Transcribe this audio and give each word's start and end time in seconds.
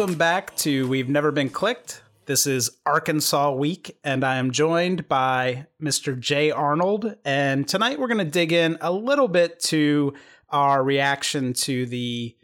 Welcome 0.00 0.16
back 0.16 0.56
to 0.56 0.88
We've 0.88 1.10
Never 1.10 1.30
Been 1.30 1.50
Clicked. 1.50 2.00
This 2.24 2.46
is 2.46 2.70
Arkansas 2.86 3.52
Week, 3.52 3.98
and 4.02 4.24
I 4.24 4.36
am 4.36 4.50
joined 4.50 5.06
by 5.08 5.66
Mr. 5.78 6.18
Jay 6.18 6.50
Arnold. 6.50 7.16
And 7.22 7.68
tonight 7.68 8.00
we're 8.00 8.08
going 8.08 8.16
to 8.16 8.24
dig 8.24 8.50
in 8.50 8.78
a 8.80 8.90
little 8.90 9.28
bit 9.28 9.60
to 9.64 10.14
our 10.48 10.82
reaction 10.82 11.52
to 11.52 11.84
the, 11.84 12.34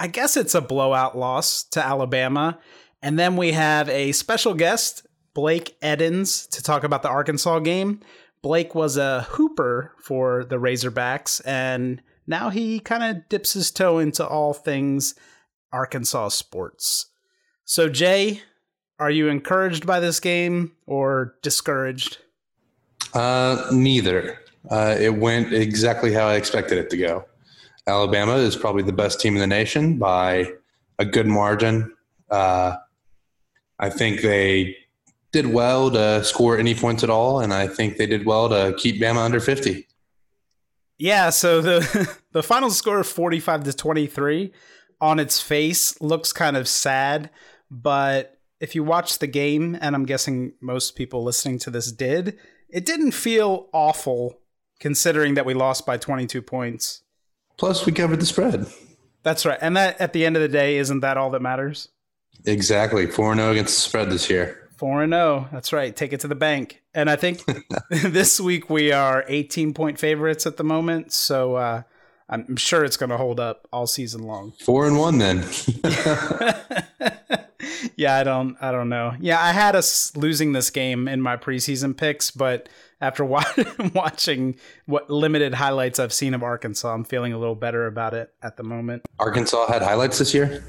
I 0.00 0.08
guess 0.08 0.36
it's 0.36 0.56
a 0.56 0.60
blowout 0.60 1.16
loss 1.16 1.62
to 1.70 1.86
Alabama. 1.86 2.58
And 3.00 3.16
then 3.16 3.36
we 3.36 3.52
have 3.52 3.88
a 3.88 4.10
special 4.10 4.54
guest, 4.54 5.06
Blake 5.34 5.78
Eddins, 5.80 6.50
to 6.50 6.64
talk 6.64 6.82
about 6.82 7.04
the 7.04 7.10
Arkansas 7.10 7.60
game. 7.60 8.00
Blake 8.42 8.74
was 8.74 8.96
a 8.96 9.20
hooper 9.20 9.92
for 10.00 10.44
the 10.44 10.56
Razorbacks, 10.56 11.40
and 11.46 12.02
now 12.26 12.50
he 12.50 12.80
kind 12.80 13.04
of 13.04 13.28
dips 13.28 13.52
his 13.52 13.70
toe 13.70 14.00
into 14.00 14.26
all 14.26 14.52
things 14.52 15.14
Arkansas 15.74 16.28
sports. 16.28 17.06
So, 17.64 17.88
Jay, 17.88 18.40
are 19.00 19.10
you 19.10 19.28
encouraged 19.28 19.86
by 19.86 19.98
this 19.98 20.20
game 20.20 20.72
or 20.86 21.34
discouraged? 21.42 22.18
Uh, 23.12 23.66
neither. 23.72 24.38
Uh, 24.70 24.96
it 24.98 25.16
went 25.16 25.52
exactly 25.52 26.12
how 26.12 26.26
I 26.26 26.36
expected 26.36 26.78
it 26.78 26.90
to 26.90 26.96
go. 26.96 27.24
Alabama 27.86 28.36
is 28.36 28.56
probably 28.56 28.84
the 28.84 28.92
best 28.92 29.20
team 29.20 29.34
in 29.34 29.40
the 29.40 29.46
nation 29.46 29.98
by 29.98 30.52
a 30.98 31.04
good 31.04 31.26
margin. 31.26 31.92
Uh, 32.30 32.76
I 33.78 33.90
think 33.90 34.22
they 34.22 34.76
did 35.32 35.46
well 35.46 35.90
to 35.90 36.22
score 36.22 36.56
any 36.56 36.74
points 36.74 37.02
at 37.02 37.10
all, 37.10 37.40
and 37.40 37.52
I 37.52 37.66
think 37.66 37.96
they 37.96 38.06
did 38.06 38.24
well 38.24 38.48
to 38.48 38.74
keep 38.78 39.00
Bama 39.00 39.18
under 39.18 39.40
50. 39.40 39.86
Yeah, 40.98 41.30
so 41.30 41.60
the 41.60 42.16
the 42.32 42.42
final 42.42 42.70
score 42.70 43.02
45 43.02 43.64
to 43.64 43.72
23 43.72 44.52
on 45.00 45.18
its 45.18 45.40
face 45.40 46.00
looks 46.00 46.32
kind 46.32 46.56
of 46.56 46.68
sad, 46.68 47.30
but 47.70 48.38
if 48.60 48.74
you 48.74 48.82
watch 48.82 49.18
the 49.18 49.26
game, 49.26 49.76
and 49.80 49.94
I'm 49.94 50.06
guessing 50.06 50.52
most 50.60 50.96
people 50.96 51.22
listening 51.22 51.58
to 51.60 51.70
this 51.70 51.92
did, 51.92 52.38
it 52.68 52.86
didn't 52.86 53.12
feel 53.12 53.68
awful 53.72 54.40
considering 54.80 55.34
that 55.34 55.46
we 55.46 55.54
lost 55.54 55.86
by 55.86 55.96
22 55.96 56.42
points. 56.42 57.02
Plus, 57.56 57.86
we 57.86 57.92
covered 57.92 58.20
the 58.20 58.26
spread. 58.26 58.66
That's 59.22 59.46
right. 59.46 59.58
And 59.60 59.76
that 59.76 60.00
at 60.00 60.12
the 60.12 60.24
end 60.24 60.36
of 60.36 60.42
the 60.42 60.48
day, 60.48 60.76
isn't 60.76 61.00
that 61.00 61.16
all 61.16 61.30
that 61.30 61.42
matters? 61.42 61.88
Exactly. 62.44 63.06
4 63.06 63.36
0 63.36 63.50
against 63.52 63.74
the 63.74 63.80
spread 63.80 64.10
this 64.10 64.28
year. 64.28 64.68
4 64.76 65.06
0. 65.08 65.48
That's 65.52 65.72
right. 65.72 65.94
Take 65.94 66.12
it 66.12 66.20
to 66.20 66.28
the 66.28 66.34
bank. 66.34 66.82
And 66.94 67.08
I 67.08 67.16
think 67.16 67.42
this 67.90 68.40
week 68.40 68.68
we 68.68 68.92
are 68.92 69.24
18 69.28 69.72
point 69.72 69.98
favorites 69.98 70.46
at 70.46 70.56
the 70.56 70.64
moment. 70.64 71.12
So 71.12 71.54
uh, 71.54 71.82
I'm 72.28 72.56
sure 72.56 72.84
it's 72.84 72.96
going 72.96 73.10
to 73.10 73.16
hold 73.16 73.38
up 73.38 73.68
all 73.72 73.86
season 73.86 74.22
long. 74.22 74.52
4 74.60 74.86
and 74.86 74.98
1 74.98 75.18
then. 75.18 75.44
yeah, 77.96 78.16
I 78.16 78.24
don't 78.24 78.56
I 78.60 78.72
don't 78.72 78.88
know. 78.88 79.14
Yeah, 79.20 79.40
I 79.42 79.52
had 79.52 79.76
us 79.76 80.16
losing 80.16 80.52
this 80.52 80.70
game 80.70 81.06
in 81.06 81.20
my 81.20 81.36
preseason 81.36 81.96
picks, 81.96 82.30
but 82.30 82.68
after 83.00 83.24
watching 83.94 84.56
what 84.86 85.10
limited 85.10 85.54
highlights 85.54 85.98
I've 85.98 86.12
seen 86.12 86.34
of 86.34 86.42
Arkansas, 86.42 86.92
I'm 86.92 87.04
feeling 87.04 87.32
a 87.32 87.38
little 87.38 87.54
better 87.54 87.86
about 87.86 88.14
it 88.14 88.32
at 88.42 88.56
the 88.56 88.62
moment. 88.62 89.06
Arkansas 89.18 89.66
had 89.70 89.82
highlights 89.82 90.18
this 90.18 90.32
year? 90.34 90.64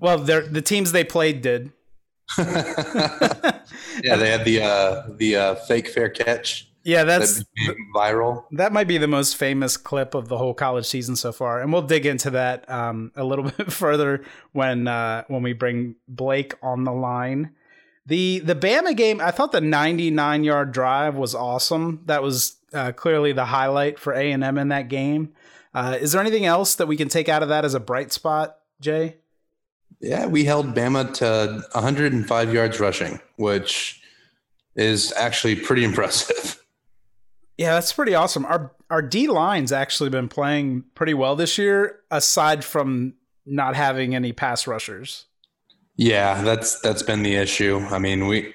Well, 0.00 0.18
the 0.18 0.62
teams 0.62 0.92
they 0.92 1.04
played 1.04 1.42
did. 1.42 1.72
yeah, 2.38 4.16
they 4.16 4.30
had 4.30 4.44
the 4.44 4.62
uh, 4.62 5.06
the 5.16 5.36
uh, 5.36 5.54
fake 5.54 5.88
fair 5.88 6.08
catch. 6.08 6.70
Yeah, 6.84 7.04
that's 7.04 7.38
that 7.38 7.76
viral. 7.96 8.44
That 8.52 8.72
might 8.72 8.86
be 8.86 8.98
the 8.98 9.08
most 9.08 9.36
famous 9.36 9.78
clip 9.78 10.14
of 10.14 10.28
the 10.28 10.36
whole 10.36 10.52
college 10.52 10.84
season 10.84 11.16
so 11.16 11.32
far, 11.32 11.60
and 11.60 11.72
we'll 11.72 11.82
dig 11.82 12.04
into 12.04 12.30
that 12.30 12.70
um, 12.70 13.10
a 13.16 13.24
little 13.24 13.44
bit 13.56 13.72
further 13.72 14.22
when 14.52 14.86
uh, 14.86 15.24
when 15.28 15.42
we 15.42 15.54
bring 15.54 15.96
Blake 16.06 16.54
on 16.62 16.84
the 16.84 16.92
line. 16.92 17.54
The 18.06 18.40
the 18.40 18.54
Bama 18.54 18.94
game, 18.94 19.20
I 19.22 19.30
thought 19.30 19.52
the 19.52 19.62
99 19.62 20.44
yard 20.44 20.72
drive 20.72 21.14
was 21.14 21.34
awesome. 21.34 22.02
That 22.04 22.22
was 22.22 22.56
uh, 22.74 22.92
clearly 22.92 23.32
the 23.32 23.46
highlight 23.46 23.98
for 23.98 24.12
A 24.12 24.30
and 24.30 24.44
M 24.44 24.58
in 24.58 24.68
that 24.68 24.88
game. 24.88 25.32
Uh, 25.72 25.96
is 25.98 26.12
there 26.12 26.20
anything 26.20 26.44
else 26.44 26.74
that 26.74 26.86
we 26.86 26.98
can 26.98 27.08
take 27.08 27.30
out 27.30 27.42
of 27.42 27.48
that 27.48 27.64
as 27.64 27.72
a 27.72 27.80
bright 27.80 28.12
spot, 28.12 28.58
Jay? 28.80 29.16
Yeah, 30.00 30.26
we 30.26 30.44
held 30.44 30.74
Bama 30.74 31.14
to 31.14 31.62
105 31.72 32.52
yards 32.52 32.78
rushing, 32.78 33.20
which 33.36 34.02
is 34.76 35.12
actually 35.16 35.56
pretty 35.56 35.82
impressive. 35.90 36.60
Yeah, 37.56 37.74
that's 37.74 37.92
pretty 37.92 38.14
awesome. 38.14 38.44
Our 38.46 38.72
our 38.90 39.02
D 39.02 39.28
line's 39.28 39.72
actually 39.72 40.10
been 40.10 40.28
playing 40.28 40.84
pretty 40.94 41.14
well 41.14 41.36
this 41.36 41.56
year, 41.58 42.00
aside 42.10 42.64
from 42.64 43.14
not 43.46 43.76
having 43.76 44.14
any 44.14 44.32
pass 44.32 44.66
rushers. 44.66 45.26
Yeah, 45.96 46.42
that's 46.42 46.80
that's 46.80 47.02
been 47.02 47.22
the 47.22 47.36
issue. 47.36 47.78
I 47.90 47.98
mean, 47.98 48.26
we 48.26 48.52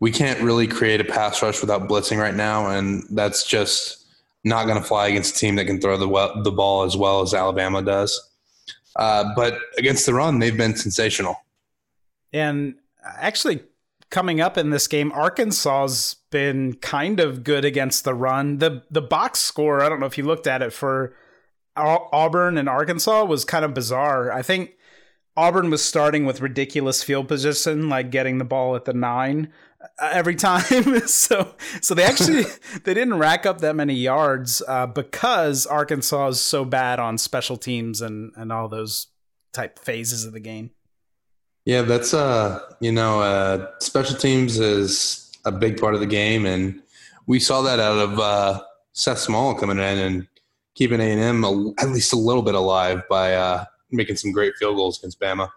we 0.00 0.10
can't 0.10 0.40
really 0.40 0.66
create 0.66 1.00
a 1.00 1.04
pass 1.04 1.42
rush 1.42 1.60
without 1.60 1.88
blitzing 1.88 2.18
right 2.18 2.34
now, 2.34 2.70
and 2.70 3.04
that's 3.10 3.46
just 3.46 4.04
not 4.44 4.66
going 4.66 4.78
to 4.78 4.84
fly 4.84 5.06
against 5.06 5.36
a 5.36 5.38
team 5.38 5.54
that 5.56 5.66
can 5.66 5.80
throw 5.80 5.96
the 5.96 6.42
the 6.42 6.50
ball 6.50 6.82
as 6.82 6.96
well 6.96 7.22
as 7.22 7.34
Alabama 7.34 7.82
does. 7.82 8.20
Uh, 8.96 9.32
but 9.36 9.58
against 9.78 10.04
the 10.04 10.12
run, 10.12 10.38
they've 10.38 10.56
been 10.56 10.76
sensational. 10.76 11.36
And 12.32 12.74
actually, 13.04 13.62
coming 14.12 14.40
up 14.40 14.56
in 14.56 14.70
this 14.70 14.86
game, 14.86 15.10
Arkansas's 15.10 16.16
been 16.30 16.74
kind 16.74 17.18
of 17.18 17.42
good 17.42 17.64
against 17.64 18.04
the 18.04 18.14
run. 18.14 18.58
the 18.58 18.84
The 18.90 19.02
box 19.02 19.40
score, 19.40 19.82
I 19.82 19.88
don't 19.88 19.98
know 19.98 20.06
if 20.06 20.16
you 20.16 20.24
looked 20.24 20.46
at 20.46 20.62
it 20.62 20.72
for 20.72 21.16
Auburn 21.74 22.58
and 22.58 22.68
Arkansas, 22.68 23.24
was 23.24 23.44
kind 23.44 23.64
of 23.64 23.74
bizarre. 23.74 24.30
I 24.30 24.42
think 24.42 24.76
Auburn 25.36 25.70
was 25.70 25.82
starting 25.82 26.26
with 26.26 26.42
ridiculous 26.42 27.02
field 27.02 27.26
position, 27.26 27.88
like 27.88 28.10
getting 28.10 28.36
the 28.38 28.44
ball 28.44 28.76
at 28.76 28.84
the 28.84 28.92
nine 28.92 29.50
uh, 29.98 30.10
every 30.12 30.34
time. 30.36 31.06
so, 31.08 31.54
so 31.80 31.94
they 31.94 32.04
actually 32.04 32.44
they 32.84 32.94
didn't 32.94 33.18
rack 33.18 33.46
up 33.46 33.62
that 33.62 33.74
many 33.74 33.94
yards 33.94 34.62
uh, 34.68 34.86
because 34.86 35.66
Arkansas 35.66 36.28
is 36.28 36.40
so 36.40 36.64
bad 36.64 37.00
on 37.00 37.16
special 37.16 37.56
teams 37.56 38.02
and 38.02 38.32
and 38.36 38.52
all 38.52 38.68
those 38.68 39.08
type 39.52 39.78
phases 39.78 40.26
of 40.26 40.34
the 40.34 40.40
game. 40.40 40.70
Yeah, 41.64 41.82
that's 41.82 42.12
uh, 42.12 42.60
you 42.80 42.92
know, 42.92 43.20
uh, 43.20 43.70
special 43.80 44.16
teams 44.16 44.58
is 44.58 45.30
a 45.44 45.52
big 45.52 45.80
part 45.80 45.94
of 45.94 46.00
the 46.00 46.06
game, 46.06 46.44
and 46.46 46.82
we 47.26 47.38
saw 47.38 47.62
that 47.62 47.78
out 47.78 47.98
of 47.98 48.18
uh, 48.18 48.62
Seth 48.92 49.18
Small 49.18 49.54
coming 49.54 49.78
in 49.78 49.98
and 49.98 50.28
keeping 50.74 51.00
A 51.00 51.04
and 51.04 51.20
M 51.20 51.74
at 51.78 51.90
least 51.90 52.12
a 52.12 52.16
little 52.16 52.42
bit 52.42 52.54
alive 52.54 53.02
by 53.08 53.34
uh, 53.34 53.64
making 53.90 54.16
some 54.16 54.32
great 54.32 54.54
field 54.58 54.76
goals 54.76 54.98
against 54.98 55.20
Bama. 55.20 55.50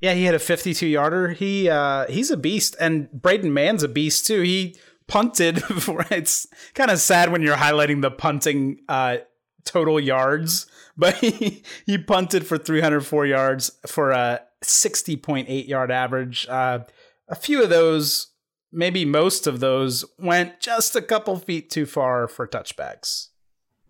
Yeah, 0.00 0.14
he 0.14 0.24
had 0.24 0.34
a 0.34 0.38
52 0.38 0.86
yarder. 0.86 1.28
He 1.28 1.68
uh, 1.68 2.06
he's 2.08 2.30
a 2.30 2.36
beast, 2.36 2.74
and 2.80 3.10
Braden 3.12 3.52
Mann's 3.52 3.82
a 3.82 3.88
beast 3.88 4.26
too. 4.26 4.40
He 4.40 4.76
punted. 5.06 5.56
Before. 5.68 6.06
It's 6.10 6.46
kind 6.74 6.90
of 6.90 6.98
sad 6.98 7.30
when 7.30 7.42
you're 7.42 7.56
highlighting 7.56 8.00
the 8.00 8.10
punting 8.10 8.80
uh, 8.88 9.18
total 9.64 10.00
yards, 10.00 10.66
but 10.96 11.16
he, 11.16 11.62
he 11.86 11.98
punted 11.98 12.46
for 12.46 12.58
304 12.58 13.26
yards 13.26 13.70
for 13.86 14.10
a 14.10 14.40
60.8 14.64 15.68
yard 15.68 15.90
average. 15.90 16.46
Uh, 16.48 16.80
a 17.28 17.34
few 17.34 17.62
of 17.62 17.70
those, 17.70 18.28
maybe 18.72 19.04
most 19.04 19.46
of 19.46 19.60
those, 19.60 20.04
went 20.18 20.60
just 20.60 20.96
a 20.96 21.02
couple 21.02 21.36
feet 21.36 21.70
too 21.70 21.86
far 21.86 22.28
for 22.28 22.46
touchbacks. 22.46 23.28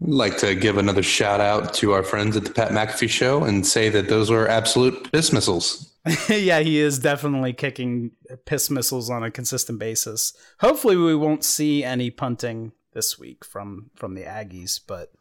I'd 0.03 0.09
like 0.09 0.39
to 0.39 0.55
give 0.55 0.79
another 0.79 1.03
shout 1.03 1.41
out 1.41 1.75
to 1.75 1.93
our 1.93 2.03
friends 2.03 2.37
at 2.37 2.45
the 2.45 2.51
Pat 2.51 2.71
McAfee 2.71 3.11
Show 3.11 3.45
and 3.45 3.67
say 3.67 3.91
that 3.91 4.09
those 4.09 4.31
were 4.31 4.49
absolute 4.49 5.13
piss 5.13 5.33
missiles. 5.33 5.95
yeah, 6.29 6.61
he 6.61 6.79
is 6.79 6.99
definitely 6.99 7.53
kicking 7.53 8.13
piss 8.47 8.71
missiles 8.71 9.11
on 9.11 9.23
a 9.23 9.31
consistent 9.31 9.79
basis. 9.79 10.33
Hopefully, 10.61 10.97
we 10.97 11.15
won't 11.15 11.45
see 11.45 11.85
any 11.85 12.11
punting 12.11 12.73
this 12.95 13.19
week 13.19 13.45
from 13.45 13.91
from 13.95 14.15
the 14.15 14.23
Aggies, 14.23 14.81
but 14.87 15.13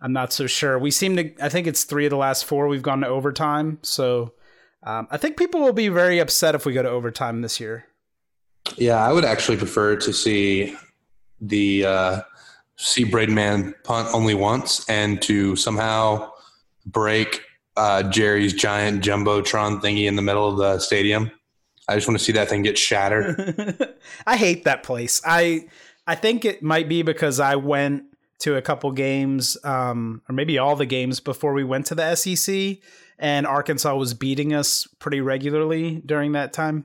I'm 0.00 0.12
not 0.12 0.32
so 0.32 0.46
sure. 0.46 0.78
We 0.78 0.92
seem 0.92 1.16
to. 1.16 1.32
I 1.42 1.48
think 1.48 1.66
it's 1.66 1.82
three 1.82 2.06
of 2.06 2.10
the 2.10 2.16
last 2.16 2.44
four 2.44 2.68
we've 2.68 2.82
gone 2.82 3.00
to 3.00 3.08
overtime, 3.08 3.78
so 3.82 4.34
um, 4.82 5.08
I 5.10 5.16
think 5.16 5.36
people 5.36 5.60
will 5.60 5.72
be 5.72 5.88
very 5.88 6.18
upset 6.18 6.54
if 6.54 6.64
we 6.66 6.72
go 6.72 6.82
to 6.82 6.88
overtime 6.90 7.42
this 7.42 7.60
year. 7.60 7.86
Yeah, 8.76 8.96
I 8.96 9.12
would 9.12 9.24
actually 9.24 9.56
prefer 9.56 9.96
to 9.96 10.12
see 10.12 10.76
the. 11.40 11.84
Uh, 11.84 12.20
see 12.78 13.04
Braden 13.04 13.34
Mann 13.34 13.74
punt 13.82 14.08
only 14.14 14.34
once 14.34 14.88
and 14.88 15.20
to 15.22 15.56
somehow 15.56 16.30
break 16.86 17.42
uh, 17.76 18.04
Jerry's 18.04 18.54
giant 18.54 19.04
jumbotron 19.04 19.82
thingy 19.82 20.06
in 20.06 20.16
the 20.16 20.22
middle 20.22 20.48
of 20.48 20.56
the 20.56 20.78
stadium. 20.78 21.30
I 21.88 21.96
just 21.96 22.06
want 22.06 22.18
to 22.18 22.24
see 22.24 22.32
that 22.32 22.48
thing 22.48 22.62
get 22.62 22.78
shattered. 22.78 23.96
I 24.26 24.36
hate 24.36 24.64
that 24.64 24.82
place. 24.82 25.20
I 25.26 25.68
I 26.06 26.14
think 26.14 26.44
it 26.44 26.62
might 26.62 26.88
be 26.88 27.02
because 27.02 27.40
I 27.40 27.56
went 27.56 28.04
to 28.40 28.56
a 28.56 28.62
couple 28.62 28.90
games, 28.92 29.56
um, 29.64 30.22
or 30.28 30.32
maybe 30.32 30.58
all 30.58 30.76
the 30.76 30.86
games 30.86 31.18
before 31.18 31.52
we 31.52 31.64
went 31.64 31.86
to 31.86 31.94
the 31.94 32.14
SEC, 32.14 32.78
and 33.18 33.46
Arkansas 33.46 33.94
was 33.96 34.14
beating 34.14 34.54
us 34.54 34.86
pretty 34.98 35.20
regularly 35.20 36.02
during 36.04 36.32
that 36.32 36.52
time, 36.52 36.84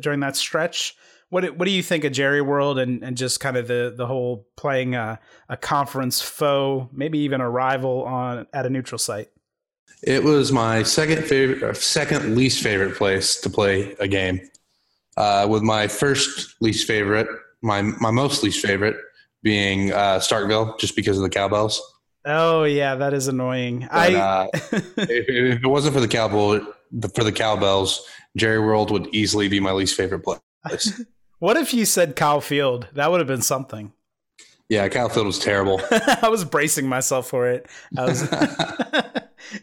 during 0.00 0.20
that 0.20 0.36
stretch. 0.36 0.96
What 1.30 1.56
what 1.56 1.64
do 1.64 1.70
you 1.72 1.82
think 1.82 2.04
of 2.04 2.12
Jerry 2.12 2.40
World 2.40 2.78
and, 2.78 3.02
and 3.02 3.16
just 3.16 3.40
kind 3.40 3.56
of 3.56 3.66
the 3.66 3.92
the 3.96 4.06
whole 4.06 4.46
playing 4.56 4.94
a, 4.94 5.18
a 5.48 5.56
conference 5.56 6.22
foe, 6.22 6.88
maybe 6.92 7.18
even 7.20 7.40
a 7.40 7.50
rival 7.50 8.04
on 8.04 8.46
at 8.52 8.66
a 8.66 8.70
neutral 8.70 8.98
site? 8.98 9.28
It 10.02 10.22
was 10.22 10.52
my 10.52 10.82
second 10.82 11.24
favorite, 11.24 11.62
uh, 11.62 11.72
second 11.72 12.36
least 12.36 12.62
favorite 12.62 12.96
place 12.96 13.40
to 13.40 13.50
play 13.50 13.96
a 13.98 14.06
game. 14.06 14.40
Uh, 15.16 15.46
with 15.48 15.62
my 15.62 15.88
first 15.88 16.56
least 16.60 16.86
favorite, 16.86 17.28
my 17.62 17.82
my 17.82 18.10
most 18.10 18.42
least 18.42 18.64
favorite 18.64 18.96
being 19.42 19.92
uh, 19.92 20.18
Starkville, 20.18 20.78
just 20.78 20.96
because 20.96 21.16
of 21.16 21.22
the 21.22 21.30
cowbells. 21.30 21.80
Oh 22.24 22.64
yeah, 22.64 22.94
that 22.96 23.12
is 23.12 23.28
annoying. 23.28 23.80
But, 23.80 23.90
I 23.92 24.14
uh, 24.14 24.46
if, 24.72 24.98
if 24.98 25.62
it 25.62 25.66
wasn't 25.66 25.94
for 25.94 26.00
the 26.00 26.08
cowbell, 26.08 26.60
for 27.14 27.24
the 27.24 27.32
cowbells, 27.32 28.06
Jerry 28.36 28.60
World 28.60 28.90
would 28.90 29.08
easily 29.14 29.48
be 29.48 29.60
my 29.60 29.72
least 29.72 29.96
favorite 29.96 30.20
place. 30.20 31.02
what 31.38 31.56
if 31.56 31.74
you 31.74 31.84
said 31.84 32.16
Kyle 32.16 32.40
Field? 32.40 32.88
That 32.94 33.10
would 33.10 33.20
have 33.20 33.26
been 33.26 33.42
something. 33.42 33.92
Yeah, 34.70 34.88
Kyle 34.88 35.10
Field 35.10 35.26
was 35.26 35.38
terrible. 35.38 35.80
I 35.90 36.28
was 36.28 36.44
bracing 36.44 36.88
myself 36.88 37.28
for 37.28 37.48
it. 37.48 37.68
I 37.98 38.04
was. 38.04 38.32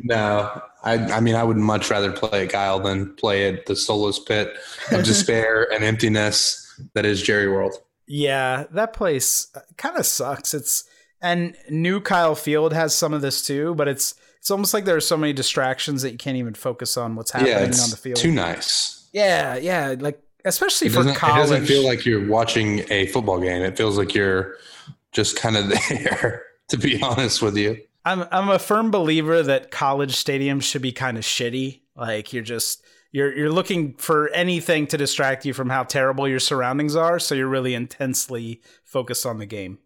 no, 0.04 0.62
I, 0.84 0.94
I 0.94 1.20
mean, 1.20 1.34
I 1.34 1.44
would 1.44 1.58
much 1.58 1.90
rather 1.90 2.12
play 2.12 2.44
at 2.44 2.52
Kyle 2.52 2.80
than 2.80 3.16
play 3.16 3.52
at 3.52 3.66
the 3.66 3.76
soulless 3.76 4.20
pit 4.20 4.56
of 4.92 5.04
despair 5.04 5.68
and 5.74 5.84
emptiness 5.84 6.80
that 6.94 7.06
is 7.06 7.24
Jerry 7.24 7.48
World. 7.48 7.74
Yeah, 8.08 8.66
that 8.72 8.94
place 8.94 9.48
kind 9.78 9.98
of 9.98 10.06
sucks. 10.06 10.54
It's 10.54 10.84
and 11.22 11.56
new 11.70 12.02
Kyle 12.02 12.36
Field 12.36 12.74
has 12.74 12.96
some 12.96 13.14
of 13.14 13.22
this 13.22 13.46
too, 13.46 13.76
but 13.76 13.88
it's 13.88 14.16
it's 14.40 14.50
almost 14.52 14.74
like 14.74 14.86
there 14.86 14.96
are 14.96 15.02
so 15.02 15.18
many 15.18 15.34
distractions 15.34 16.02
that 16.02 16.12
you 16.12 16.18
can't 16.18 16.38
even 16.38 16.54
focus 16.56 16.98
on 16.98 17.16
what's 17.16 17.32
happening 17.32 17.52
Yeah, 17.54 17.64
on 17.84 17.90
the 17.92 17.98
field. 17.98 18.18
too 18.18 18.32
nice. 18.32 19.08
yeah, 19.14 19.56
yeah, 19.56 19.96
like 20.00 20.20
especially 20.46 20.88
It 20.88 20.92
for 20.92 21.04
doesn't, 21.04 21.16
it 21.16 21.20
doesn't 21.20 21.66
feel 21.68 21.86
like 21.86 22.06
you're 22.06 22.28
watching 22.28 22.84
a 22.90 23.06
football 23.08 23.40
game. 23.40 23.62
It 23.62 23.78
feels 23.78 23.98
like 23.98 24.16
you're 24.16 24.56
just 25.12 25.36
kind 25.38 25.58
of 25.58 25.70
there, 25.90 26.44
to 26.70 26.78
be 26.78 27.02
honest 27.04 27.42
with 27.42 27.56
you. 27.58 27.80
I'm 28.04 28.26
I'm 28.32 28.50
a 28.50 28.58
firm 28.58 28.90
believer 28.90 29.44
that 29.44 29.70
college 29.70 30.16
stadiums 30.16 30.64
should 30.64 30.82
be 30.82 30.92
kind 30.92 31.18
of 31.20 31.24
shitty. 31.24 31.82
Like 31.96 32.34
you're 32.34 32.42
just 32.42 32.84
you're 33.12 33.32
you're 33.38 33.52
looking 33.52 33.94
for 33.98 34.30
anything 34.30 34.88
to 34.88 34.98
distract 34.98 35.46
you 35.46 35.54
from 35.54 35.70
how 35.70 35.84
terrible 35.84 36.28
your 36.28 36.40
surroundings 36.40 36.96
are, 36.96 37.20
so 37.20 37.36
you're 37.36 37.48
really 37.48 37.76
intensely 37.76 38.62
focused 38.84 39.26
on 39.28 39.38
the 39.38 39.46
game. 39.46 39.78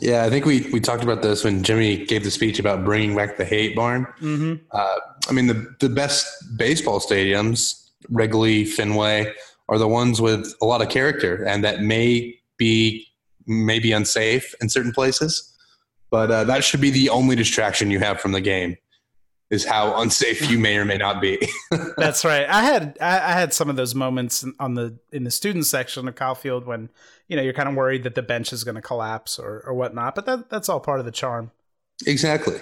Yeah, 0.00 0.24
I 0.24 0.30
think 0.30 0.44
we, 0.44 0.68
we 0.72 0.78
talked 0.78 1.02
about 1.02 1.22
this 1.22 1.42
when 1.42 1.64
Jimmy 1.64 2.04
gave 2.04 2.22
the 2.22 2.30
speech 2.30 2.60
about 2.60 2.84
bringing 2.84 3.16
back 3.16 3.36
the 3.36 3.44
hate 3.44 3.74
barn. 3.74 4.06
Mm-hmm. 4.20 4.54
Uh, 4.70 4.96
I 5.28 5.32
mean, 5.32 5.48
the, 5.48 5.74
the 5.80 5.88
best 5.88 6.26
baseball 6.56 7.00
stadiums, 7.00 7.88
Wrigley, 8.08 8.64
Fenway, 8.64 9.32
are 9.68 9.78
the 9.78 9.88
ones 9.88 10.20
with 10.20 10.54
a 10.62 10.64
lot 10.64 10.82
of 10.82 10.88
character 10.88 11.44
and 11.44 11.64
that 11.64 11.82
may 11.82 12.38
be 12.56 13.06
maybe 13.46 13.92
unsafe 13.92 14.54
in 14.60 14.68
certain 14.68 14.92
places. 14.92 15.52
But 16.10 16.30
uh, 16.30 16.44
that 16.44 16.64
should 16.64 16.80
be 16.80 16.90
the 16.90 17.10
only 17.10 17.34
distraction 17.34 17.90
you 17.90 17.98
have 17.98 18.20
from 18.20 18.32
the 18.32 18.40
game 18.40 18.76
is 19.50 19.64
how 19.64 20.00
unsafe 20.00 20.48
you 20.48 20.58
may 20.58 20.76
or 20.78 20.84
may 20.84 20.96
not 20.96 21.20
be. 21.20 21.38
That's 21.96 22.24
right. 22.24 22.48
I 22.48 22.62
had 22.62 22.96
I, 23.00 23.16
I 23.16 23.32
had 23.32 23.52
some 23.52 23.68
of 23.68 23.76
those 23.76 23.94
moments 23.94 24.44
on 24.60 24.74
the 24.74 24.98
in 25.12 25.24
the 25.24 25.30
student 25.30 25.66
section 25.66 26.06
of 26.06 26.14
Kyle 26.14 26.34
Field 26.34 26.66
when 26.66 26.88
you 27.28 27.36
know 27.36 27.42
you're 27.42 27.52
kind 27.52 27.68
of 27.68 27.74
worried 27.74 28.02
that 28.04 28.14
the 28.14 28.22
bench 28.22 28.52
is 28.52 28.64
going 28.64 28.74
to 28.74 28.82
collapse 28.82 29.38
or 29.38 29.62
or 29.66 29.74
whatnot, 29.74 30.14
but 30.14 30.26
that 30.26 30.50
that's 30.50 30.68
all 30.68 30.80
part 30.80 31.00
of 31.00 31.06
the 31.06 31.12
charm. 31.12 31.50
exactly. 32.06 32.56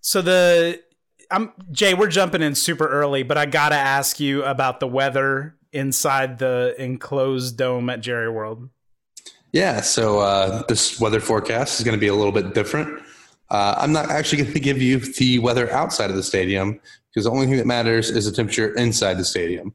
So 0.00 0.20
the 0.20 0.82
I'm 1.30 1.52
Jay, 1.72 1.94
we're 1.94 2.08
jumping 2.08 2.42
in 2.42 2.54
super 2.54 2.86
early, 2.86 3.22
but 3.22 3.38
I 3.38 3.46
gotta 3.46 3.76
ask 3.76 4.20
you 4.20 4.44
about 4.44 4.80
the 4.80 4.86
weather 4.86 5.56
inside 5.72 6.38
the 6.38 6.74
enclosed 6.78 7.56
dome 7.56 7.90
at 7.90 8.00
Jerry 8.00 8.30
World. 8.30 8.68
Yeah, 9.52 9.82
so 9.82 10.18
uh, 10.18 10.64
this 10.66 10.98
weather 10.98 11.20
forecast 11.20 11.78
is 11.78 11.84
going 11.84 11.96
to 11.96 12.00
be 12.00 12.08
a 12.08 12.14
little 12.14 12.32
bit 12.32 12.54
different. 12.54 13.00
Uh, 13.50 13.76
I'm 13.78 13.92
not 13.92 14.10
actually 14.10 14.38
going 14.42 14.52
to 14.52 14.60
give 14.60 14.82
you 14.82 14.98
the 14.98 15.38
weather 15.38 15.70
outside 15.72 16.10
of 16.10 16.16
the 16.16 16.24
stadium 16.24 16.80
because 17.08 17.24
the 17.24 17.30
only 17.30 17.46
thing 17.46 17.58
that 17.58 17.66
matters 17.66 18.10
is 18.10 18.24
the 18.24 18.32
temperature 18.32 18.74
inside 18.74 19.14
the 19.14 19.24
stadium. 19.24 19.72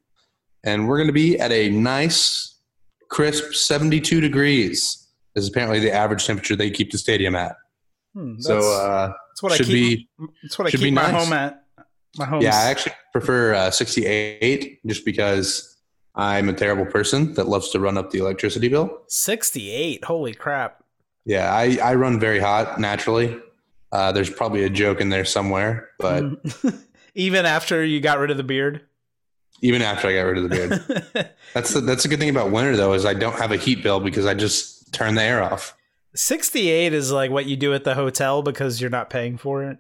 And 0.66 0.90
we're 0.90 0.98
going 0.98 1.08
to 1.08 1.14
be 1.14 1.40
at 1.40 1.54
a 1.54 1.70
nice, 1.70 2.49
crisp 3.10 3.54
72 3.54 4.22
degrees. 4.22 5.08
Is 5.36 5.48
apparently 5.48 5.80
the 5.80 5.92
average 5.94 6.26
temperature 6.26 6.56
they 6.56 6.72
keep 6.72 6.92
the 6.92 6.98
stadium 6.98 7.36
at. 7.36 7.56
Hmm, 8.14 8.34
that's, 8.34 8.48
So 8.48 8.58
uh, 8.60 9.14
that's 9.30 9.44
what 9.44 9.52
I 9.52 9.58
should 9.58 9.68
keep. 9.68 10.10
be 10.20 10.28
that's 10.44 10.58
what 10.58 10.68
I 10.68 10.72
keep 10.72 10.94
my 10.94 11.04
nice. 11.12 11.24
home 11.24 11.34
at. 11.34 11.64
My 12.18 12.26
home. 12.26 12.42
yeah. 12.42 12.56
I 12.56 12.70
actually 12.72 12.94
prefer 13.14 13.54
uh, 13.54 13.72
68 13.72 14.80
just 14.88 15.06
because 15.06 15.78
I'm 16.16 16.50
a 16.50 16.54
terrible 16.54 16.86
person 16.86 17.36
that 17.36 17.48
loves 17.48 17.70
to 17.70 17.80
run 17.80 17.98
up 17.98 18.10
the 18.10 18.18
electricity 18.20 18.68
bill. 18.68 19.04
68. 19.08 20.04
Holy 20.04 20.34
crap. 20.34 20.84
Yeah, 21.26 21.54
I, 21.54 21.78
I 21.82 21.96
run 21.96 22.20
very 22.20 22.40
hot 22.40 22.80
naturally. 22.80 23.38
Uh, 23.92 24.12
there's 24.12 24.30
probably 24.32 24.64
a 24.64 24.70
joke 24.70 25.00
in 25.00 25.10
there 25.10 25.26
somewhere, 25.26 25.90
but. 26.00 26.24
Even 27.16 27.46
after 27.46 27.84
you 27.84 28.02
got 28.02 28.20
rid 28.20 28.32
of 28.32 28.38
the 28.38 28.44
beard. 28.44 28.82
Even 29.62 29.82
after 29.82 30.08
I 30.08 30.14
got 30.14 30.22
rid 30.22 30.38
of 30.38 30.44
the 30.44 30.50
beard, 30.50 31.30
that's 31.54 31.74
the, 31.74 31.82
that's 31.82 32.06
a 32.06 32.08
good 32.08 32.20
thing 32.20 32.30
about 32.30 32.52
winter 32.52 32.76
though 32.76 32.94
is 32.94 33.06
I 33.06 33.14
don't 33.14 33.36
have 33.36 33.52
a 33.52 33.58
heat 33.58 33.84
bill 33.84 34.00
because 34.00 34.26
I 34.26 34.34
just 34.34 34.94
turn 34.94 35.16
the 35.16 35.24
air 35.24 35.44
off. 35.44 35.76
68 36.16 36.94
is 36.94 37.12
like 37.12 37.32
what 37.32 37.46
you 37.46 37.56
do 37.56 37.74
at 37.74 37.84
the 37.84 37.96
hotel 37.96 38.42
because 38.42 38.82
you're 38.82 38.90
not 38.90 39.10
paying 39.10 39.38
for 39.38 39.64
it. 39.64 39.78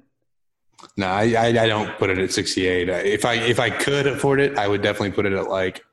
No, 0.95 1.07
I, 1.07 1.33
I, 1.33 1.45
I 1.47 1.67
don't 1.67 1.97
put 1.97 2.09
it 2.09 2.17
at 2.19 2.31
68. 2.31 2.89
Uh, 2.89 2.93
If 2.93 3.25
I 3.25 3.33
if 3.33 3.59
I 3.59 3.69
could 3.69 4.07
afford 4.07 4.39
it, 4.39 4.57
I 4.57 4.67
would 4.67 4.81
definitely 4.81 5.11
put 5.11 5.25
it 5.25 5.33
at 5.33 5.49
like 5.49 5.83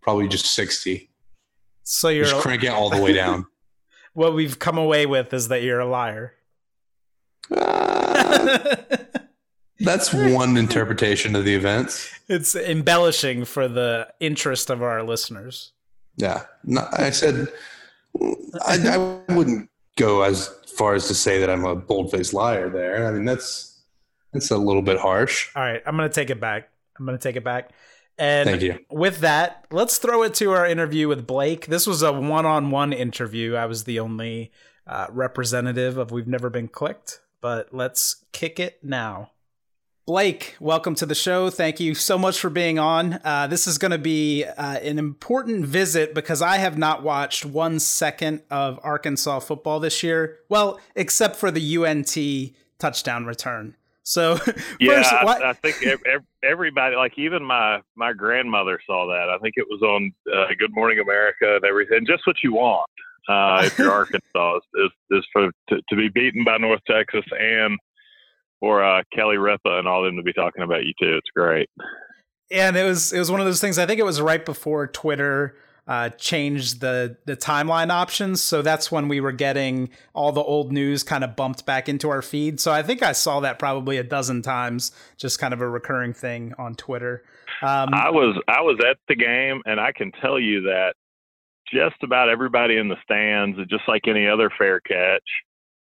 probably 0.00 0.28
just 0.28 0.46
60. 0.54 1.08
So 1.84 2.08
you're 2.08 2.24
Just 2.24 2.40
crank 2.42 2.64
it 2.64 2.68
all 2.68 2.90
the 2.90 3.00
way 3.00 3.12
down. 3.12 3.46
what 4.14 4.34
we've 4.34 4.58
come 4.58 4.78
away 4.78 5.06
with 5.06 5.32
is 5.32 5.48
that 5.48 5.62
you're 5.62 5.78
a 5.78 5.86
liar. 5.86 6.34
Uh, 7.50 8.74
that's 9.80 10.12
one 10.12 10.56
interpretation 10.56 11.36
of 11.36 11.44
the 11.44 11.54
events. 11.54 12.12
it's 12.28 12.56
embellishing 12.56 13.44
for 13.44 13.68
the 13.68 14.12
interest 14.20 14.70
of 14.70 14.82
our 14.82 15.02
listeners. 15.02 15.72
Yeah, 16.16 16.44
no, 16.64 16.88
I 16.92 17.10
said 17.10 17.48
I, 18.64 19.20
I 19.28 19.34
wouldn't 19.34 19.68
go 19.96 20.22
as 20.22 20.48
far 20.76 20.94
as 20.94 21.08
to 21.08 21.14
say 21.14 21.40
that 21.40 21.50
I'm 21.50 21.64
a 21.64 21.74
bold 21.74 22.10
faced 22.10 22.34
liar. 22.34 22.70
There, 22.70 23.06
I 23.06 23.12
mean 23.12 23.24
that's 23.24 23.80
that's 24.32 24.50
a 24.50 24.58
little 24.58 24.82
bit 24.82 24.98
harsh. 24.98 25.48
All 25.54 25.62
right, 25.62 25.82
I'm 25.86 25.96
going 25.96 26.08
to 26.08 26.14
take 26.14 26.30
it 26.30 26.40
back. 26.40 26.68
I'm 26.98 27.06
going 27.06 27.18
to 27.18 27.22
take 27.22 27.36
it 27.36 27.44
back. 27.44 27.70
And 28.18 28.48
Thank 28.48 28.62
you. 28.62 28.78
with 28.90 29.18
that, 29.18 29.66
let's 29.70 29.98
throw 29.98 30.22
it 30.22 30.32
to 30.34 30.52
our 30.52 30.66
interview 30.66 31.06
with 31.06 31.26
Blake. 31.26 31.66
This 31.66 31.86
was 31.86 32.02
a 32.02 32.12
one 32.12 32.46
on 32.46 32.70
one 32.70 32.94
interview. 32.94 33.54
I 33.54 33.66
was 33.66 33.84
the 33.84 34.00
only 34.00 34.52
uh, 34.86 35.06
representative 35.10 35.98
of 35.98 36.12
We've 36.12 36.26
Never 36.26 36.48
Been 36.48 36.68
Clicked, 36.68 37.20
but 37.42 37.74
let's 37.74 38.24
kick 38.32 38.58
it 38.58 38.78
now. 38.82 39.32
Blake, 40.06 40.54
welcome 40.60 40.94
to 40.94 41.04
the 41.04 41.16
show. 41.16 41.50
Thank 41.50 41.80
you 41.80 41.92
so 41.96 42.16
much 42.16 42.38
for 42.38 42.48
being 42.48 42.78
on. 42.78 43.18
Uh, 43.24 43.48
this 43.48 43.66
is 43.66 43.76
going 43.76 43.90
to 43.90 43.98
be 43.98 44.44
uh, 44.44 44.78
an 44.78 45.00
important 45.00 45.66
visit 45.66 46.14
because 46.14 46.40
I 46.40 46.58
have 46.58 46.78
not 46.78 47.02
watched 47.02 47.44
one 47.44 47.80
second 47.80 48.42
of 48.48 48.78
Arkansas 48.84 49.40
football 49.40 49.80
this 49.80 50.04
year. 50.04 50.38
Well, 50.48 50.78
except 50.94 51.34
for 51.34 51.50
the 51.50 51.76
UNT 51.84 52.16
touchdown 52.78 53.26
return. 53.26 53.74
So, 54.04 54.38
Yeah, 54.78 54.94
first, 55.02 55.12
I, 55.12 55.24
what- 55.24 55.42
I 55.42 55.52
think 55.54 55.84
ev- 55.84 56.02
ev- 56.06 56.24
everybody, 56.44 56.94
like 56.94 57.18
even 57.18 57.42
my 57.42 57.80
my 57.96 58.12
grandmother, 58.12 58.78
saw 58.86 59.08
that. 59.08 59.28
I 59.28 59.38
think 59.38 59.54
it 59.56 59.66
was 59.68 59.82
on 59.82 60.12
uh, 60.32 60.46
Good 60.56 60.72
Morning 60.72 61.00
America 61.00 61.56
and 61.56 61.64
everything. 61.64 62.06
Just 62.06 62.24
what 62.28 62.36
you 62.44 62.52
want 62.54 62.88
uh, 63.28 63.62
if 63.64 63.76
you're 63.76 63.90
Arkansas 64.02 64.58
is, 64.58 64.62
is, 64.84 65.18
is 65.18 65.26
for 65.32 65.50
to, 65.70 65.82
to 65.88 65.96
be 65.96 66.08
beaten 66.10 66.44
by 66.44 66.58
North 66.58 66.82
Texas 66.88 67.24
and 67.36 67.76
for 68.60 68.84
uh, 68.84 69.02
Kelly 69.14 69.36
Ripa 69.36 69.78
and 69.78 69.86
all 69.88 70.02
them 70.02 70.16
to 70.16 70.22
be 70.22 70.32
talking 70.32 70.62
about 70.62 70.84
you 70.84 70.92
too. 71.00 71.16
It's 71.16 71.30
great. 71.34 71.68
and 72.50 72.76
it 72.76 72.84
was 72.84 73.12
it 73.12 73.18
was 73.18 73.30
one 73.30 73.40
of 73.40 73.46
those 73.46 73.60
things. 73.60 73.78
I 73.78 73.86
think 73.86 74.00
it 74.00 74.04
was 74.04 74.20
right 74.20 74.44
before 74.44 74.86
Twitter 74.86 75.56
uh, 75.86 76.08
changed 76.10 76.80
the 76.80 77.16
the 77.26 77.36
timeline 77.36 77.90
options, 77.90 78.40
so 78.40 78.62
that's 78.62 78.90
when 78.90 79.08
we 79.08 79.20
were 79.20 79.32
getting 79.32 79.90
all 80.14 80.32
the 80.32 80.42
old 80.42 80.72
news 80.72 81.02
kind 81.02 81.22
of 81.22 81.36
bumped 81.36 81.64
back 81.64 81.88
into 81.88 82.08
our 82.08 82.22
feed. 82.22 82.60
So 82.60 82.72
I 82.72 82.82
think 82.82 83.02
I 83.02 83.12
saw 83.12 83.40
that 83.40 83.58
probably 83.58 83.96
a 83.98 84.04
dozen 84.04 84.42
times, 84.42 84.92
just 85.16 85.38
kind 85.38 85.54
of 85.54 85.60
a 85.60 85.68
recurring 85.68 86.12
thing 86.12 86.54
on 86.58 86.74
Twitter. 86.74 87.24
Um, 87.62 87.90
I 87.94 88.10
was 88.10 88.36
I 88.48 88.60
was 88.62 88.78
at 88.88 88.96
the 89.08 89.14
game, 89.14 89.62
and 89.64 89.80
I 89.80 89.92
can 89.92 90.10
tell 90.20 90.40
you 90.40 90.62
that 90.62 90.94
just 91.72 91.96
about 92.02 92.28
everybody 92.28 92.76
in 92.76 92.88
the 92.88 92.96
stands, 93.02 93.58
just 93.68 93.84
like 93.88 94.02
any 94.06 94.26
other 94.26 94.50
fair 94.56 94.80
catch, 94.80 95.22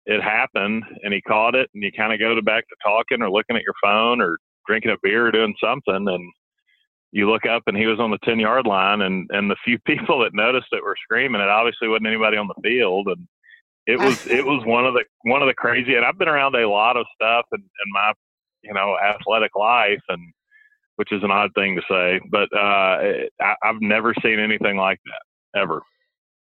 it 0.06 0.22
happened, 0.22 0.84
and 1.02 1.14
he 1.14 1.20
caught 1.22 1.54
it, 1.54 1.70
and 1.74 1.82
you 1.82 1.90
kind 1.92 2.12
of 2.12 2.18
go 2.18 2.34
to 2.34 2.42
back 2.42 2.68
to 2.68 2.76
talking 2.82 3.22
or 3.22 3.30
looking 3.30 3.56
at 3.56 3.62
your 3.62 3.74
phone 3.82 4.20
or 4.20 4.38
drinking 4.66 4.90
a 4.90 4.96
beer 5.02 5.26
or 5.26 5.32
doing 5.32 5.54
something, 5.62 6.08
and 6.08 6.32
you 7.12 7.30
look 7.30 7.46
up, 7.46 7.62
and 7.66 7.76
he 7.76 7.86
was 7.86 8.00
on 8.00 8.10
the 8.10 8.18
ten 8.24 8.38
yard 8.38 8.66
line, 8.66 9.02
and 9.02 9.28
and 9.32 9.50
the 9.50 9.56
few 9.64 9.78
people 9.86 10.20
that 10.20 10.34
noticed 10.34 10.68
it 10.72 10.82
were 10.82 10.96
screaming. 11.02 11.40
It 11.40 11.48
obviously 11.48 11.88
wasn't 11.88 12.08
anybody 12.08 12.36
on 12.36 12.48
the 12.48 12.62
field, 12.62 13.08
and 13.08 13.26
it 13.86 13.98
was 13.98 14.26
it 14.26 14.44
was 14.44 14.62
one 14.66 14.86
of 14.86 14.94
the 14.94 15.04
one 15.22 15.42
of 15.42 15.48
the 15.48 15.54
crazy. 15.54 15.94
And 15.94 16.04
I've 16.04 16.18
been 16.18 16.28
around 16.28 16.54
a 16.54 16.68
lot 16.68 16.96
of 16.96 17.06
stuff 17.14 17.46
in, 17.52 17.60
in 17.60 17.92
my 17.92 18.12
you 18.62 18.74
know 18.74 18.96
athletic 18.98 19.54
life, 19.56 20.02
and 20.08 20.20
which 20.96 21.12
is 21.12 21.22
an 21.22 21.30
odd 21.30 21.50
thing 21.54 21.76
to 21.76 21.82
say, 21.88 22.20
but 22.30 22.48
uh, 22.54 22.98
I, 23.40 23.54
I've 23.64 23.80
never 23.80 24.14
seen 24.22 24.38
anything 24.38 24.76
like 24.76 24.98
that 25.06 25.60
ever. 25.60 25.82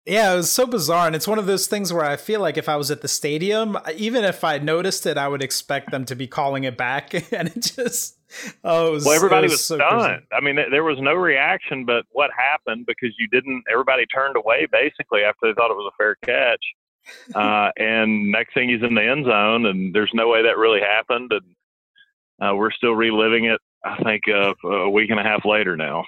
Yeah, 0.07 0.33
it 0.33 0.37
was 0.37 0.49
so 0.49 0.65
bizarre. 0.65 1.05
And 1.05 1.17
it's 1.17 1.27
one 1.27 1.37
of 1.37 1.47
those 1.47 1.67
things 1.67 1.91
where 1.91 2.05
I 2.05 2.15
feel 2.15 2.39
like 2.39 2.55
if 2.57 2.69
I 2.69 2.77
was 2.77 2.89
at 2.91 3.01
the 3.01 3.09
stadium, 3.09 3.77
even 3.97 4.23
if 4.23 4.41
I 4.45 4.57
noticed 4.57 5.05
it, 5.05 5.17
I 5.17 5.27
would 5.27 5.43
expect 5.43 5.91
them 5.91 6.05
to 6.05 6.15
be 6.15 6.27
calling 6.27 6.63
it 6.63 6.77
back. 6.77 7.13
and 7.33 7.49
it 7.49 7.73
just, 7.75 8.17
oh, 8.63 8.87
it 8.87 8.91
was, 8.91 9.05
well, 9.05 9.15
everybody 9.15 9.45
was, 9.45 9.53
was, 9.53 9.65
so 9.65 9.75
stunned. 9.75 10.01
crazy. 10.01 10.25
I 10.31 10.39
mean, 10.39 10.55
there 10.71 10.85
was 10.85 10.97
no 11.01 11.13
reaction, 11.13 11.83
but 11.83 12.05
what 12.11 12.29
happened 12.31 12.85
because 12.85 13.13
you 13.19 13.27
didn't, 13.27 13.65
everybody 13.69 14.05
turned 14.05 14.37
away 14.37 14.65
basically 14.71 15.23
after 15.23 15.47
they 15.47 15.53
thought 15.53 15.71
it 15.71 15.77
was 15.77 15.91
a 15.93 15.97
fair 15.97 16.15
catch. 16.23 16.63
uh, 17.35 17.71
and 17.77 18.31
next 18.31 18.53
thing 18.53 18.69
he's 18.69 18.83
in 18.83 18.95
the 18.95 19.03
end 19.03 19.25
zone, 19.25 19.65
and 19.65 19.93
there's 19.93 20.11
no 20.13 20.29
way 20.29 20.43
that 20.43 20.57
really 20.57 20.81
happened. 20.81 21.33
And 21.33 22.49
uh, 22.49 22.55
we're 22.55 22.71
still 22.71 22.93
reliving 22.93 23.45
it, 23.45 23.59
I 23.83 24.01
think, 24.03 24.23
uh, 24.29 24.53
a 24.69 24.89
week 24.89 25.09
and 25.09 25.19
a 25.19 25.23
half 25.23 25.43
later 25.43 25.75
now. 25.75 26.05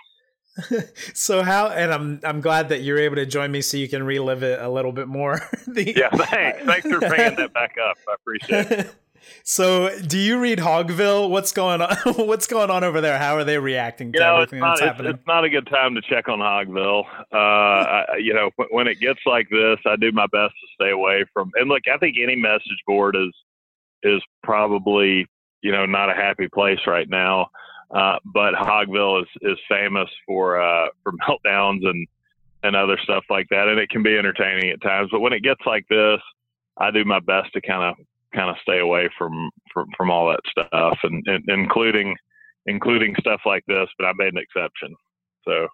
so 1.14 1.44
how 1.44 1.68
and 1.68 1.92
I'm 1.94 2.20
I'm 2.24 2.42
glad 2.42 2.70
that 2.70 2.82
you're 2.82 3.00
able 3.00 3.16
to 3.16 3.26
join 3.26 3.52
me 3.52 3.62
so 3.62 3.78
you 3.78 3.88
can 3.88 4.04
relive 4.04 4.44
it 4.44 4.60
a 4.62 4.70
little 4.70 4.92
bit 4.92 5.08
more. 5.08 5.42
the, 5.68 5.94
yeah, 5.96 6.10
thanks. 6.10 6.66
Thanks 6.66 6.88
for 6.88 7.00
bringing 7.00 7.36
that 7.36 7.54
back 7.54 7.76
up. 7.78 7.98
I 8.08 8.14
appreciate 8.16 8.72
it. 8.72 8.96
So, 9.44 10.00
do 10.00 10.18
you 10.18 10.40
read 10.40 10.60
Hogville? 10.60 11.30
What's 11.30 11.52
going 11.52 11.82
on? 11.82 11.96
What's 12.16 12.48
going 12.48 12.70
on 12.70 12.84
over 12.84 13.02
there? 13.02 13.18
How 13.18 13.36
are 13.36 13.44
they 13.44 13.58
reacting 13.58 14.12
to 14.14 14.18
you 14.18 14.24
know, 14.24 14.36
everything 14.36 14.60
not, 14.60 14.78
that's 14.78 14.82
it's, 14.82 14.88
happening? 14.88 15.14
It's 15.14 15.28
not 15.28 15.44
a 15.44 15.50
good 15.50 15.68
time 15.68 15.94
to 15.96 16.02
check 16.02 16.28
on 16.30 16.40
Hogville. 16.40 17.04
Uh, 17.32 17.38
I, 17.38 18.06
you 18.20 18.34
know, 18.34 18.50
when 18.72 18.88
it 18.88 19.00
gets 19.00 19.20
like 19.26 19.50
this, 19.50 19.78
I 19.86 19.98
do 19.98 20.12
my 20.12 20.26
best 20.28 20.54
to 20.54 20.68
stay 20.74 20.92
away 20.92 21.26
from. 21.34 21.52
And 21.56 21.70
look, 21.70 21.84
I 21.94 21.98
think 21.98 22.16
any 22.22 22.36
message 22.36 22.82
board 22.88 23.16
is 23.16 23.34
is 24.04 24.22
probably 24.44 25.28
you 25.62 25.72
know 25.72 25.86
not 25.86 26.10
a 26.10 26.14
happy 26.14 26.48
place 26.54 26.80
right 26.88 27.10
now. 27.10 27.50
Uh, 27.92 28.18
but 28.26 28.54
Hogville 28.54 29.24
is, 29.24 29.28
is 29.42 29.58
famous 29.68 30.10
for 30.28 30.62
uh, 30.62 30.88
for 31.04 31.12
meltdowns 31.28 31.86
and 31.88 32.08
and 32.62 32.76
other 32.76 32.98
stuff 33.04 33.24
like 33.30 33.48
that, 33.50 33.68
and 33.68 33.80
it 33.80 33.90
can 33.90 34.04
be 34.04 34.18
entertaining 34.18 34.70
at 34.70 34.82
times. 34.82 35.10
But 35.12 35.22
when 35.22 35.34
it 35.34 35.44
gets 35.44 35.62
like 35.66 35.88
this, 35.90 36.20
I 36.78 36.92
do 36.92 37.06
my 37.06 37.20
best 37.20 37.54
to 37.54 37.62
kind 37.62 37.84
of 37.84 38.06
kind 38.34 38.50
of 38.50 38.58
stay 38.62 38.80
away 38.80 39.10
from 39.18 39.50
from, 39.74 39.88
from 39.98 40.12
all 40.12 40.30
that 40.30 40.42
stuff, 40.50 40.98
and, 41.04 41.24
and 41.28 41.44
including 41.48 42.16
including 42.66 43.16
stuff 43.20 43.42
like 43.46 43.64
this. 43.68 43.88
But 43.98 44.06
I 44.06 44.12
made 44.18 44.34
an 44.34 44.40
exception, 44.40 44.96
so. 45.46 45.68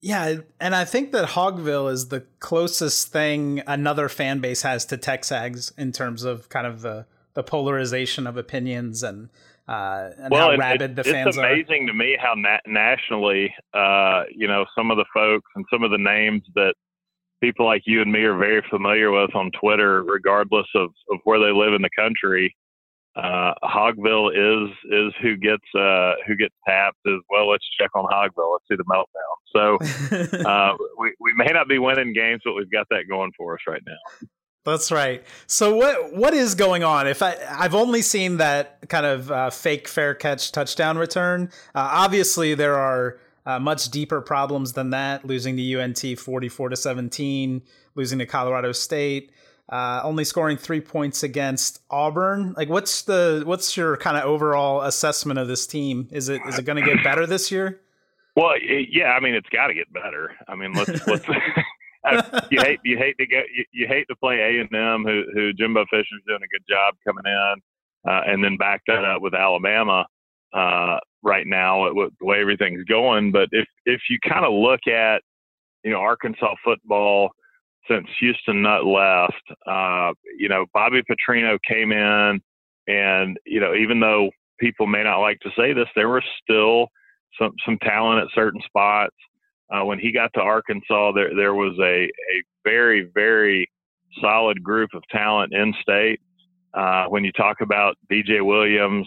Yeah, 0.00 0.36
and 0.60 0.76
I 0.76 0.84
think 0.84 1.10
that 1.10 1.30
Hogville 1.30 1.90
is 1.90 2.06
the 2.06 2.20
closest 2.38 3.10
thing 3.12 3.62
another 3.66 4.08
fan 4.08 4.38
base 4.38 4.62
has 4.62 4.84
to 4.86 4.96
Texags 4.96 5.76
in 5.76 5.90
terms 5.90 6.22
of 6.22 6.48
kind 6.48 6.68
of 6.68 6.82
the 6.82 7.06
the 7.34 7.42
polarization 7.42 8.26
of 8.26 8.36
opinions 8.36 9.02
and 9.02 9.28
uh, 9.68 10.10
and 10.18 10.30
well, 10.30 10.48
how 10.48 10.50
it, 10.52 10.58
rabid 10.58 10.92
it, 10.92 10.96
the 10.96 11.04
fans 11.04 11.28
It's 11.28 11.36
amazing 11.36 11.84
are. 11.84 11.86
to 11.88 11.94
me 11.94 12.16
how 12.20 12.34
na- 12.34 12.58
nationally, 12.66 13.54
uh, 13.74 14.22
you 14.34 14.48
know, 14.48 14.64
some 14.76 14.90
of 14.90 14.96
the 14.96 15.04
folks 15.12 15.50
and 15.54 15.64
some 15.72 15.82
of 15.82 15.90
the 15.90 15.98
names 15.98 16.42
that 16.54 16.74
people 17.42 17.66
like 17.66 17.82
you 17.84 18.00
and 18.00 18.10
me 18.10 18.20
are 18.20 18.36
very 18.36 18.62
familiar 18.70 19.10
with 19.10 19.34
on 19.34 19.50
Twitter, 19.60 20.02
regardless 20.02 20.66
of, 20.74 20.90
of 21.10 21.18
where 21.24 21.38
they 21.38 21.52
live 21.52 21.74
in 21.74 21.82
the 21.82 21.90
country. 21.96 22.54
Uh, 23.16 23.52
Hogville 23.64 24.30
is 24.30 24.70
is 24.92 25.12
who 25.20 25.36
gets 25.36 25.64
uh, 25.76 26.12
who 26.26 26.36
gets 26.36 26.54
tapped 26.66 26.98
as 27.06 27.20
well. 27.28 27.50
Let's 27.50 27.66
check 27.80 27.90
on 27.96 28.04
Hogville. 28.04 28.52
Let's 28.52 28.64
see 28.70 28.76
the 28.76 28.84
meltdown. 28.84 29.38
So 29.52 30.44
uh, 30.48 30.76
we 30.98 31.14
we 31.18 31.34
may 31.34 31.52
not 31.52 31.68
be 31.68 31.78
winning 31.78 32.12
games, 32.12 32.42
but 32.44 32.54
we've 32.54 32.70
got 32.70 32.86
that 32.90 33.08
going 33.08 33.32
for 33.36 33.54
us 33.54 33.60
right 33.66 33.82
now. 33.84 34.28
That's 34.68 34.92
right. 34.92 35.22
So 35.46 35.74
what 35.76 36.14
what 36.14 36.34
is 36.34 36.54
going 36.54 36.84
on? 36.84 37.06
If 37.06 37.22
I 37.22 37.36
I've 37.50 37.74
only 37.74 38.02
seen 38.02 38.36
that 38.38 38.88
kind 38.88 39.06
of 39.06 39.30
uh, 39.30 39.50
fake 39.50 39.88
fair 39.88 40.14
catch 40.14 40.52
touchdown 40.52 40.98
return. 40.98 41.50
Uh, 41.74 41.88
obviously, 41.92 42.54
there 42.54 42.76
are 42.76 43.18
uh, 43.46 43.58
much 43.58 43.90
deeper 43.90 44.20
problems 44.20 44.72
than 44.74 44.90
that. 44.90 45.24
Losing 45.24 45.56
to 45.56 45.74
UNT 45.74 46.18
forty 46.18 46.48
four 46.48 46.68
to 46.68 46.76
seventeen, 46.76 47.62
losing 47.94 48.18
to 48.18 48.26
Colorado 48.26 48.72
State, 48.72 49.32
uh, 49.68 50.00
only 50.04 50.24
scoring 50.24 50.56
three 50.56 50.80
points 50.80 51.22
against 51.22 51.80
Auburn. 51.90 52.54
Like, 52.56 52.68
what's 52.68 53.02
the 53.02 53.42
what's 53.44 53.76
your 53.76 53.96
kind 53.96 54.16
of 54.16 54.24
overall 54.24 54.82
assessment 54.82 55.38
of 55.38 55.48
this 55.48 55.66
team? 55.66 56.08
Is 56.10 56.28
it 56.28 56.42
is 56.46 56.58
it 56.58 56.64
going 56.64 56.82
to 56.82 56.94
get 56.94 57.02
better 57.04 57.26
this 57.26 57.50
year? 57.50 57.80
Well, 58.36 58.52
yeah. 58.60 59.12
I 59.12 59.20
mean, 59.20 59.34
it's 59.34 59.48
got 59.48 59.66
to 59.66 59.74
get 59.74 59.92
better. 59.92 60.34
I 60.46 60.54
mean, 60.54 60.72
let's 60.72 61.06
let's. 61.06 61.26
you 62.50 62.60
hate 62.60 62.80
you 62.84 62.96
hate 62.96 63.16
to 63.18 63.26
get 63.26 63.44
you, 63.54 63.64
you 63.72 63.86
hate 63.88 64.06
to 64.08 64.16
play 64.16 64.36
A 64.36 64.60
and 64.60 64.74
M, 64.74 65.04
who 65.04 65.24
who 65.34 65.52
Jimbo 65.52 65.84
Fisher's 65.90 66.22
doing 66.26 66.40
a 66.42 66.52
good 66.52 66.64
job 66.68 66.94
coming 67.06 67.24
in, 67.26 68.10
uh, 68.10 68.22
and 68.26 68.42
then 68.42 68.56
back 68.56 68.82
that 68.86 69.04
up 69.04 69.20
with 69.22 69.34
Alabama 69.34 70.06
uh, 70.54 70.98
right 71.22 71.46
now 71.46 71.92
with 71.92 72.12
the 72.20 72.26
way 72.26 72.40
everything's 72.40 72.84
going. 72.84 73.32
But 73.32 73.48
if 73.52 73.66
if 73.84 74.00
you 74.08 74.18
kind 74.26 74.44
of 74.44 74.52
look 74.52 74.86
at 74.86 75.22
you 75.84 75.90
know 75.90 75.98
Arkansas 75.98 76.54
football 76.64 77.30
since 77.88 78.06
Houston 78.20 78.62
Nutt 78.62 78.84
left, 78.84 79.42
uh, 79.66 80.12
you 80.38 80.48
know 80.48 80.66
Bobby 80.72 81.02
Petrino 81.02 81.58
came 81.68 81.92
in, 81.92 82.40
and 82.86 83.36
you 83.46 83.60
know 83.60 83.74
even 83.74 84.00
though 84.00 84.30
people 84.60 84.86
may 84.86 85.02
not 85.02 85.18
like 85.18 85.38
to 85.40 85.50
say 85.56 85.72
this, 85.72 85.88
there 85.94 86.08
was 86.08 86.24
still 86.42 86.88
some 87.40 87.52
some 87.64 87.78
talent 87.82 88.22
at 88.22 88.34
certain 88.34 88.60
spots. 88.64 89.14
Uh, 89.70 89.84
when 89.84 89.98
he 89.98 90.12
got 90.12 90.32
to 90.34 90.40
Arkansas, 90.40 91.12
there 91.12 91.34
there 91.34 91.54
was 91.54 91.76
a 91.78 92.04
a 92.04 92.42
very 92.64 93.10
very 93.14 93.70
solid 94.20 94.62
group 94.62 94.90
of 94.94 95.02
talent 95.10 95.52
in 95.52 95.74
state. 95.82 96.20
Uh, 96.74 97.06
when 97.06 97.24
you 97.24 97.32
talk 97.32 97.60
about 97.60 97.96
D.J. 98.10 98.40
Williams, 98.42 99.06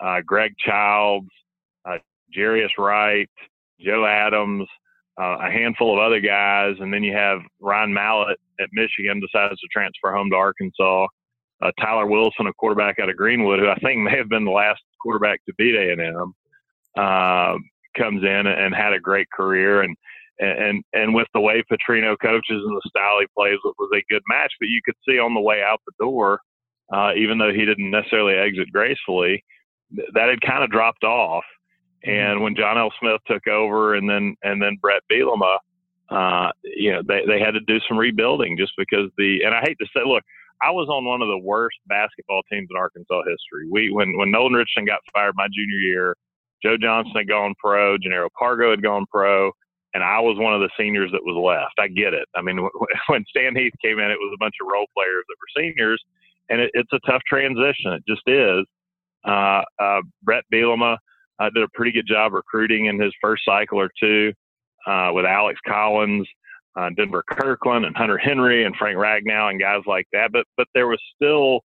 uh, 0.00 0.20
Greg 0.24 0.52
Childs, 0.58 1.28
uh, 1.88 1.98
Jarius 2.36 2.70
Wright, 2.78 3.28
Joe 3.80 4.06
Adams, 4.06 4.66
uh, 5.20 5.36
a 5.40 5.50
handful 5.50 5.92
of 5.92 6.04
other 6.04 6.20
guys, 6.20 6.76
and 6.80 6.92
then 6.92 7.02
you 7.02 7.14
have 7.14 7.40
Ryan 7.60 7.92
Mallett 7.92 8.38
at 8.60 8.68
Michigan 8.72 9.20
decides 9.20 9.58
to 9.60 9.68
transfer 9.72 10.12
home 10.12 10.30
to 10.30 10.36
Arkansas. 10.36 11.06
Uh, 11.62 11.70
Tyler 11.80 12.06
Wilson, 12.06 12.46
a 12.46 12.52
quarterback 12.54 12.98
out 12.98 13.08
of 13.08 13.16
Greenwood, 13.16 13.60
who 13.60 13.68
I 13.68 13.76
think 13.76 14.00
may 14.00 14.16
have 14.16 14.28
been 14.28 14.44
the 14.44 14.50
last 14.50 14.82
quarterback 15.00 15.44
to 15.46 15.54
beat 15.56 15.74
A 15.76 15.92
and 15.92 16.00
M. 16.00 16.34
Um, 17.02 17.70
comes 17.94 18.22
in 18.22 18.46
and 18.46 18.74
had 18.74 18.92
a 18.92 19.00
great 19.00 19.30
career 19.30 19.82
and 19.82 19.96
and 20.38 20.82
and 20.92 21.14
with 21.14 21.28
the 21.32 21.40
way 21.40 21.62
Petrino 21.70 22.16
coaches 22.20 22.62
and 22.64 22.76
the 22.76 22.88
style 22.88 23.20
he 23.20 23.26
plays, 23.36 23.58
it 23.64 23.74
was 23.78 23.90
a 23.94 24.12
good 24.12 24.22
match. 24.28 24.52
But 24.58 24.68
you 24.68 24.80
could 24.84 24.96
see 25.08 25.18
on 25.18 25.34
the 25.34 25.40
way 25.40 25.62
out 25.62 25.80
the 25.86 26.04
door, 26.04 26.40
uh, 26.92 27.12
even 27.16 27.38
though 27.38 27.52
he 27.52 27.64
didn't 27.64 27.90
necessarily 27.90 28.34
exit 28.34 28.72
gracefully, 28.72 29.44
that 30.14 30.28
had 30.28 30.40
kind 30.40 30.64
of 30.64 30.70
dropped 30.70 31.04
off. 31.04 31.44
And 32.02 32.42
when 32.42 32.56
John 32.56 32.76
L. 32.76 32.92
Smith 33.00 33.20
took 33.26 33.46
over, 33.46 33.94
and 33.94 34.08
then 34.08 34.34
and 34.42 34.60
then 34.60 34.76
Bret 34.80 35.02
Bielema, 35.10 35.56
uh, 36.10 36.50
you 36.64 36.92
know, 36.92 37.02
they 37.06 37.22
they 37.26 37.40
had 37.40 37.52
to 37.52 37.60
do 37.66 37.78
some 37.88 37.96
rebuilding 37.96 38.56
just 38.58 38.72
because 38.76 39.10
the 39.16 39.42
and 39.44 39.54
I 39.54 39.60
hate 39.60 39.78
to 39.78 39.86
say, 39.94 40.02
look, 40.04 40.22
I 40.62 40.70
was 40.70 40.88
on 40.88 41.04
one 41.04 41.22
of 41.22 41.28
the 41.28 41.38
worst 41.38 41.78
basketball 41.86 42.42
teams 42.50 42.68
in 42.70 42.76
Arkansas 42.76 43.22
history. 43.22 43.68
We 43.70 43.90
when 43.90 44.16
when 44.18 44.30
Nolan 44.30 44.52
Richardson 44.52 44.84
got 44.84 45.00
fired 45.12 45.34
my 45.36 45.46
junior 45.46 45.78
year, 45.78 46.16
Joe 46.64 46.76
Johnson 46.80 47.12
had 47.16 47.28
gone 47.28 47.54
pro, 47.58 47.96
Jannero 47.98 48.28
Pargo 48.40 48.70
had 48.70 48.82
gone 48.82 49.04
pro, 49.10 49.50
and 49.92 50.02
I 50.02 50.18
was 50.20 50.38
one 50.38 50.54
of 50.54 50.60
the 50.60 50.70
seniors 50.78 51.10
that 51.12 51.22
was 51.22 51.36
left. 51.36 51.74
I 51.78 51.88
get 51.88 52.14
it. 52.14 52.26
I 52.34 52.42
mean, 52.42 52.58
when 53.08 53.24
Stan 53.28 53.54
Heath 53.54 53.72
came 53.82 53.98
in, 53.98 54.10
it 54.10 54.18
was 54.18 54.32
a 54.34 54.38
bunch 54.38 54.54
of 54.60 54.68
role 54.72 54.86
players 54.96 55.24
that 55.28 55.36
were 55.38 55.62
seniors, 55.62 56.02
and 56.48 56.60
it, 56.60 56.70
it's 56.74 56.92
a 56.92 57.00
tough 57.06 57.22
transition. 57.28 57.92
It 57.92 58.02
just 58.08 58.22
is. 58.26 58.64
Uh, 59.26 59.62
uh, 59.80 60.00
Bret 60.22 60.44
Bielema 60.52 60.96
uh, 61.38 61.50
did 61.54 61.62
a 61.62 61.68
pretty 61.74 61.92
good 61.92 62.06
job 62.06 62.32
recruiting 62.32 62.86
in 62.86 63.00
his 63.00 63.12
first 63.20 63.42
cycle 63.44 63.80
or 63.80 63.90
two 63.98 64.32
uh, 64.86 65.10
with 65.12 65.24
Alex 65.24 65.58
Collins, 65.66 66.26
uh, 66.76 66.90
Denver 66.96 67.24
Kirkland, 67.30 67.84
and 67.84 67.96
Hunter 67.96 68.18
Henry, 68.18 68.64
and 68.64 68.74
Frank 68.76 68.98
Ragnow, 68.98 69.50
and 69.50 69.60
guys 69.60 69.82
like 69.86 70.06
that. 70.12 70.30
But 70.32 70.44
but 70.56 70.66
there 70.74 70.88
was 70.88 71.00
still 71.14 71.60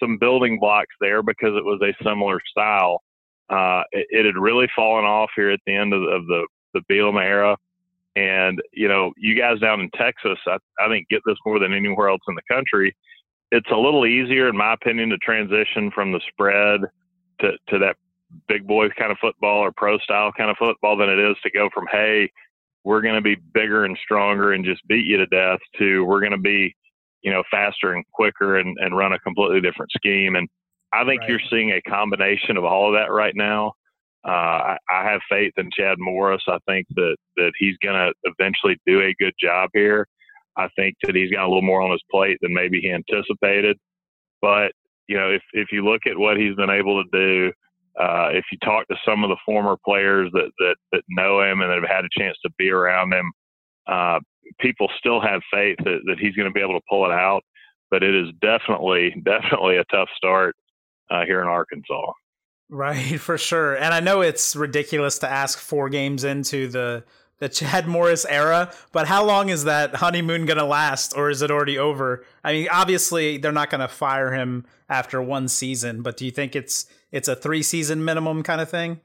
some 0.00 0.18
building 0.18 0.58
blocks 0.58 0.94
there 1.00 1.22
because 1.22 1.54
it 1.56 1.64
was 1.64 1.80
a 1.82 2.04
similar 2.04 2.40
style 2.50 3.00
uh, 3.50 3.82
it, 3.92 4.06
it, 4.10 4.26
had 4.26 4.36
really 4.36 4.68
fallen 4.74 5.04
off 5.04 5.30
here 5.36 5.50
at 5.50 5.60
the 5.66 5.74
end 5.74 5.92
of 5.92 6.00
the, 6.00 6.08
of 6.08 6.26
the, 6.26 6.46
the 6.74 6.80
Bielema 6.90 7.22
era. 7.22 7.56
And, 8.16 8.60
you 8.72 8.88
know, 8.88 9.12
you 9.16 9.38
guys 9.38 9.60
down 9.60 9.80
in 9.80 9.90
Texas, 9.90 10.38
I, 10.46 10.56
I 10.80 10.88
think 10.88 11.08
get 11.08 11.20
this 11.26 11.36
more 11.44 11.58
than 11.58 11.72
anywhere 11.72 12.08
else 12.08 12.22
in 12.28 12.34
the 12.34 12.54
country. 12.54 12.94
It's 13.52 13.70
a 13.70 13.76
little 13.76 14.06
easier, 14.06 14.48
in 14.48 14.56
my 14.56 14.72
opinion, 14.72 15.10
to 15.10 15.18
transition 15.18 15.90
from 15.94 16.12
the 16.12 16.20
spread 16.28 16.80
to, 17.40 17.52
to 17.68 17.78
that 17.78 17.96
big 18.48 18.66
boy 18.66 18.88
kind 18.98 19.12
of 19.12 19.18
football 19.20 19.58
or 19.58 19.70
pro 19.76 19.98
style 19.98 20.32
kind 20.32 20.50
of 20.50 20.56
football 20.58 20.96
than 20.96 21.08
it 21.08 21.18
is 21.18 21.36
to 21.42 21.50
go 21.50 21.68
from, 21.72 21.84
hey, 21.92 22.30
we're 22.84 23.02
going 23.02 23.14
to 23.14 23.20
be 23.20 23.36
bigger 23.52 23.84
and 23.84 23.98
stronger 24.02 24.52
and 24.52 24.64
just 24.64 24.86
beat 24.88 25.06
you 25.06 25.16
to 25.18 25.26
death 25.26 25.58
to 25.78 26.04
we're 26.04 26.20
going 26.20 26.32
to 26.32 26.38
be, 26.38 26.74
you 27.22 27.32
know, 27.32 27.42
faster 27.50 27.94
and 27.94 28.04
quicker 28.12 28.58
and, 28.58 28.76
and 28.80 28.96
run 28.96 29.12
a 29.12 29.18
completely 29.20 29.60
different 29.60 29.90
scheme. 29.90 30.36
And 30.36 30.48
I 30.96 31.04
think 31.04 31.20
right. 31.20 31.30
you're 31.30 31.40
seeing 31.50 31.72
a 31.72 31.82
combination 31.82 32.56
of 32.56 32.64
all 32.64 32.88
of 32.88 32.98
that 32.98 33.12
right 33.12 33.34
now. 33.34 33.72
Uh, 34.26 34.30
I, 34.74 34.76
I, 34.90 35.04
have 35.04 35.20
faith 35.30 35.52
in 35.56 35.70
Chad 35.76 35.98
Morris. 35.98 36.42
I 36.48 36.58
think 36.66 36.86
that 36.96 37.16
that 37.36 37.52
he's 37.58 37.76
going 37.80 37.94
to 37.94 38.12
eventually 38.24 38.76
do 38.84 39.00
a 39.02 39.14
good 39.20 39.34
job 39.40 39.70
here. 39.72 40.06
I 40.56 40.68
think 40.74 40.96
that 41.04 41.14
he's 41.14 41.30
got 41.30 41.44
a 41.44 41.48
little 41.48 41.62
more 41.62 41.80
on 41.80 41.92
his 41.92 42.02
plate 42.10 42.38
than 42.40 42.52
maybe 42.52 42.80
he 42.80 42.90
anticipated. 42.90 43.76
But 44.42 44.72
you 45.06 45.16
know, 45.16 45.30
if 45.30 45.42
if 45.52 45.68
you 45.70 45.84
look 45.84 46.02
at 46.06 46.18
what 46.18 46.38
he's 46.38 46.56
been 46.56 46.70
able 46.70 47.04
to 47.04 47.08
do, 47.12 47.52
uh, 48.00 48.30
if 48.32 48.44
you 48.50 48.58
talk 48.64 48.88
to 48.88 48.96
some 49.06 49.22
of 49.22 49.30
the 49.30 49.36
former 49.46 49.76
players 49.84 50.28
that 50.32 50.50
that 50.58 50.76
that 50.92 51.02
know 51.08 51.42
him 51.42 51.60
and 51.60 51.70
that 51.70 51.78
have 51.78 51.96
had 51.96 52.04
a 52.04 52.20
chance 52.20 52.36
to 52.44 52.50
be 52.58 52.70
around 52.70 53.12
him, 53.12 53.30
uh, 53.86 54.18
people 54.58 54.88
still 54.98 55.20
have 55.20 55.40
faith 55.52 55.76
that, 55.84 56.00
that 56.06 56.18
he's 56.18 56.34
going 56.34 56.48
to 56.48 56.54
be 56.54 56.60
able 56.60 56.78
to 56.78 56.86
pull 56.88 57.04
it 57.06 57.12
out. 57.12 57.42
But 57.90 58.02
it 58.02 58.14
is 58.14 58.32
definitely, 58.40 59.14
definitely 59.24 59.76
a 59.76 59.84
tough 59.84 60.08
start 60.16 60.56
uh, 61.10 61.24
here 61.24 61.40
in 61.40 61.48
Arkansas. 61.48 62.12
Right, 62.68 63.20
for 63.20 63.38
sure. 63.38 63.76
And 63.76 63.94
I 63.94 64.00
know 64.00 64.20
it's 64.20 64.56
ridiculous 64.56 65.18
to 65.20 65.28
ask 65.30 65.58
four 65.58 65.88
games 65.88 66.24
into 66.24 66.68
the 66.68 67.04
the 67.38 67.48
Chad 67.50 67.86
Morris 67.86 68.24
era, 68.24 68.72
but 68.92 69.06
how 69.08 69.22
long 69.22 69.50
is 69.50 69.64
that 69.64 69.96
honeymoon 69.96 70.46
going 70.46 70.56
to 70.56 70.64
last 70.64 71.14
or 71.14 71.28
is 71.28 71.42
it 71.42 71.50
already 71.50 71.76
over? 71.76 72.24
I 72.42 72.54
mean, 72.54 72.68
obviously 72.72 73.36
they're 73.36 73.52
not 73.52 73.68
going 73.68 73.82
to 73.82 73.88
fire 73.88 74.32
him 74.32 74.64
after 74.88 75.20
one 75.20 75.48
season, 75.48 76.00
but 76.00 76.16
do 76.16 76.24
you 76.24 76.30
think 76.30 76.56
it's 76.56 76.86
it's 77.12 77.28
a 77.28 77.36
3 77.36 77.62
season 77.62 78.02
minimum 78.02 78.42
kind 78.42 78.62
of 78.62 78.70
thing? 78.70 79.00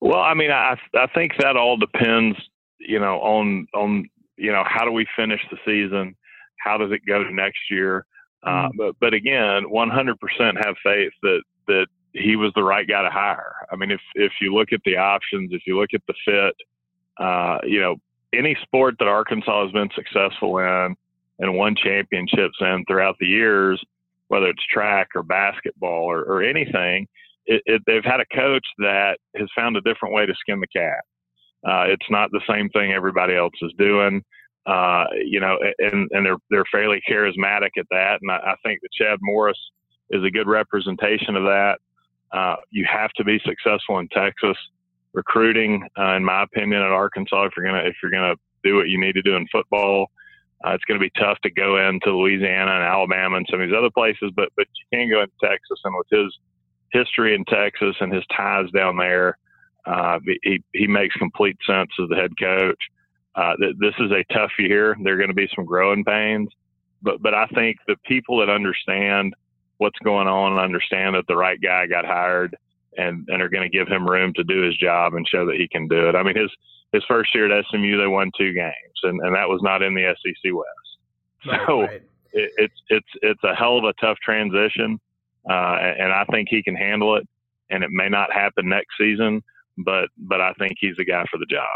Well, 0.00 0.18
I 0.18 0.34
mean, 0.34 0.50
I 0.50 0.76
I 0.96 1.06
think 1.14 1.34
that 1.38 1.56
all 1.56 1.76
depends, 1.76 2.36
you 2.80 2.98
know, 2.98 3.20
on 3.20 3.68
on 3.72 4.08
you 4.36 4.50
know 4.50 4.64
how 4.66 4.84
do 4.84 4.90
we 4.90 5.06
finish 5.14 5.40
the 5.48 5.58
season, 5.64 6.16
how 6.58 6.76
does 6.76 6.90
it 6.90 7.06
go 7.06 7.22
to 7.22 7.32
next 7.32 7.70
year. 7.70 8.04
Uh, 8.44 8.50
mm-hmm. 8.50 8.76
but 8.76 8.96
but 9.00 9.14
again, 9.14 9.64
100% 9.64 10.64
have 10.64 10.74
faith 10.84 11.12
that 11.22 11.42
that 11.68 11.86
he 12.12 12.36
was 12.36 12.52
the 12.54 12.62
right 12.62 12.86
guy 12.86 13.02
to 13.02 13.10
hire. 13.10 13.54
I 13.70 13.76
mean, 13.76 13.90
if 13.90 14.00
if 14.14 14.32
you 14.40 14.54
look 14.54 14.72
at 14.72 14.80
the 14.84 14.96
options, 14.96 15.52
if 15.52 15.62
you 15.66 15.78
look 15.78 15.90
at 15.94 16.02
the 16.06 16.14
fit, 16.24 16.54
uh, 17.18 17.58
you 17.64 17.80
know, 17.80 17.96
any 18.34 18.56
sport 18.62 18.96
that 18.98 19.08
Arkansas 19.08 19.64
has 19.64 19.72
been 19.72 19.90
successful 19.94 20.58
in 20.58 20.96
and 21.38 21.56
won 21.56 21.74
championships 21.74 22.56
in 22.60 22.84
throughout 22.86 23.16
the 23.18 23.26
years, 23.26 23.82
whether 24.28 24.46
it's 24.46 24.64
track 24.72 25.08
or 25.14 25.22
basketball 25.22 26.04
or, 26.04 26.22
or 26.22 26.42
anything, 26.42 27.06
it, 27.46 27.62
it, 27.66 27.82
they've 27.86 28.04
had 28.04 28.20
a 28.20 28.34
coach 28.34 28.64
that 28.78 29.18
has 29.36 29.48
found 29.56 29.76
a 29.76 29.80
different 29.80 30.14
way 30.14 30.26
to 30.26 30.34
skin 30.40 30.60
the 30.60 30.66
cat. 30.66 31.04
Uh, 31.66 31.84
it's 31.88 32.06
not 32.10 32.30
the 32.30 32.40
same 32.48 32.68
thing 32.70 32.92
everybody 32.92 33.34
else 33.34 33.52
is 33.62 33.72
doing. 33.78 34.22
Uh, 34.64 35.04
you 35.24 35.40
know, 35.40 35.58
and, 35.78 36.08
and 36.12 36.24
they're 36.24 36.36
they're 36.50 36.64
fairly 36.70 37.00
charismatic 37.08 37.70
at 37.78 37.86
that, 37.90 38.18
and 38.22 38.30
I, 38.30 38.36
I 38.36 38.54
think 38.64 38.80
that 38.82 38.92
Chad 38.92 39.18
Morris 39.20 39.58
is 40.10 40.22
a 40.24 40.30
good 40.30 40.46
representation 40.46 41.34
of 41.34 41.44
that. 41.44 41.78
Uh, 42.30 42.56
you 42.70 42.86
have 42.90 43.10
to 43.12 43.24
be 43.24 43.40
successful 43.44 43.98
in 43.98 44.08
Texas 44.08 44.56
recruiting, 45.12 45.86
uh, 45.98 46.14
in 46.14 46.24
my 46.24 46.44
opinion, 46.44 46.80
at 46.80 46.90
Arkansas. 46.90 47.46
If 47.46 47.52
you're 47.56 47.66
gonna 47.66 47.84
if 47.88 47.96
you're 48.02 48.12
gonna 48.12 48.36
do 48.62 48.76
what 48.76 48.88
you 48.88 49.00
need 49.00 49.14
to 49.14 49.22
do 49.22 49.34
in 49.34 49.46
football, 49.50 50.10
uh, 50.64 50.70
it's 50.70 50.84
going 50.84 50.98
to 50.98 51.04
be 51.04 51.10
tough 51.18 51.38
to 51.42 51.50
go 51.50 51.88
into 51.88 52.16
Louisiana 52.16 52.70
and 52.70 52.84
Alabama 52.84 53.36
and 53.36 53.46
some 53.50 53.60
of 53.60 53.68
these 53.68 53.76
other 53.76 53.90
places, 53.90 54.30
but 54.34 54.50
but 54.56 54.66
you 54.78 54.98
can 54.98 55.10
go 55.10 55.22
into 55.22 55.34
Texas, 55.42 55.80
and 55.84 55.94
with 55.96 56.06
his 56.10 56.38
history 56.92 57.34
in 57.34 57.44
Texas 57.46 57.96
and 58.00 58.12
his 58.12 58.24
ties 58.36 58.70
down 58.70 58.96
there, 58.96 59.38
uh, 59.86 60.18
he 60.42 60.62
he 60.72 60.86
makes 60.86 61.14
complete 61.16 61.56
sense 61.66 61.90
as 62.00 62.08
the 62.08 62.16
head 62.16 62.32
coach. 62.38 62.78
Uh, 63.34 63.56
th- 63.56 63.76
this 63.80 63.94
is 63.98 64.10
a 64.10 64.24
tough 64.32 64.52
year. 64.58 64.96
There 65.02 65.14
are 65.14 65.18
going 65.18 65.28
to 65.28 65.34
be 65.34 65.48
some 65.54 65.64
growing 65.64 66.04
pains, 66.04 66.48
but 67.02 67.22
but 67.22 67.34
I 67.34 67.46
think 67.54 67.78
the 67.86 67.96
people 68.04 68.38
that 68.38 68.50
understand 68.50 69.34
what's 69.78 69.98
going 70.00 70.28
on 70.28 70.52
and 70.52 70.60
understand 70.60 71.14
that 71.14 71.24
the 71.28 71.36
right 71.36 71.58
guy 71.60 71.86
got 71.86 72.04
hired 72.04 72.56
and 72.96 73.26
and 73.28 73.40
are 73.40 73.48
going 73.48 73.68
to 73.68 73.76
give 73.76 73.88
him 73.88 74.06
room 74.06 74.32
to 74.34 74.44
do 74.44 74.62
his 74.62 74.76
job 74.76 75.14
and 75.14 75.26
show 75.26 75.46
that 75.46 75.56
he 75.56 75.68
can 75.68 75.88
do 75.88 76.08
it. 76.08 76.14
I 76.14 76.22
mean 76.22 76.36
his 76.36 76.50
his 76.92 77.02
first 77.08 77.34
year 77.34 77.50
at 77.50 77.64
SMU 77.70 77.96
they 77.96 78.06
won 78.06 78.30
two 78.36 78.52
games 78.52 78.74
and 79.02 79.20
and 79.20 79.34
that 79.34 79.48
was 79.48 79.60
not 79.62 79.82
in 79.82 79.94
the 79.94 80.14
SEC 80.22 80.52
West. 80.52 80.92
So 81.66 81.82
right. 81.82 82.02
it, 82.32 82.52
it's 82.56 82.80
it's 82.88 83.08
it's 83.22 83.44
a 83.44 83.54
hell 83.54 83.78
of 83.78 83.84
a 83.84 83.92
tough 84.00 84.18
transition, 84.24 84.98
uh, 85.48 85.76
and 85.98 86.12
I 86.12 86.24
think 86.30 86.48
he 86.48 86.62
can 86.62 86.76
handle 86.76 87.16
it. 87.16 87.26
And 87.70 87.82
it 87.82 87.90
may 87.90 88.08
not 88.08 88.32
happen 88.32 88.68
next 88.68 88.96
season, 88.98 89.42
but 89.78 90.08
but 90.16 90.40
I 90.40 90.52
think 90.54 90.74
he's 90.78 90.96
the 90.96 91.04
guy 91.04 91.24
for 91.30 91.38
the 91.38 91.46
job. 91.46 91.66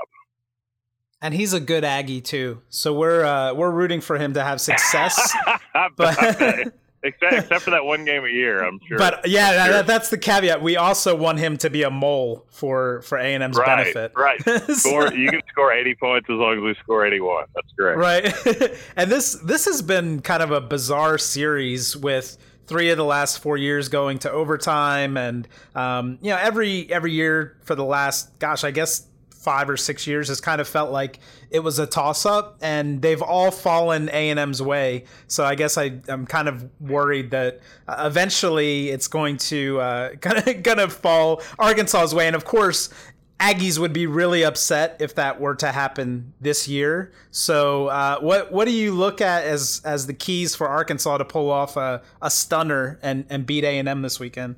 And 1.23 1.33
he's 1.33 1.55
a 1.55 1.61
good 1.61 1.83
Aggie 1.83 2.21
too, 2.21 2.61
so 2.69 2.93
we're 2.93 3.25
uh, 3.25 3.55
we're 3.55 3.71
rooting 3.71 4.03
for 4.03 4.19
him 4.19 4.35
to 4.35 4.45
have 4.45 4.61
success. 4.61 5.35
but 5.97 6.75
except, 7.07 7.33
except 7.33 7.63
for 7.63 7.71
that 7.71 7.85
one 7.85 8.05
game 8.05 8.25
a 8.25 8.29
year, 8.29 8.63
I'm 8.63 8.81
sure. 8.87 8.99
But 8.99 9.27
yeah, 9.29 9.65
sure. 9.65 9.73
that, 9.73 9.87
that's 9.87 10.11
the 10.11 10.19
caveat. 10.19 10.63
We 10.63 10.77
also 10.77 11.17
want 11.17 11.39
him 11.39 11.57
to 11.59 11.71
be 11.71 11.83
a 11.83 11.91
mole 11.91 12.45
for 12.51 13.03
for 13.03 13.19
A 13.19 13.35
and 13.35 13.43
M's 13.43 13.57
right, 13.57 13.67
benefit. 13.67 14.13
Right. 14.15 14.41
Score. 14.77 15.13
you 15.13 15.31
can 15.31 15.41
score 15.49 15.73
80 15.73 15.95
points 15.97 16.29
as 16.29 16.37
long 16.37 16.59
as 16.59 16.63
we 16.63 16.75
score 16.83 17.07
81. 17.07 17.47
That's 17.55 17.73
great. 17.73 17.97
Right. 17.97 18.79
and 18.97 19.11
this 19.11 19.35
this 19.35 19.65
has 19.67 19.83
been 19.83 20.21
kind 20.21 20.43
of 20.43 20.51
a 20.51 20.61
bizarre 20.61 21.19
series 21.19 21.97
with 21.97 22.37
three 22.67 22.91
of 22.91 22.97
the 22.97 23.05
last 23.05 23.39
four 23.39 23.57
years 23.57 23.89
going 23.89 24.19
to 24.19 24.31
overtime 24.31 25.17
and 25.17 25.47
um, 25.75 26.19
you 26.21 26.31
know 26.31 26.37
every 26.37 26.91
every 26.91 27.13
year 27.13 27.57
for 27.63 27.77
the 27.77 27.85
last 27.85 28.37
gosh 28.41 28.65
i 28.65 28.73
guess 28.73 29.07
five 29.47 29.71
or 29.71 29.77
six 29.77 30.09
years 30.09 30.27
has 30.27 30.41
kind 30.41 30.61
of 30.61 30.67
felt 30.67 30.91
like 30.91 31.21
it 31.53 31.61
was 31.61 31.79
a 31.79 31.87
toss 31.87 32.27
up 32.27 32.59
and 32.61 33.01
they've 33.01 33.23
all 33.23 33.53
fallen 33.53 34.09
A&M's 34.09 34.61
way. 34.61 35.05
So 35.29 35.45
I 35.45 35.55
guess 35.55 35.79
I, 35.79 36.01
I'm 36.09 36.27
kind 36.27 36.49
of 36.49 36.69
worried 36.81 37.31
that 37.31 37.61
uh, 37.87 38.03
eventually 38.09 38.89
it's 38.89 39.07
going 39.07 39.37
to 39.37 39.81
uh, 39.81 40.11
kind 40.21 40.49
of 40.49 40.65
gonna 40.65 40.89
fall 40.89 41.43
Arkansas's 41.61 42.13
way. 42.13 42.27
And 42.27 42.35
of 42.35 42.45
course, 42.45 42.91
Aggies 43.39 43.79
would 43.79 43.93
be 43.93 44.09
really 44.09 44.45
upset 44.45 44.97
if 44.99 45.15
that 45.15 45.41
were 45.41 45.55
to 45.57 45.71
happen 45.71 46.33
this 46.41 46.67
year. 46.67 47.13
So, 47.31 47.87
uh, 47.87 48.19
what 48.19 48.51
what 48.51 48.65
do 48.65 48.73
you 48.73 48.95
look 48.95 49.21
at 49.21 49.45
as 49.45 49.81
as 49.85 50.07
the 50.07 50.15
keys 50.15 50.57
for 50.57 50.67
Arkansas 50.67 51.19
to 51.19 51.25
pull 51.25 51.51
off 51.51 51.77
a, 51.77 52.03
a 52.21 52.31
stunner 52.31 52.99
and, 53.01 53.27
and 53.29 53.47
beat 53.47 53.63
A 53.63 53.79
and 53.79 53.89
M 53.89 54.03
this 54.03 54.19
weekend? 54.19 54.57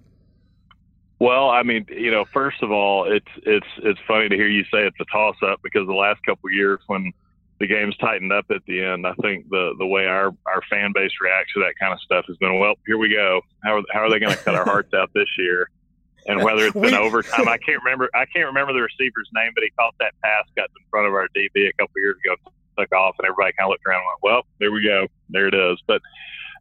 Well, 1.20 1.50
I 1.50 1.64
mean, 1.64 1.86
you 1.90 2.10
know, 2.12 2.24
first 2.24 2.62
of 2.62 2.70
all, 2.70 3.10
it's 3.10 3.26
it's 3.42 3.66
it's 3.78 3.98
funny 4.06 4.28
to 4.28 4.36
hear 4.36 4.48
you 4.48 4.62
say 4.64 4.86
it's 4.86 4.96
a 5.00 5.04
toss 5.06 5.36
up 5.42 5.60
because 5.62 5.86
the 5.86 5.94
last 5.94 6.22
couple 6.24 6.48
of 6.48 6.54
years 6.54 6.78
when 6.86 7.12
the 7.58 7.66
game's 7.66 7.96
tightened 7.96 8.32
up 8.32 8.46
at 8.50 8.64
the 8.66 8.84
end, 8.84 9.04
I 9.04 9.14
think 9.14 9.48
the 9.48 9.74
the 9.78 9.86
way 9.86 10.06
our 10.06 10.32
our 10.46 10.62
fan 10.70 10.92
base 10.94 11.10
reacts 11.20 11.54
to 11.54 11.60
that 11.60 11.74
kind 11.80 11.92
of 11.92 12.00
stuff 12.00 12.24
has 12.28 12.36
been, 12.36 12.58
well, 12.60 12.74
here 12.86 12.98
we 12.98 13.08
go. 13.08 13.40
How 13.64 13.78
are, 13.78 13.82
how 13.92 14.00
are 14.00 14.10
they 14.10 14.20
going 14.20 14.32
to 14.32 14.38
cut 14.38 14.54
our 14.54 14.64
hearts 14.64 14.94
out 14.94 15.10
this 15.12 15.28
year? 15.38 15.68
And 16.26 16.42
whether 16.42 16.66
it's 16.66 16.78
been 16.78 16.94
overtime, 17.06 17.48
I 17.48 17.58
can't 17.58 17.82
remember. 17.82 18.08
I 18.14 18.26
can't 18.26 18.46
remember 18.46 18.72
the 18.72 18.82
receiver's 18.82 19.28
name, 19.34 19.50
but 19.54 19.64
he 19.64 19.70
caught 19.70 19.94
that 19.98 20.14
pass, 20.22 20.44
got 20.56 20.68
in 20.78 20.84
front 20.90 21.08
of 21.08 21.14
our 21.14 21.26
DB 21.34 21.68
a 21.68 21.72
couple 21.72 21.94
of 21.96 22.00
years 22.00 22.16
ago, 22.24 22.36
took 22.78 22.92
off, 22.92 23.16
and 23.18 23.26
everybody 23.26 23.52
kind 23.58 23.66
of 23.66 23.70
looked 23.70 23.86
around 23.86 24.02
and 24.02 24.06
went, 24.06 24.22
"Well, 24.22 24.42
there 24.60 24.70
we 24.70 24.84
go, 24.84 25.08
there 25.30 25.48
it 25.48 25.54
is." 25.54 25.82
But 25.88 26.00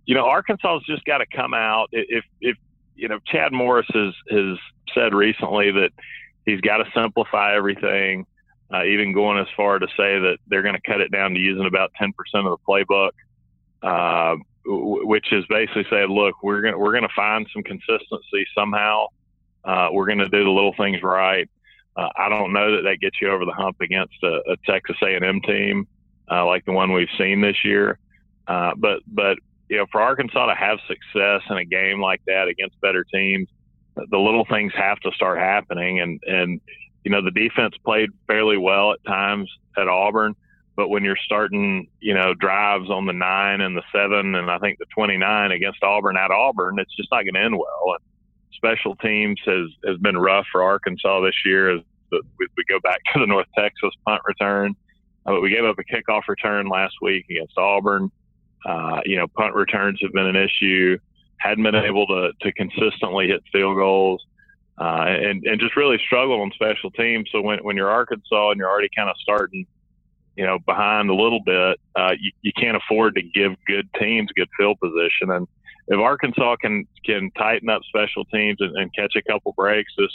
you 0.08 0.16
know, 0.16 0.26
Arkansas's 0.26 0.84
just 0.88 1.06
got 1.06 1.20
to 1.20 1.28
come 1.28 1.54
out. 1.54 1.90
If 1.92 2.26
if 2.42 2.58
you 2.98 3.08
know, 3.08 3.20
Chad 3.26 3.54
Morris 3.54 3.88
has 3.94 4.14
has 4.30 4.58
said 4.94 5.14
recently 5.14 5.72
that 5.72 5.92
he's 6.46 6.62
got 6.62 6.78
to 6.78 6.86
simplify 6.94 7.56
everything. 7.56 8.26
Uh, 8.74 8.84
even 8.84 9.14
going 9.14 9.38
as 9.40 9.48
far 9.56 9.80
to 9.80 9.88
say 9.96 10.20
that 10.20 10.38
they're 10.48 10.62
going 10.62 10.76
to 10.76 10.82
cut 10.82 11.00
it 11.00 11.10
down 11.10 11.34
to 11.34 11.40
using 11.40 11.66
about 11.66 11.90
10% 12.02 12.10
of 12.34 12.44
the 12.44 12.58
playbook, 12.68 13.12
uh, 13.82 14.36
w- 14.66 15.08
which 15.08 15.32
is 15.32 15.46
basically 15.48 15.86
saying, 15.90 16.10
look, 16.10 16.44
we're 16.44 16.62
going 16.62 16.78
we're 16.78 17.00
to 17.00 17.08
find 17.16 17.48
some 17.54 17.64
consistency 17.64 18.46
somehow. 18.54 19.06
Uh, 19.64 19.88
we're 19.94 20.06
going 20.06 20.18
to 20.18 20.28
do 20.28 20.44
the 20.44 20.50
little 20.50 20.74
things 20.76 21.02
right. 21.02 21.50
Uh, 21.96 22.10
I 22.18 22.28
don't 22.28 22.52
know 22.52 22.76
that 22.76 22.82
that 22.84 23.00
gets 23.00 23.22
you 23.22 23.32
over 23.32 23.46
the 23.46 23.54
hump 23.54 23.78
against 23.80 24.16
a, 24.22 24.42
a 24.52 24.58
Texas 24.66 24.98
A&M 25.02 25.42
team 25.42 25.88
uh, 26.30 26.46
like 26.46 26.66
the 26.66 26.72
one 26.72 26.94
we've 26.94 27.08
seen 27.18 27.42
this 27.42 27.64
year. 27.64 28.00
Uh, 28.48 28.74
but 28.76 29.00
but 29.08 29.38
you 29.70 29.78
know, 29.78 29.86
for 29.92 30.02
Arkansas 30.02 30.46
to 30.46 30.56
have 30.56 30.80
success 30.88 31.42
in 31.50 31.58
a 31.58 31.66
game 31.66 32.02
like 32.02 32.22
that 32.28 32.48
against 32.48 32.80
better 32.82 33.04
teams, 33.04 33.50
the 33.96 34.18
little 34.18 34.46
things 34.46 34.74
have 34.76 35.00
to 35.00 35.12
start 35.12 35.40
happening. 35.40 36.00
And, 36.00 36.22
and, 36.26 36.62
you 37.04 37.12
know, 37.12 37.22
the 37.22 37.32
defense 37.32 37.76
played 37.84 38.10
fairly 38.28 38.58
well 38.58 38.94
at 38.94 39.04
times 39.06 39.50
at 39.78 39.88
Auburn, 39.88 40.36
but 40.76 40.90
when 40.90 41.04
you're 41.04 41.18
starting, 41.18 41.88
you 42.00 42.14
know, 42.14 42.34
drives 42.34 42.90
on 42.90 43.06
the 43.06 43.14
nine 43.14 43.62
and 43.62 43.76
the 43.76 43.84
seven 43.92 44.36
and 44.36 44.50
I 44.50 44.60
think 44.60 44.78
the 44.78 44.86
29 44.94 45.52
against 45.52 45.84
Auburn 45.84 46.18
at 46.18 46.32
Auburn, 46.32 46.80
it's 46.80 46.96
just 46.96 47.10
not 47.12 47.24
going 47.24 47.34
to 47.34 47.44
end 47.44 47.58
well. 47.58 47.96
And 47.96 48.04
special 48.54 48.96
teams 48.98 49.40
has, 49.46 49.70
has 49.86 49.98
been 49.98 50.18
rough 50.18 50.46
for 50.52 50.64
Arkansas 50.64 51.22
this 51.22 51.36
year 51.46 51.76
as 51.76 51.82
the, 52.12 52.22
we, 52.38 52.48
go 52.70 52.80
back 52.82 53.00
to 53.14 53.20
the 53.20 53.26
North 53.26 53.48
Texas 53.58 53.92
punt 54.06 54.22
return. 54.26 54.76
Uh, 55.26 55.32
but 55.32 55.42
we 55.42 55.50
gave 55.50 55.66
up 55.66 55.78
a 55.78 55.84
kickoff 55.84 56.28
return 56.28 56.68
last 56.68 56.96
week 57.02 57.26
against 57.30 57.58
Auburn. 57.58 58.12
Uh, 58.68 59.00
you 59.06 59.16
know, 59.16 59.28
punt 59.28 59.56
returns 59.56 59.98
have 60.02 60.12
been 60.12 60.28
an 60.28 60.36
issue. 60.36 60.98
Hadn't 61.38 61.64
been 61.64 61.76
able 61.76 62.06
to 62.08 62.32
to 62.42 62.52
consistently 62.52 63.28
hit 63.28 63.42
field 63.52 63.78
goals, 63.78 64.26
uh, 64.78 65.06
and 65.08 65.46
and 65.46 65.60
just 65.60 65.78
really 65.78 65.98
struggled 66.06 66.42
on 66.42 66.52
special 66.52 66.92
teams. 66.92 67.30
So 67.32 67.42
when 67.42 67.60
when 67.60 67.78
you're 67.78 67.90
Arkansas 67.90 68.52
and 68.52 68.58
you're 68.58 68.70
already 68.70 68.90
kind 68.94 69.10
of 69.10 69.16
starting, 69.22 69.66
you 70.36 70.46
know, 70.46 70.60
behind 70.60 71.10
a 71.10 71.16
little 71.16 71.40
bit, 71.46 71.80
uh, 71.96 72.12
you, 72.20 72.32
you 72.42 72.52
can't 72.60 72.76
afford 72.76 73.16
to 73.16 73.22
give 73.22 73.54
good 73.68 73.88
teams 73.98 74.30
good 74.36 74.50
field 74.58 74.78
position. 74.82 75.32
And 75.32 75.48
if 75.88 76.00
Arkansas 76.00 76.58
can 76.58 76.86
can 77.06 77.32
tighten 77.38 77.70
up 77.70 77.84
special 77.88 78.26
teams 78.26 78.58
and, 78.60 78.76
and 78.76 78.94
catch 78.94 79.16
a 79.16 79.22
couple 79.22 79.54
breaks, 79.54 79.94
this 79.98 80.12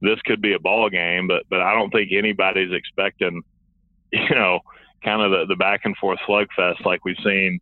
this 0.00 0.20
could 0.22 0.42
be 0.42 0.54
a 0.54 0.58
ball 0.58 0.90
game. 0.90 1.28
But 1.28 1.44
but 1.48 1.60
I 1.60 1.74
don't 1.74 1.90
think 1.90 2.10
anybody's 2.10 2.72
expecting, 2.72 3.42
you 4.12 4.34
know, 4.34 4.60
kind 5.04 5.22
of 5.22 5.30
the, 5.30 5.46
the 5.46 5.56
back 5.56 5.82
and 5.84 5.96
forth 5.98 6.18
slugfest 6.26 6.84
like 6.84 7.04
we've 7.04 7.16
seen 7.22 7.60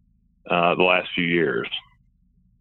uh, 0.48 0.74
the 0.74 0.82
last 0.82 1.08
few 1.14 1.24
years. 1.24 1.68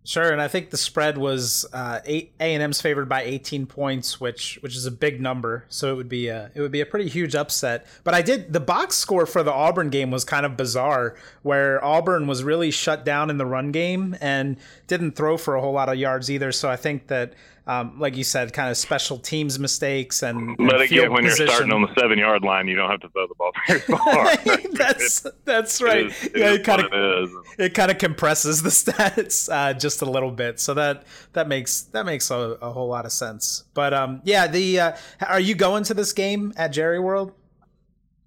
Sure, 0.03 0.31
and 0.31 0.41
I 0.41 0.47
think 0.47 0.71
the 0.71 0.77
spread 0.77 1.19
was 1.19 1.63
uh, 1.73 1.99
A 2.07 2.31
and 2.39 2.63
M's 2.63 2.81
favored 2.81 3.07
by 3.07 3.21
18 3.21 3.67
points, 3.67 4.19
which 4.19 4.57
which 4.61 4.75
is 4.75 4.87
a 4.87 4.91
big 4.91 5.21
number. 5.21 5.65
So 5.69 5.91
it 5.91 5.95
would 5.95 6.09
be 6.09 6.27
a 6.27 6.49
it 6.55 6.61
would 6.61 6.71
be 6.71 6.81
a 6.81 6.87
pretty 6.87 7.07
huge 7.07 7.35
upset. 7.35 7.85
But 8.03 8.15
I 8.15 8.23
did 8.23 8.51
the 8.51 8.59
box 8.59 8.95
score 8.95 9.27
for 9.27 9.43
the 9.43 9.53
Auburn 9.53 9.91
game 9.91 10.09
was 10.09 10.25
kind 10.25 10.43
of 10.43 10.57
bizarre, 10.57 11.15
where 11.43 11.83
Auburn 11.85 12.25
was 12.25 12.43
really 12.43 12.71
shut 12.71 13.05
down 13.05 13.29
in 13.29 13.37
the 13.37 13.45
run 13.45 13.71
game 13.71 14.17
and 14.19 14.57
didn't 14.87 15.11
throw 15.11 15.37
for 15.37 15.53
a 15.53 15.61
whole 15.61 15.73
lot 15.73 15.87
of 15.87 15.97
yards 15.97 16.31
either. 16.31 16.51
So 16.51 16.67
I 16.67 16.77
think 16.77 17.05
that 17.07 17.33
um, 17.67 17.99
like 17.99 18.17
you 18.17 18.23
said, 18.23 18.53
kind 18.53 18.69
of 18.69 18.77
special 18.77 19.17
teams 19.19 19.59
mistakes 19.59 20.23
and. 20.23 20.57
But 20.57 20.75
and 20.75 20.81
again, 20.81 21.11
when 21.11 21.23
position. 21.23 21.45
you're 21.45 21.55
starting 21.55 21.73
on 21.73 21.81
the 21.83 21.93
seven 21.99 22.17
yard 22.17 22.43
line, 22.43 22.67
you 22.67 22.75
don't 22.75 22.89
have 22.89 23.01
to 23.01 23.09
throw 23.09 23.27
the 23.27 23.35
ball 23.35 23.51
very 23.67 23.79
far. 23.81 24.35
that's 24.73 25.27
that's 25.45 25.81
right. 25.81 26.05
It, 26.05 26.11
is, 26.11 26.23
it, 26.23 26.37
yeah, 26.37 26.53
it 26.53 26.63
kind 26.63 26.81
of 26.81 27.31
it 27.59 27.73
kind 27.75 27.91
of 27.91 27.99
compresses 27.99 28.63
the 28.63 28.69
stats 28.91 29.47
uh, 29.51 29.73
just 29.73 30.01
a 30.01 30.05
little 30.05 30.31
bit, 30.31 30.59
so 30.59 30.73
that 30.73 31.03
that 31.33 31.47
makes 31.47 31.81
that 31.81 32.05
makes 32.05 32.31
a, 32.31 32.57
a 32.61 32.71
whole 32.71 32.87
lot 32.87 33.05
of 33.05 33.11
sense. 33.11 33.65
But 33.75 33.93
um, 33.93 34.21
yeah, 34.23 34.47
the 34.47 34.79
uh, 34.79 34.91
are 35.27 35.39
you 35.39 35.53
going 35.53 35.83
to 35.85 35.93
this 35.93 36.13
game 36.13 36.53
at 36.57 36.69
Jerry 36.69 36.99
World? 36.99 37.31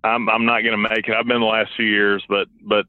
I'm 0.05 0.29
I'm 0.29 0.47
not 0.47 0.61
going 0.61 0.81
to 0.81 0.89
make 0.89 1.09
it. 1.09 1.15
I've 1.15 1.27
been 1.27 1.41
the 1.41 1.47
last 1.47 1.73
few 1.77 1.87
years, 1.87 2.25
but 2.29 2.47
but 2.63 2.87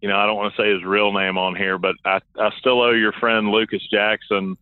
you 0.00 0.08
know 0.08 0.16
I 0.16 0.26
don't 0.26 0.36
want 0.36 0.52
to 0.54 0.60
say 0.60 0.72
his 0.72 0.82
real 0.82 1.12
name 1.12 1.38
on 1.38 1.54
here, 1.54 1.78
but 1.78 1.94
I 2.04 2.18
I 2.40 2.50
still 2.58 2.82
owe 2.82 2.90
your 2.90 3.12
friend 3.12 3.50
Lucas 3.50 3.82
Jackson 3.88 4.56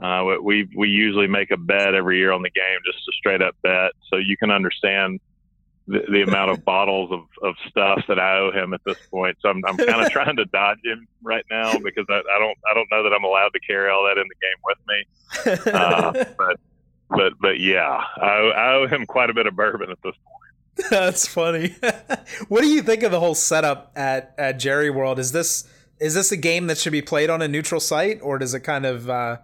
uh, 0.00 0.24
we 0.42 0.68
we 0.74 0.88
usually 0.88 1.26
make 1.26 1.50
a 1.50 1.56
bet 1.56 1.94
every 1.94 2.18
year 2.18 2.32
on 2.32 2.42
the 2.42 2.50
game, 2.50 2.78
just 2.86 3.06
a 3.08 3.12
straight 3.12 3.42
up 3.42 3.54
bet, 3.62 3.92
so 4.08 4.16
you 4.16 4.36
can 4.36 4.50
understand 4.50 5.20
the, 5.86 6.02
the 6.10 6.22
amount 6.28 6.50
of 6.50 6.64
bottles 6.64 7.10
of, 7.12 7.20
of 7.42 7.54
stuff 7.68 8.02
that 8.08 8.18
I 8.18 8.38
owe 8.38 8.50
him 8.50 8.72
at 8.72 8.80
this 8.86 8.96
point. 9.10 9.36
So 9.40 9.50
I'm, 9.50 9.62
I'm 9.66 9.76
kind 9.76 10.00
of 10.00 10.10
trying 10.12 10.36
to 10.36 10.46
dodge 10.46 10.78
him 10.84 11.06
right 11.22 11.44
now 11.50 11.78
because 11.78 12.06
I, 12.08 12.14
I 12.14 12.38
don't 12.38 12.58
I 12.70 12.74
don't 12.74 12.88
know 12.90 13.02
that 13.02 13.12
I'm 13.12 13.24
allowed 13.24 13.50
to 13.52 13.60
carry 13.60 13.90
all 13.90 14.04
that 14.04 14.18
in 14.18 14.26
the 14.28 14.36
game 14.40 14.60
with 14.64 14.78
me. 14.88 15.72
Uh, 15.72 16.12
but 16.38 16.60
but 17.10 17.32
but 17.40 17.60
yeah, 17.60 18.02
I, 18.16 18.52
I 18.56 18.74
owe 18.76 18.86
him 18.86 19.04
quite 19.04 19.28
a 19.28 19.34
bit 19.34 19.46
of 19.46 19.54
bourbon 19.54 19.90
at 19.90 19.98
this 20.02 20.14
point. 20.14 20.90
That's 20.90 21.26
funny. 21.26 21.74
what 22.48 22.62
do 22.62 22.68
you 22.68 22.80
think 22.80 23.02
of 23.02 23.10
the 23.10 23.20
whole 23.20 23.34
setup 23.34 23.92
at 23.96 24.34
at 24.38 24.58
Jerry 24.58 24.88
World? 24.88 25.18
Is 25.18 25.32
this 25.32 25.68
is 25.98 26.14
this 26.14 26.32
a 26.32 26.36
game 26.36 26.68
that 26.68 26.78
should 26.78 26.92
be 26.92 27.02
played 27.02 27.28
on 27.28 27.42
a 27.42 27.48
neutral 27.48 27.80
site, 27.80 28.20
or 28.22 28.38
does 28.38 28.54
it 28.54 28.60
kind 28.60 28.86
of 28.86 29.10
uh, 29.10 29.36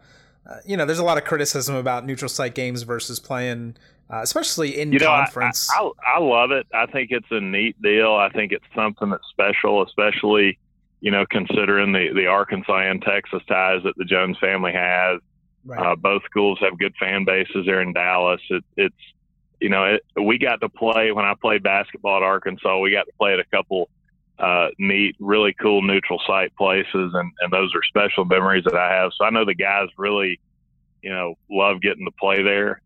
uh, 0.49 0.59
you 0.65 0.77
know, 0.77 0.87
there's 0.87 0.99
a 0.99 1.05
lot 1.05 1.19
of 1.19 1.25
criticism 1.25 1.75
about 1.75 2.07
neutral 2.07 2.29
site 2.29 2.55
games 2.55 2.83
versus 2.83 3.19
playing, 3.19 3.77
uh, 4.11 4.21
especially 4.23 4.79
in 4.81 4.93
you 4.93 4.99
know, 4.99 5.07
conference. 5.07 5.69
I, 5.71 5.83
I, 5.83 5.91
I, 6.17 6.19
love 6.21 6.53
it. 6.53 6.67
I 6.73 6.87
think 6.87 7.11
it's 7.11 7.27
a 7.31 7.41
neat 7.41 7.81
deal. 7.83 8.15
I 8.15 8.29
think 8.31 8.53
it's 8.53 8.65
something 8.75 9.11
that's 9.11 9.27
special, 9.31 9.83
especially, 9.83 10.59
you 11.01 11.11
know, 11.11 11.27
considering 11.29 11.93
the, 11.93 12.11
the 12.15 12.27
Arkansas 12.27 12.79
and 12.79 13.03
Texas 13.03 13.43
ties 13.49 13.83
that 13.83 13.97
the 13.97 14.05
Jones 14.05 14.39
family 14.39 14.73
has. 14.73 15.21
Right. 15.65 15.85
Uh, 15.85 15.97
both 15.97 16.23
schools 16.25 16.59
have 16.61 16.79
good 16.79 16.95
fan 16.99 17.25
bases 17.25 17.67
there 17.67 17.83
in 17.83 17.93
Dallas. 17.93 18.41
It, 18.49 18.65
it's, 18.77 18.95
you 19.61 19.69
know, 19.69 19.85
it, 19.85 20.03
we 20.23 20.39
got 20.39 20.61
to 20.61 20.69
play 20.69 21.11
when 21.11 21.25
I 21.25 21.35
played 21.35 21.65
basketball 21.65 22.19
at 22.19 22.23
Arkansas. 22.23 22.79
We 22.79 22.93
got 22.93 23.07
to 23.07 23.13
play 23.19 23.33
at 23.33 23.41
a 23.41 23.45
couple 23.45 23.89
uh, 24.39 24.69
neat, 24.79 25.17
really 25.19 25.55
cool 25.55 25.83
neutral 25.83 26.21
site 26.27 26.55
places, 26.57 27.13
and, 27.15 27.33
and 27.41 27.53
those 27.53 27.75
are 27.75 27.83
special 27.85 28.25
memories 28.25 28.65
that 28.65 28.77
I 28.77 28.95
have. 28.95 29.13
So 29.17 29.25
I 29.25 29.31
know 29.31 29.45
the 29.45 29.55
guys 29.55 29.89
really, 29.97 30.41
you 31.03 31.11
know, 31.11 31.35
love 31.51 31.81
getting 31.81 32.05
to 32.05 32.13
play 32.13 32.43
there. 32.43 32.81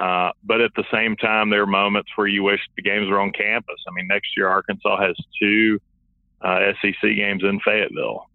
Uh, 0.00 0.30
but 0.44 0.60
at 0.60 0.72
the 0.74 0.84
same 0.92 1.16
time, 1.16 1.50
there 1.50 1.62
are 1.62 1.66
moments 1.66 2.10
where 2.16 2.26
you 2.26 2.42
wish 2.42 2.60
the 2.76 2.82
games 2.82 3.08
were 3.08 3.20
on 3.20 3.30
campus. 3.32 3.76
I 3.86 3.92
mean, 3.92 4.06
next 4.06 4.36
year 4.36 4.48
Arkansas 4.48 5.00
has 5.00 5.16
two 5.40 5.80
uh, 6.40 6.72
SEC 6.80 7.02
games 7.02 7.42
in 7.44 7.60
Fayetteville, 7.60 8.28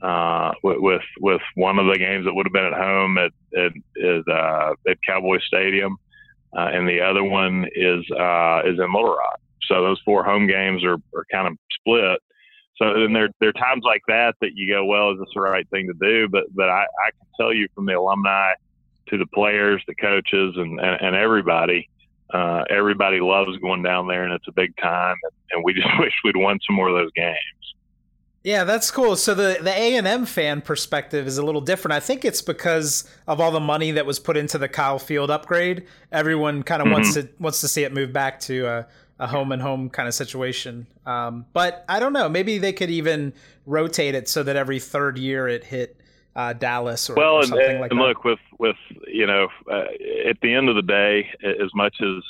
uh, 0.00 0.52
with, 0.62 1.02
with, 1.20 1.40
one 1.54 1.78
of 1.78 1.86
the 1.86 1.98
games 1.98 2.24
that 2.24 2.34
would 2.34 2.46
have 2.46 2.52
been 2.52 2.64
at 2.64 2.72
home 2.72 3.18
at 3.18 3.32
at 3.56 3.72
at, 4.04 4.28
uh, 4.28 4.74
at 4.88 4.98
Cowboy 5.04 5.38
Stadium, 5.40 5.96
uh, 6.56 6.68
and 6.72 6.88
the 6.88 7.00
other 7.00 7.24
one 7.24 7.66
is 7.74 8.04
uh, 8.12 8.62
is 8.64 8.78
in 8.78 8.92
Little 8.92 9.16
Rock. 9.16 9.40
So 9.66 9.82
those 9.82 10.00
four 10.04 10.24
home 10.24 10.46
games 10.46 10.84
are, 10.84 10.96
are 11.14 11.24
kind 11.30 11.48
of 11.48 11.56
split. 11.80 12.20
So 12.78 12.94
then 12.94 13.12
there, 13.12 13.28
there 13.40 13.48
are 13.48 13.52
times 13.52 13.82
like 13.84 14.02
that 14.08 14.36
that 14.40 14.52
you 14.54 14.72
go, 14.72 14.84
well, 14.84 15.12
is 15.12 15.18
this 15.18 15.28
the 15.34 15.40
right 15.40 15.68
thing 15.70 15.88
to 15.88 15.94
do? 16.00 16.28
But 16.28 16.44
but 16.54 16.68
I, 16.68 16.82
I 16.82 17.10
can 17.10 17.26
tell 17.38 17.52
you 17.52 17.66
from 17.74 17.86
the 17.86 17.94
alumni 17.94 18.52
to 19.08 19.18
the 19.18 19.26
players, 19.26 19.82
the 19.88 19.94
coaches, 19.96 20.54
and 20.56 20.78
and, 20.78 21.00
and 21.00 21.16
everybody, 21.16 21.88
uh, 22.32 22.62
everybody 22.70 23.20
loves 23.20 23.56
going 23.58 23.82
down 23.82 24.06
there, 24.06 24.24
and 24.24 24.32
it's 24.32 24.46
a 24.48 24.52
big 24.52 24.76
time. 24.76 25.16
And, 25.50 25.64
we 25.64 25.74
just 25.74 25.88
wish 25.98 26.12
we'd 26.24 26.36
won 26.36 26.58
some 26.66 26.76
more 26.76 26.88
of 26.88 26.94
those 26.94 27.10
games. 27.16 27.36
Yeah, 28.44 28.62
that's 28.62 28.90
cool. 28.92 29.16
So 29.16 29.34
the 29.34 29.58
the 29.60 29.72
A 29.72 29.96
and 29.96 30.06
M 30.06 30.24
fan 30.24 30.60
perspective 30.60 31.26
is 31.26 31.36
a 31.36 31.42
little 31.42 31.60
different. 31.60 31.94
I 31.94 32.00
think 32.00 32.24
it's 32.24 32.42
because 32.42 33.10
of 33.26 33.40
all 33.40 33.50
the 33.50 33.60
money 33.60 33.90
that 33.90 34.06
was 34.06 34.20
put 34.20 34.36
into 34.36 34.56
the 34.56 34.68
Kyle 34.68 35.00
Field 35.00 35.30
upgrade. 35.30 35.86
Everyone 36.12 36.62
kind 36.62 36.80
of 36.80 36.86
mm-hmm. 36.86 36.94
wants 36.94 37.14
to 37.14 37.28
wants 37.40 37.60
to 37.62 37.68
see 37.68 37.82
it 37.82 37.92
move 37.92 38.12
back 38.12 38.38
to 38.40 38.66
uh, 38.66 38.82
a 39.18 39.26
home 39.26 39.52
and 39.52 39.60
home 39.60 39.90
kind 39.90 40.06
of 40.06 40.14
situation. 40.14 40.86
Um, 41.04 41.46
but 41.52 41.84
I 41.88 41.98
don't 41.98 42.12
know. 42.12 42.28
Maybe 42.28 42.58
they 42.58 42.72
could 42.72 42.90
even 42.90 43.32
rotate 43.66 44.14
it 44.14 44.28
so 44.28 44.42
that 44.42 44.56
every 44.56 44.78
third 44.78 45.18
year 45.18 45.48
it 45.48 45.64
hit 45.64 45.96
uh, 46.36 46.52
Dallas 46.52 47.10
or, 47.10 47.14
well, 47.14 47.34
or 47.34 47.42
something 47.42 47.66
and, 47.66 47.80
like 47.80 47.90
and 47.90 48.00
that. 48.00 48.04
look, 48.04 48.24
with 48.24 48.38
with 48.58 48.76
you 49.06 49.26
know, 49.26 49.48
uh, 49.70 49.86
at 50.28 50.40
the 50.40 50.54
end 50.54 50.68
of 50.68 50.76
the 50.76 50.82
day, 50.82 51.28
as 51.42 51.70
much 51.74 51.96
as 52.00 52.22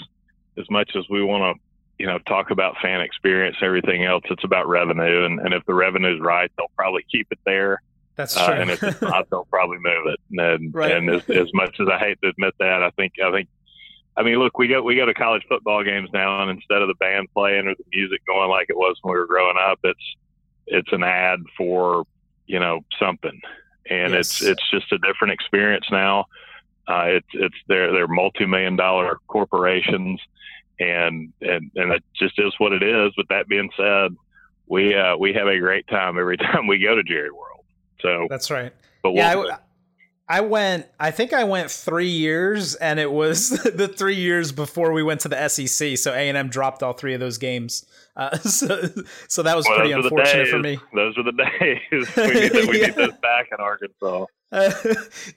as 0.58 0.70
much 0.70 0.92
as 0.96 1.04
we 1.10 1.22
want 1.22 1.56
to 1.56 1.62
you 1.98 2.06
know 2.06 2.18
talk 2.20 2.50
about 2.50 2.76
fan 2.80 3.00
experience 3.02 3.56
and 3.60 3.66
everything 3.66 4.04
else, 4.04 4.24
it's 4.30 4.44
about 4.44 4.66
revenue, 4.66 5.26
and, 5.26 5.40
and 5.40 5.52
if 5.52 5.64
the 5.66 5.74
revenue's 5.74 6.20
right, 6.20 6.50
they'll 6.56 6.70
probably 6.74 7.04
keep 7.10 7.26
it 7.30 7.38
there. 7.44 7.82
That's 8.16 8.34
true. 8.34 8.46
Uh, 8.46 8.56
and 8.56 8.70
if 8.70 8.82
it's 8.82 9.00
not, 9.00 9.30
they'll 9.30 9.44
probably 9.44 9.78
move 9.78 10.06
it. 10.06 10.18
And, 10.36 10.74
right. 10.74 10.90
and 10.90 11.08
as, 11.08 11.22
as 11.30 11.46
much 11.54 11.78
as 11.78 11.86
I 11.88 11.98
hate 12.00 12.20
to 12.22 12.28
admit 12.30 12.52
that, 12.58 12.82
I 12.82 12.90
think 12.90 13.12
I 13.24 13.30
think 13.30 13.48
I 14.18 14.24
mean, 14.24 14.40
look, 14.40 14.58
we 14.58 14.66
go 14.66 14.82
we 14.82 14.96
go 14.96 15.06
to 15.06 15.14
college 15.14 15.44
football 15.48 15.84
games 15.84 16.10
now, 16.12 16.42
and 16.42 16.50
instead 16.50 16.82
of 16.82 16.88
the 16.88 16.94
band 16.94 17.28
playing 17.32 17.68
or 17.68 17.74
the 17.76 17.84
music 17.92 18.20
going 18.26 18.50
like 18.50 18.66
it 18.68 18.76
was 18.76 18.96
when 19.02 19.14
we 19.14 19.18
were 19.18 19.28
growing 19.28 19.56
up, 19.56 19.78
it's 19.84 20.16
it's 20.66 20.92
an 20.92 21.04
ad 21.04 21.38
for 21.56 22.04
you 22.46 22.58
know 22.58 22.80
something, 22.98 23.40
and 23.88 24.12
yes. 24.12 24.40
it's 24.40 24.42
it's 24.42 24.70
just 24.72 24.92
a 24.92 24.98
different 24.98 25.34
experience 25.34 25.86
now. 25.92 26.26
Uh, 26.88 27.04
it's 27.06 27.28
it's 27.34 27.54
they're 27.68 27.92
they're 27.92 28.08
multi 28.08 28.44
million 28.44 28.74
dollar 28.74 29.18
corporations, 29.28 30.20
and 30.80 31.32
and 31.40 31.70
and 31.76 31.92
it 31.92 32.02
just 32.16 32.40
is 32.40 32.52
what 32.58 32.72
it 32.72 32.82
is. 32.82 33.12
But 33.16 33.26
that 33.28 33.46
being 33.46 33.70
said, 33.76 34.16
we 34.66 34.96
uh, 34.96 35.16
we 35.16 35.32
have 35.34 35.46
a 35.46 35.60
great 35.60 35.86
time 35.86 36.18
every 36.18 36.36
time 36.38 36.66
we 36.66 36.80
go 36.80 36.96
to 36.96 37.04
Jerry 37.04 37.30
World. 37.30 37.64
So 38.00 38.26
that's 38.28 38.50
right. 38.50 38.72
But 39.00 39.14
yeah, 39.14 39.36
we'll, 39.36 39.52
I 39.52 39.58
went. 40.40 40.86
I 41.00 41.10
think 41.10 41.32
I 41.32 41.44
went 41.44 41.70
three 41.70 42.10
years, 42.10 42.74
and 42.74 43.00
it 43.00 43.10
was 43.10 43.50
the 43.74 43.88
three 43.88 44.16
years 44.16 44.52
before 44.52 44.92
we 44.92 45.02
went 45.02 45.20
to 45.22 45.28
the 45.28 45.48
SEC. 45.48 45.96
So 45.96 46.12
A 46.12 46.28
and 46.28 46.36
M 46.36 46.48
dropped 46.48 46.82
all 46.82 46.92
three 46.92 47.14
of 47.14 47.20
those 47.20 47.38
games. 47.38 47.86
Uh, 48.16 48.36
so, 48.38 48.88
so 49.28 49.42
that 49.42 49.56
was 49.56 49.66
well, 49.66 49.78
pretty 49.78 49.92
unfortunate 49.92 50.48
for 50.48 50.58
me. 50.58 50.78
Those 50.94 51.16
were 51.16 51.22
the 51.22 51.32
days. 51.60 52.16
we 52.16 52.26
need, 52.26 52.68
we 52.68 52.80
yeah. 52.80 52.86
need 52.88 52.96
this 52.96 53.16
back 53.22 53.48
in 53.52 53.58
Arkansas. 53.58 54.26
Uh, 54.50 54.72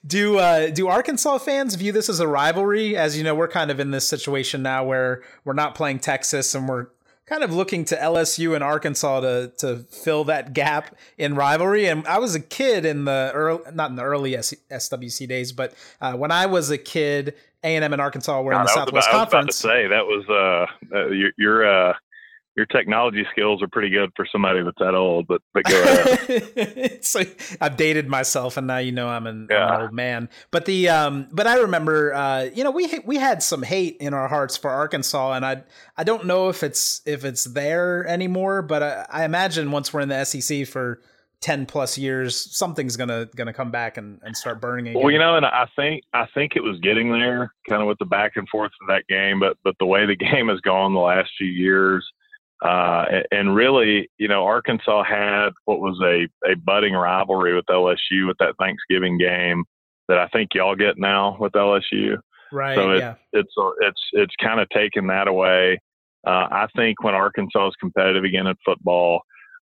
do 0.06 0.38
uh, 0.38 0.70
do 0.70 0.88
Arkansas 0.88 1.38
fans 1.38 1.74
view 1.74 1.92
this 1.92 2.08
as 2.08 2.20
a 2.20 2.26
rivalry? 2.26 2.96
As 2.96 3.16
you 3.16 3.24
know, 3.24 3.34
we're 3.34 3.48
kind 3.48 3.70
of 3.70 3.78
in 3.78 3.90
this 3.90 4.08
situation 4.08 4.62
now 4.62 4.84
where 4.84 5.22
we're 5.44 5.52
not 5.52 5.74
playing 5.74 6.00
Texas, 6.00 6.54
and 6.54 6.68
we're 6.68 6.86
kind 7.26 7.42
of 7.42 7.52
looking 7.52 7.84
to 7.86 7.96
LSU 7.96 8.54
and 8.54 8.64
Arkansas 8.64 9.20
to 9.20 9.52
to 9.58 9.78
fill 9.90 10.24
that 10.24 10.52
gap 10.52 10.96
in 11.18 11.34
rivalry. 11.34 11.86
And 11.86 12.06
I 12.06 12.18
was 12.18 12.34
a 12.34 12.40
kid 12.40 12.84
in 12.84 13.04
the 13.04 13.30
early, 13.34 13.62
not 13.72 13.90
in 13.90 13.96
the 13.96 14.02
early 14.02 14.32
SWC 14.32 15.28
days, 15.28 15.52
but 15.52 15.74
uh, 16.00 16.14
when 16.14 16.30
I 16.30 16.46
was 16.46 16.70
a 16.70 16.78
kid, 16.78 17.34
A 17.62 17.76
and 17.76 17.84
M 17.84 17.92
and 17.92 18.02
Arkansas 18.02 18.40
were 18.42 18.52
in 18.52 18.62
the 18.62 18.68
Southwest 18.68 19.08
about, 19.08 19.30
Conference. 19.30 19.64
I 19.64 19.68
was 19.68 19.74
about 19.74 19.82
to 19.82 19.82
say 19.82 19.88
that 19.88 20.06
was 20.06 20.68
uh, 20.92 20.96
uh 20.96 21.06
you're, 21.08 21.32
you're 21.38 21.90
uh, 21.90 21.94
your 22.56 22.66
technology 22.66 23.24
skills 23.32 23.62
are 23.62 23.68
pretty 23.68 23.88
good 23.88 24.10
for 24.14 24.26
somebody 24.30 24.62
that's 24.62 24.76
that 24.78 24.94
old, 24.94 25.26
but 25.26 25.40
but 25.54 25.64
go 25.64 25.82
ahead. 25.82 27.04
so 27.04 27.22
I've 27.60 27.76
dated 27.76 28.08
myself, 28.08 28.56
and 28.56 28.66
now 28.66 28.78
you 28.78 28.92
know 28.92 29.08
I'm 29.08 29.26
an, 29.26 29.48
yeah. 29.50 29.66
I'm 29.66 29.74
an, 29.74 29.82
old 29.82 29.92
man. 29.92 30.28
But 30.50 30.66
the 30.66 30.88
um, 30.90 31.28
but 31.32 31.46
I 31.46 31.56
remember, 31.56 32.12
uh, 32.12 32.50
you 32.54 32.62
know, 32.62 32.70
we 32.70 33.00
we 33.06 33.16
had 33.16 33.42
some 33.42 33.62
hate 33.62 33.96
in 34.00 34.12
our 34.12 34.28
hearts 34.28 34.56
for 34.56 34.70
Arkansas, 34.70 35.32
and 35.32 35.46
I 35.46 35.62
I 35.96 36.04
don't 36.04 36.26
know 36.26 36.50
if 36.50 36.62
it's 36.62 37.00
if 37.06 37.24
it's 37.24 37.44
there 37.44 38.06
anymore, 38.06 38.60
but 38.60 38.82
I, 38.82 39.06
I 39.08 39.24
imagine 39.24 39.70
once 39.70 39.92
we're 39.92 40.00
in 40.00 40.10
the 40.10 40.24
SEC 40.24 40.66
for 40.66 41.00
10 41.40 41.66
plus 41.66 41.98
years 41.98 42.36
something's 42.56 42.96
gonna 42.96 43.28
gonna 43.34 43.52
come 43.52 43.72
back 43.72 43.96
and, 43.96 44.20
and 44.22 44.36
start 44.36 44.60
burning 44.60 44.86
again. 44.86 45.02
well 45.02 45.10
you 45.10 45.18
know 45.18 45.36
and 45.36 45.44
i 45.44 45.66
think 45.74 46.04
i 46.14 46.24
think 46.34 46.52
it 46.54 46.62
was 46.62 46.78
getting 46.78 47.10
there 47.10 47.52
kind 47.68 47.82
of 47.82 47.88
with 47.88 47.98
the 47.98 48.04
back 48.04 48.36
and 48.36 48.48
forth 48.48 48.70
of 48.80 48.86
that 48.86 49.02
game 49.08 49.40
but 49.40 49.56
but 49.64 49.74
the 49.80 49.84
way 49.84 50.06
the 50.06 50.14
game 50.32 50.46
has 50.46 50.60
gone 50.60 50.94
the 50.94 51.00
last 51.00 51.30
few 51.36 51.48
years 51.48 52.08
uh, 52.62 53.04
and 53.32 53.56
really, 53.56 54.08
you 54.18 54.28
know, 54.28 54.44
Arkansas 54.44 55.02
had 55.02 55.50
what 55.64 55.80
was 55.80 55.98
a, 56.02 56.28
a 56.48 56.54
budding 56.56 56.94
rivalry 56.94 57.56
with 57.56 57.64
LSU 57.66 58.28
with 58.28 58.36
that 58.38 58.54
Thanksgiving 58.60 59.18
game 59.18 59.64
that 60.08 60.18
I 60.18 60.28
think 60.28 60.50
y'all 60.54 60.76
get 60.76 60.96
now 60.96 61.36
with 61.40 61.52
LSU. 61.52 62.18
Right. 62.52 62.76
So 62.76 62.92
it, 62.92 62.98
yeah. 62.98 63.14
it's 63.32 63.52
it's 63.80 64.00
it's 64.12 64.34
kind 64.40 64.60
of 64.60 64.68
taken 64.68 65.08
that 65.08 65.26
away. 65.26 65.80
Uh, 66.24 66.46
I 66.50 66.66
think 66.76 67.02
when 67.02 67.14
Arkansas 67.14 67.68
is 67.68 67.74
competitive 67.80 68.22
again 68.22 68.46
in 68.46 68.54
football, 68.64 69.22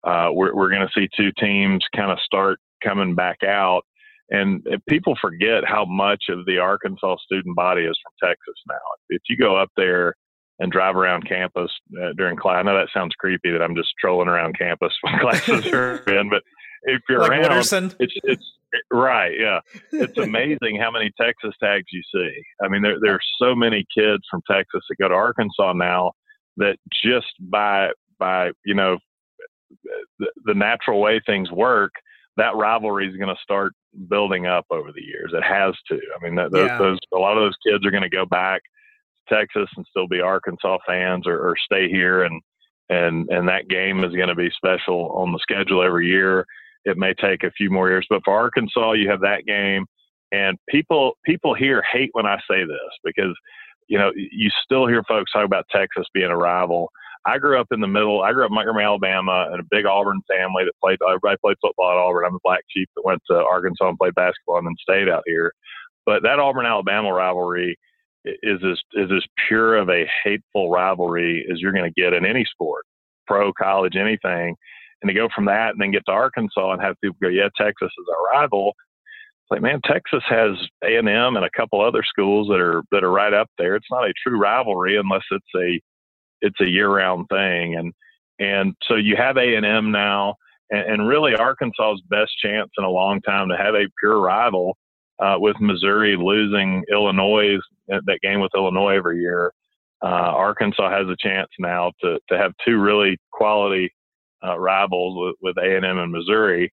uh, 0.05 0.29
we're 0.33 0.55
we're 0.55 0.71
going 0.71 0.87
to 0.87 0.93
see 0.95 1.09
two 1.17 1.33
teams 1.41 1.85
kind 1.97 2.13
of 2.13 2.19
start 2.21 2.61
coming 2.83 3.17
back 3.17 3.39
out. 3.43 3.83
and 4.31 4.65
people 4.89 5.17
forget 5.21 5.65
how 5.67 5.85
much 5.85 6.25
of 6.29 6.47
the 6.47 6.59
Arkansas 6.59 7.17
student 7.25 7.57
body 7.57 7.83
is 7.83 7.99
from 8.03 8.29
Texas 8.29 8.55
now. 8.69 8.77
If 9.09 9.23
you 9.29 9.37
go 9.37 9.57
up 9.57 9.71
there 9.77 10.15
and 10.61 10.71
drive 10.71 10.97
around 10.97 11.29
campus 11.29 11.71
uh, 12.01 12.13
during 12.17 12.37
class, 12.37 12.57
I 12.59 12.63
know 12.63 12.77
that 12.77 12.89
sounds 12.95 13.15
creepy 13.19 13.51
that 13.51 13.63
I'm 13.63 13.75
just 13.75 13.93
trolling 14.01 14.29
around 14.29 14.57
campus 14.59 14.93
when 15.03 15.19
classes 15.21 15.67
are 15.73 15.97
in, 16.09 16.31
but 16.31 16.43
if 16.85 17.01
you're 17.09 17.21
like 17.21 17.31
around, 17.31 17.51
Wooderson? 17.51 17.95
it's 17.99 18.15
it's 18.25 18.45
right, 18.91 19.33
yeah. 19.39 19.61
It's 19.93 20.19
amazing 20.19 20.79
how 20.81 20.91
many 20.91 21.11
Texas 21.21 21.55
tags 21.63 21.87
you 21.93 22.03
see. 22.15 22.31
I 22.63 22.69
mean, 22.69 22.83
there 22.83 22.97
there's 23.01 23.25
so 23.41 23.55
many 23.55 23.85
kids 23.97 24.23
from 24.31 24.43
Texas 24.51 24.83
that 24.89 24.97
go 25.01 25.09
to 25.09 25.15
Arkansas 25.15 25.73
now 25.73 26.13
that 26.59 26.77
just 27.05 27.33
by 27.41 27.89
by 28.19 28.51
you 28.67 28.75
know 28.75 28.99
the, 30.19 30.27
the 30.45 30.55
natural 30.55 31.01
way 31.01 31.21
things 31.25 31.51
work, 31.51 31.93
that 32.37 32.55
rivalry 32.57 33.09
is 33.09 33.17
going 33.17 33.35
to 33.35 33.43
start 33.43 33.73
building 34.09 34.47
up 34.47 34.67
over 34.71 34.93
the 34.93 35.03
years. 35.03 35.33
It 35.35 35.43
has 35.43 35.75
to. 35.89 35.95
I 35.95 36.25
mean, 36.25 36.35
those, 36.35 36.51
Yeah. 36.53 36.79
those 36.79 36.99
a 37.15 37.19
lot 37.19 37.37
of 37.37 37.45
those 37.45 37.57
kids 37.67 37.85
are 37.87 37.91
going 37.91 38.03
to 38.03 38.11
go 38.11 38.27
back 38.27 38.61
Texas 39.29 39.69
and 39.77 39.87
still 39.89 40.09
be 40.09 40.21
Arkansas 40.21 40.79
fans, 40.87 41.27
or, 41.27 41.39
or 41.39 41.57
stay 41.65 41.89
here, 41.89 42.25
and 42.25 42.41
and 42.91 43.29
and 43.31 43.49
that 43.49 43.69
game 43.69 44.05
is 44.05 44.15
going 44.15 44.29
to 44.29 44.35
be 44.35 44.51
special 44.57 45.11
on 45.13 45.33
the 45.33 45.39
schedule 45.43 45.83
every 45.83 46.07
year. 46.07 46.45
It 46.85 46.99
may 46.99 47.15
take 47.15 47.43
a 47.45 47.51
few 47.53 47.71
more 47.71 47.89
years, 47.89 48.07
but 48.11 48.23
for 48.25 48.35
Arkansas, 48.35 48.93
you 48.93 49.09
have 49.09 49.21
that 49.21 49.45
game, 49.47 49.87
and 50.33 50.59
people 50.69 51.17
people 51.25 51.55
here 51.55 51.83
hate 51.93 52.11
when 52.13 52.27
I 52.27 52.37
say 52.51 52.65
this 52.65 52.79
because 53.05 53.35
you 53.89 53.99
know 53.99 54.11
you 54.15 54.51
still 54.65 54.87
hear 54.87 55.03
folks 55.09 55.33
talk 55.33 55.45
about 55.45 55.67
Texas 55.73 56.07
being 56.13 56.31
a 56.31 56.37
rival. 56.37 56.91
I 57.27 57.39
grew 57.39 57.59
up 57.59 57.69
in 57.73 57.81
the 57.81 57.89
middle. 57.89 58.23
I 58.23 58.33
grew 58.33 58.45
up 58.45 58.51
in 58.51 58.55
Montgomery, 58.55 58.85
Alabama, 58.85 59.49
in 59.55 59.61
a 59.61 59.65
big 59.71 59.87
Auburn 59.87 60.21
family 60.31 60.65
that 60.65 60.79
played. 60.83 60.99
Everybody 61.07 61.39
played 61.43 61.57
football 61.63 61.91
at 61.91 61.97
Auburn. 61.97 62.25
I'm 62.27 62.35
a 62.35 62.39
black 62.45 62.61
sheep 62.71 62.91
that 62.97 63.05
went 63.05 63.23
to 63.31 63.37
Arkansas 63.37 63.89
and 63.89 63.97
played 63.97 64.15
basketball 64.15 64.59
and 64.59 64.67
then 64.67 64.77
stayed 64.79 65.09
out 65.09 65.23
here. 65.25 65.53
But 66.05 66.23
that 66.25 66.39
Auburn 66.39 66.67
Alabama 66.67 67.15
rivalry 67.15 67.79
is 68.25 68.61
as 68.65 68.79
is 68.95 69.11
as 69.15 69.25
pure 69.49 69.77
of 69.77 69.89
a 69.89 70.09
hateful 70.25 70.71
rivalry 70.71 71.47
as 71.51 71.61
you're 71.61 71.73
going 71.73 71.91
to 71.93 72.01
get 72.01 72.13
in 72.13 72.25
any 72.25 72.45
sport, 72.45 72.85
pro, 73.27 73.53
college, 73.53 73.97
anything. 73.97 74.55
And 75.03 75.09
to 75.09 75.15
go 75.15 75.29
from 75.35 75.45
that 75.47 75.71
and 75.71 75.81
then 75.81 75.91
get 75.91 76.05
to 76.07 76.13
Arkansas 76.13 76.73
and 76.73 76.81
have 76.81 76.97
people 77.03 77.17
go, 77.23 77.29
yeah, 77.29 77.49
Texas 77.57 77.91
is 77.99 78.07
our 78.11 78.41
rival. 78.41 78.73
It's 79.43 79.51
like, 79.51 79.61
man, 79.61 79.81
Texas 79.85 80.23
has 80.27 80.57
A 80.83 80.97
and 80.97 81.09
M 81.09 81.37
and 81.37 81.45
a 81.45 81.51
couple 81.55 81.83
other 81.83 82.03
schools 82.03 82.49
that 82.49 82.61
are 82.61 82.83
that 82.91 83.05
are 83.05 83.11
right 83.11 83.35
up 83.35 83.49
there. 83.59 83.77
It's 83.77 83.91
not 83.91 84.09
a 84.09 84.15
true 84.23 84.39
rivalry 84.39 84.97
unless 84.97 85.25
it's 85.31 85.45
a 85.55 85.81
it's 86.41 86.61
a 86.61 86.69
year-round 86.69 87.27
thing, 87.31 87.75
and 87.75 87.93
and 88.39 88.75
so 88.89 88.97
you 88.97 89.17
have 89.17 89.37
A 89.37 89.55
and 89.55 89.67
M 89.67 89.91
now, 89.91 90.37
and, 90.71 90.93
and 90.93 91.09
really 91.09 91.35
Arkansas's 91.35 92.03
best 92.09 92.33
chance 92.43 92.71
in 92.79 92.85
a 92.85 92.91
long 92.91 93.21
time 93.21 93.51
to 93.51 93.57
have 93.57 93.75
a 93.75 93.87
pure 94.01 94.19
rival 94.19 94.79
uh, 95.21 95.37
with 95.39 95.57
Missouri 95.61 96.17
losing 96.17 96.85
Illinois 96.91 97.59
that 97.89 98.19
game 98.23 98.41
with 98.41 98.53
Illinois 98.55 98.97
every 98.97 99.21
year. 99.21 99.53
Uh, 100.03 100.33
Arkansas 100.35 100.91
has 100.91 101.07
a 101.09 101.17
chance 101.19 101.49
now 101.59 101.93
to 102.03 102.19
to 102.29 102.39
have 102.39 102.53
two 102.67 102.79
really 102.79 103.17
quality 103.33 103.91
uh, 104.45 104.59
rivals 104.59 105.35
with, 105.41 105.57
A 105.57 105.77
and 105.77 105.85
M 105.85 105.99
and 105.99 106.13
Missouri. 106.13 106.73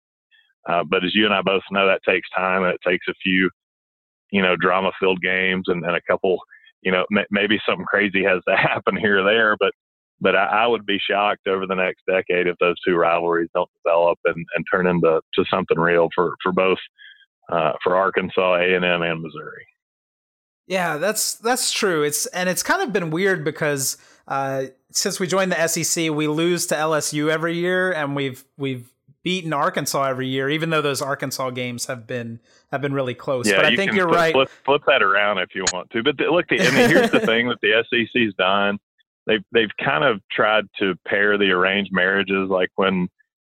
Uh, 0.67 0.83
but 0.83 1.03
as 1.03 1.15
you 1.15 1.25
and 1.25 1.33
I 1.33 1.41
both 1.41 1.63
know, 1.71 1.87
that 1.87 2.01
takes 2.07 2.27
time 2.35 2.63
and 2.63 2.73
it 2.73 2.81
takes 2.85 3.07
a 3.07 3.13
few, 3.23 3.49
you 4.31 4.41
know, 4.41 4.55
drama-filled 4.55 5.21
games 5.21 5.65
and, 5.67 5.83
and 5.85 5.95
a 5.95 6.01
couple 6.01 6.39
you 6.81 6.91
know, 6.91 7.05
m- 7.15 7.25
maybe 7.31 7.59
something 7.65 7.85
crazy 7.85 8.23
has 8.23 8.41
to 8.47 8.55
happen 8.57 8.97
here 8.97 9.19
or 9.19 9.23
there, 9.23 9.55
but 9.59 9.73
but 10.21 10.35
I, 10.35 10.63
I 10.63 10.67
would 10.67 10.85
be 10.85 10.99
shocked 10.99 11.47
over 11.47 11.65
the 11.65 11.75
next 11.75 12.01
decade 12.05 12.47
if 12.47 12.57
those 12.59 12.75
two 12.85 12.95
rivalries 12.95 13.49
don't 13.53 13.69
develop 13.83 14.19
and, 14.25 14.45
and 14.53 14.65
turn 14.69 14.85
into 14.85 15.21
to 15.35 15.45
something 15.51 15.79
real 15.79 16.09
for 16.13 16.35
for 16.43 16.51
both 16.51 16.79
uh, 17.49 17.73
for 17.83 17.95
Arkansas, 17.95 18.55
A 18.55 18.75
and 18.75 18.85
M, 18.85 19.01
and 19.01 19.21
Missouri. 19.21 19.65
Yeah, 20.67 20.97
that's 20.97 21.35
that's 21.35 21.71
true. 21.71 22.03
It's 22.03 22.25
and 22.27 22.47
it's 22.47 22.63
kind 22.63 22.81
of 22.81 22.93
been 22.93 23.09
weird 23.09 23.43
because 23.43 23.97
uh, 24.27 24.65
since 24.91 25.19
we 25.19 25.27
joined 25.27 25.51
the 25.51 25.67
SEC, 25.67 26.11
we 26.11 26.27
lose 26.27 26.67
to 26.67 26.75
LSU 26.75 27.29
every 27.29 27.55
year, 27.55 27.91
and 27.91 28.15
we've 28.15 28.45
we've 28.57 28.89
beaten 29.23 29.51
Arkansas 29.51 30.03
every 30.03 30.27
year, 30.27 30.49
even 30.49 30.69
though 30.69 30.81
those 30.81 31.01
Arkansas 31.01 31.49
games 31.51 31.87
have 31.87 32.05
been 32.05 32.39
have 32.71 32.81
been 32.81 32.93
really 32.93 33.15
close. 33.15 33.51
but 33.51 33.65
I 33.65 33.69
you 33.69 33.77
think 33.77 33.91
can 33.91 33.97
you're 33.97 34.07
flip, 34.07 34.19
right. 34.19 34.33
Flip, 34.33 34.49
flip 34.65 34.81
that 34.87 35.01
around 35.01 35.39
if 35.39 35.55
you 35.55 35.65
want 35.73 35.89
to. 35.91 36.03
But 36.03 36.17
the, 36.17 36.25
look, 36.25 36.47
the, 36.47 36.61
I 36.61 36.69
mean, 36.71 36.89
here's 36.89 37.11
the 37.11 37.19
thing 37.19 37.47
that 37.49 37.59
the 37.61 37.83
SEC's 37.89 38.33
done. 38.35 38.77
They've 39.25 39.43
they've 39.51 39.71
kind 39.83 40.03
of 40.03 40.21
tried 40.31 40.65
to 40.79 40.95
pair 41.07 41.37
the 41.37 41.51
arranged 41.51 41.91
marriages, 41.91 42.49
like 42.49 42.69
when 42.75 43.09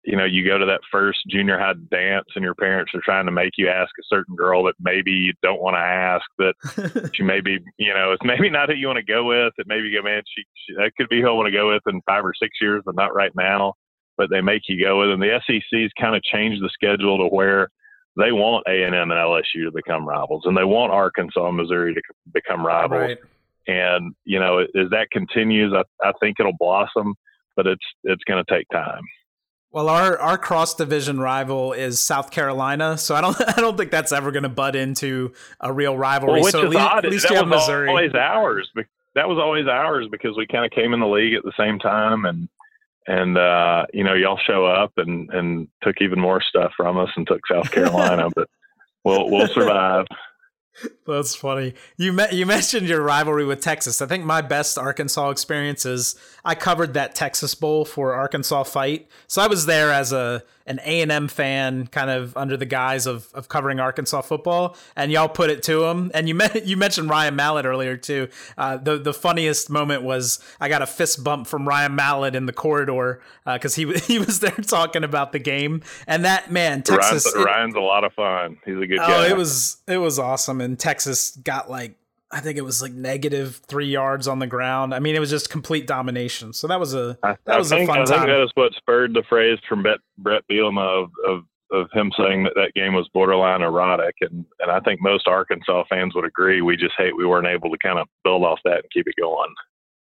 you 0.08 0.16
know 0.16 0.24
you 0.24 0.46
go 0.46 0.58
to 0.58 0.66
that 0.66 0.80
first 0.90 1.20
junior 1.30 1.60
high 1.60 1.74
dance 1.92 2.28
and 2.36 2.44
your 2.44 2.56
parents 2.56 2.94
are 2.96 3.02
trying 3.04 3.26
to 3.26 3.32
make 3.32 3.52
you 3.58 3.68
ask 3.68 3.92
a 4.00 4.08
certain 4.08 4.38
girl 4.38 4.64
that 4.64 4.76
maybe 4.80 5.12
you 5.12 5.34
don't 5.44 5.62
want 5.62 5.76
to 5.76 5.80
ask, 5.80 6.24
but 6.38 6.56
she 7.14 7.24
maybe 7.34 7.60
you 7.78 7.94
know 7.94 8.14
it's 8.14 8.24
maybe 8.24 8.50
not 8.50 8.70
who 8.70 8.76
you 8.76 8.88
want 8.88 8.98
to 8.98 9.04
go 9.04 9.26
with. 9.26 9.54
It 9.58 9.68
maybe 9.68 9.94
go, 9.94 10.02
man, 10.02 10.22
she, 10.34 10.44
she 10.66 10.76
that 10.76 10.94
could 10.98 11.10
be 11.10 11.22
who 11.22 11.28
I 11.28 11.34
want 11.34 11.48
to 11.48 11.52
go 11.52 11.74
with 11.74 11.84
in 11.88 12.02
five 12.08 12.24
or 12.24 12.34
six 12.42 12.52
years, 12.62 12.84
but 12.86 12.96
not 12.96 13.14
right 13.14 13.34
now. 13.36 13.74
But 14.16 14.30
they 14.30 14.40
make 14.40 14.64
you 14.70 14.82
go 14.82 15.02
with 15.02 15.10
them. 15.10 15.20
The 15.20 15.42
SEC's 15.46 15.92
kind 16.00 16.16
of 16.16 16.24
changed 16.24 16.64
the 16.64 16.70
schedule 16.74 17.18
to 17.18 17.28
where 17.28 17.68
they 18.18 18.32
want 18.32 18.66
A 18.68 18.84
and 18.84 18.96
M 18.96 19.12
and 19.12 19.20
LSU 19.20 19.66
to 19.66 19.72
become 19.76 20.08
rivals, 20.08 20.44
and 20.46 20.56
they 20.56 20.64
want 20.64 20.94
Arkansas 20.94 21.50
and 21.50 21.58
Missouri 21.58 21.94
to 21.94 22.02
become 22.34 22.66
rivals. 22.66 23.00
right. 23.00 23.18
And 23.68 24.16
you 24.24 24.40
know, 24.40 24.60
as 24.60 24.90
that 24.92 25.10
continues, 25.12 25.74
I, 25.74 25.84
I 26.08 26.14
think 26.22 26.38
it'll 26.40 26.54
blossom, 26.58 27.14
but 27.58 27.68
it's 27.68 27.86
it's 28.06 28.24
going 28.24 28.42
to 28.42 28.54
take 28.54 28.68
time. 28.72 29.04
Well, 29.72 29.90
our 29.90 30.18
our 30.18 30.38
cross 30.38 30.74
division 30.76 31.20
rival 31.20 31.74
is 31.74 32.00
South 32.00 32.32
Carolina, 32.32 32.98
so 32.98 33.16
I 33.16 33.22
don't 33.22 33.38
I 33.58 33.60
don't 33.62 33.78
think 33.78 33.92
that's 33.92 34.12
ever 34.12 34.32
going 34.32 34.44
to 34.44 34.50
butt 34.50 34.76
into 34.76 35.34
a 35.60 35.72
real 35.72 35.98
rivalry. 35.98 36.36
Well, 36.36 36.44
which 36.44 36.52
so 36.54 36.64
at 36.64 36.70
least, 36.70 36.82
odd. 36.82 37.06
at 37.06 37.12
least 37.12 37.24
that 37.24 37.32
you 37.32 37.38
have 37.38 37.50
was 37.50 37.62
Missouri. 37.62 37.90
always 37.90 38.14
ours. 38.16 38.70
That 39.16 39.28
was 39.28 39.38
always 39.40 39.68
ours 39.68 40.08
because 40.12 40.38
we 40.38 40.48
kind 40.48 40.66
of 40.66 40.72
came 40.72 40.94
in 40.94 41.00
the 41.00 41.08
league 41.08 41.34
at 41.34 41.44
the 41.44 41.54
same 41.58 41.80
time, 41.80 42.26
and 42.26 42.48
and 43.08 43.38
uh, 43.38 43.86
you 43.94 44.04
know, 44.04 44.14
y'all 44.14 44.40
show 44.46 44.66
up 44.66 44.94
and 44.98 45.30
and 45.32 45.68
took 45.82 45.96
even 46.02 46.20
more 46.20 46.42
stuff 46.42 46.72
from 46.78 46.98
us 46.98 47.10
and 47.16 47.28
took 47.28 47.42
South 47.52 47.72
Carolina, 47.72 48.30
but 48.36 48.50
we'll 49.04 49.30
we'll 49.30 49.48
survive. 49.48 50.06
That's 51.06 51.36
funny. 51.36 51.74
You 51.98 52.14
met, 52.14 52.34
you 52.34 52.46
mentioned 52.46 52.88
your 52.88 53.02
rivalry 53.02 53.46
with 53.46 53.62
Texas. 53.62 54.02
I 54.02 54.06
think 54.06 54.26
my 54.26 54.42
best 54.42 54.78
Arkansas 54.78 55.30
experience 55.30 55.86
is 55.86 56.16
I 56.46 56.56
covered 56.56 56.94
that 56.94 57.16
Texas 57.16 57.56
Bowl 57.56 57.86
for 57.86 58.14
Arkansas 58.14 58.64
Fight. 58.64 59.08
So 59.28 59.42
I 59.42 59.48
was 59.48 59.66
there 59.66 59.92
as 59.92 60.12
a 60.12 60.44
an 60.68 60.80
A 60.86 61.02
and 61.02 61.12
M 61.12 61.28
fan, 61.28 61.88
kind 61.88 62.10
of 62.10 62.36
under 62.38 62.56
the 62.58 62.66
guise 62.66 63.08
of, 63.08 63.28
of 63.34 63.48
covering 63.50 63.80
Arkansas 63.80 64.22
football, 64.22 64.76
and 64.96 65.12
y'all 65.12 65.30
put 65.30 65.50
it 65.50 65.64
to 65.64 65.86
him. 65.86 66.12
And 66.14 66.28
you 66.28 66.36
met, 66.42 66.66
you 66.68 66.78
mentioned 66.78 67.10
Ryan 67.10 67.36
Mallett 67.36 67.66
earlier 67.66 67.98
too. 67.98 68.28
Uh, 68.58 68.78
the 68.78 68.98
the 68.98 69.14
funniest 69.14 69.70
moment 69.70 70.04
was 70.04 70.40
I 70.60 70.70
got 70.70 70.82
a 70.82 70.88
fist 70.88 71.24
bump 71.24 71.48
from 71.48 71.68
Ryan 71.68 71.96
Mallett 71.96 72.36
in 72.36 72.46
the 72.46 72.54
corridor 72.54 73.22
because 73.46 73.76
he 73.76 73.92
he 74.00 74.20
was 74.20 74.40
there 74.42 74.52
talking 74.52 75.04
about 75.04 75.32
the 75.32 75.40
game. 75.40 75.82
And 76.06 76.26
that 76.26 76.52
man, 76.52 76.84
Texas, 76.84 77.26
Ryan's, 77.26 77.36
it- 77.36 77.46
Ryan's 77.46 77.76
a 77.76 77.80
lot 77.80 78.04
of 78.04 78.14
fun. 78.14 78.58
He's 78.66 78.78
a 78.78 78.86
good 78.88 79.00
Oh, 79.00 79.08
guy. 79.08 79.28
it 79.30 79.38
was 79.38 79.78
it 79.88 79.98
was 79.98 80.20
awesome, 80.20 80.62
and 80.62 80.78
Texas 80.78 81.36
got 81.38 81.70
like 81.70 81.96
I 82.32 82.42
think 82.42 82.58
it 82.58 82.64
was 82.64 82.82
like 82.82 82.92
negative 82.92 83.62
three 83.68 83.88
yards 83.88 84.28
on 84.28 84.40
the 84.40 84.48
ground. 84.48 84.94
I 84.94 85.00
mean, 85.00 85.16
it 85.16 85.20
was 85.20 85.30
just 85.30 85.50
complete 85.50 85.88
domination. 85.88 86.54
So 86.54 86.68
that 86.68 86.80
was 86.80 86.94
a 86.94 87.18
that 87.24 87.40
I 87.48 87.58
was 87.58 87.72
a 87.72 87.76
think, 87.78 87.90
fun 87.90 88.02
I 88.02 88.06
think 88.06 88.26
that 88.26 88.44
is 88.44 88.52
what 88.56 88.74
spurred 88.74 89.14
the 89.14 89.24
phrase 89.30 89.60
from 89.68 89.84
Bret, 89.84 90.00
Bret 90.18 90.44
Bielema 90.52 91.04
of, 91.04 91.10
of 91.28 91.44
of 91.72 91.88
him 91.94 92.12
saying 92.18 92.44
that 92.44 92.54
that 92.56 92.74
game 92.76 92.94
was 92.94 93.10
borderline 93.14 93.62
erotic, 93.62 94.16
and 94.22 94.46
and 94.60 94.72
I 94.72 94.80
think 94.82 95.02
most 95.02 95.28
Arkansas 95.28 95.84
fans 95.90 96.16
would 96.16 96.26
agree. 96.26 96.62
We 96.62 96.76
just 96.78 96.96
hate 96.98 97.16
we 97.16 97.26
weren't 97.26 97.48
able 97.48 97.70
to 97.70 97.78
kind 97.78 98.00
of 98.00 98.08
build 98.24 98.44
off 98.44 98.60
that 98.66 98.76
and 98.84 98.92
keep 98.94 99.08
it 99.08 99.16
going. 99.20 99.54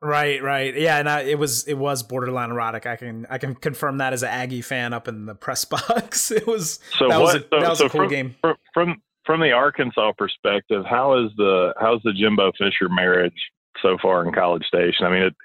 right, 0.01 0.41
right, 0.41 0.75
yeah, 0.77 0.97
and 0.97 1.10
I, 1.10 1.21
it 1.21 1.39
was 1.39 1.67
it 1.67 1.75
was 1.75 2.03
borderline 2.03 2.51
erotic. 2.51 2.86
I 2.86 2.95
can 2.95 3.25
I 3.30 3.38
can 3.38 3.56
confirm 3.56 3.97
that 3.99 4.13
as 4.13 4.23
an 4.23 4.30
Aggie 4.30 4.62
fan 4.62 4.93
up 4.93 5.08
in 5.08 5.25
the 5.25 5.36
press 5.36 5.65
box. 5.75 6.32
It 6.32 6.47
was 6.47 6.80
So 6.97 7.08
that 7.10 7.19
what? 7.19 7.21
was 7.21 7.36
a, 7.36 7.39
so, 7.39 7.60
that 7.60 7.69
was 7.69 7.77
so 7.80 7.86
a 7.86 7.89
cool 7.89 8.01
from, 8.01 8.10
game. 8.10 8.36
From, 8.41 8.56
from 8.73 9.01
from 9.27 9.41
the 9.41 9.51
Arkansas 9.51 10.13
perspective, 10.17 10.85
how 10.89 11.23
is 11.23 11.31
the 11.37 11.73
how's 11.79 12.01
the 12.03 12.13
Jimbo 12.13 12.53
Fisher 12.57 12.89
marriage 12.89 13.51
so 13.83 13.97
far 14.01 14.25
in 14.25 14.33
College 14.33 14.63
Station? 14.65 15.05
I 15.05 15.11
mean, 15.11 15.23
it 15.23 15.35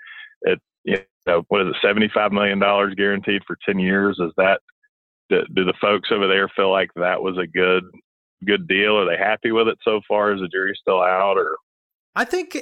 it 0.43 0.61
you 0.85 0.99
know 1.27 1.45
what 1.49 1.63
is 1.63 1.69
it 1.69 1.87
seventy 1.87 2.09
five 2.15 2.33
million 2.33 2.61
dollars 2.61 2.95
guaranteed 2.95 3.43
for 3.47 3.59
ten 3.67 3.79
years? 3.79 4.19
Is 4.21 4.33
that 4.39 4.61
do, 5.29 5.43
do 5.55 5.65
the 5.65 5.75
folks 5.81 6.11
over 6.13 6.29
there 6.29 6.49
feel 6.49 6.71
like 6.71 6.91
that 6.97 7.23
was 7.23 7.37
a 7.37 7.47
good 7.47 7.85
good 8.47 8.67
deal? 8.69 8.97
Are 8.97 9.05
they 9.05 9.19
happy 9.19 9.51
with 9.51 9.69
it 9.69 9.79
so 9.83 10.01
far? 10.09 10.33
Is 10.33 10.41
the 10.41 10.49
jury 10.49 10.79
still 10.81 11.03
out 11.03 11.37
or? 11.37 11.57
I 12.15 12.27
think 12.27 12.59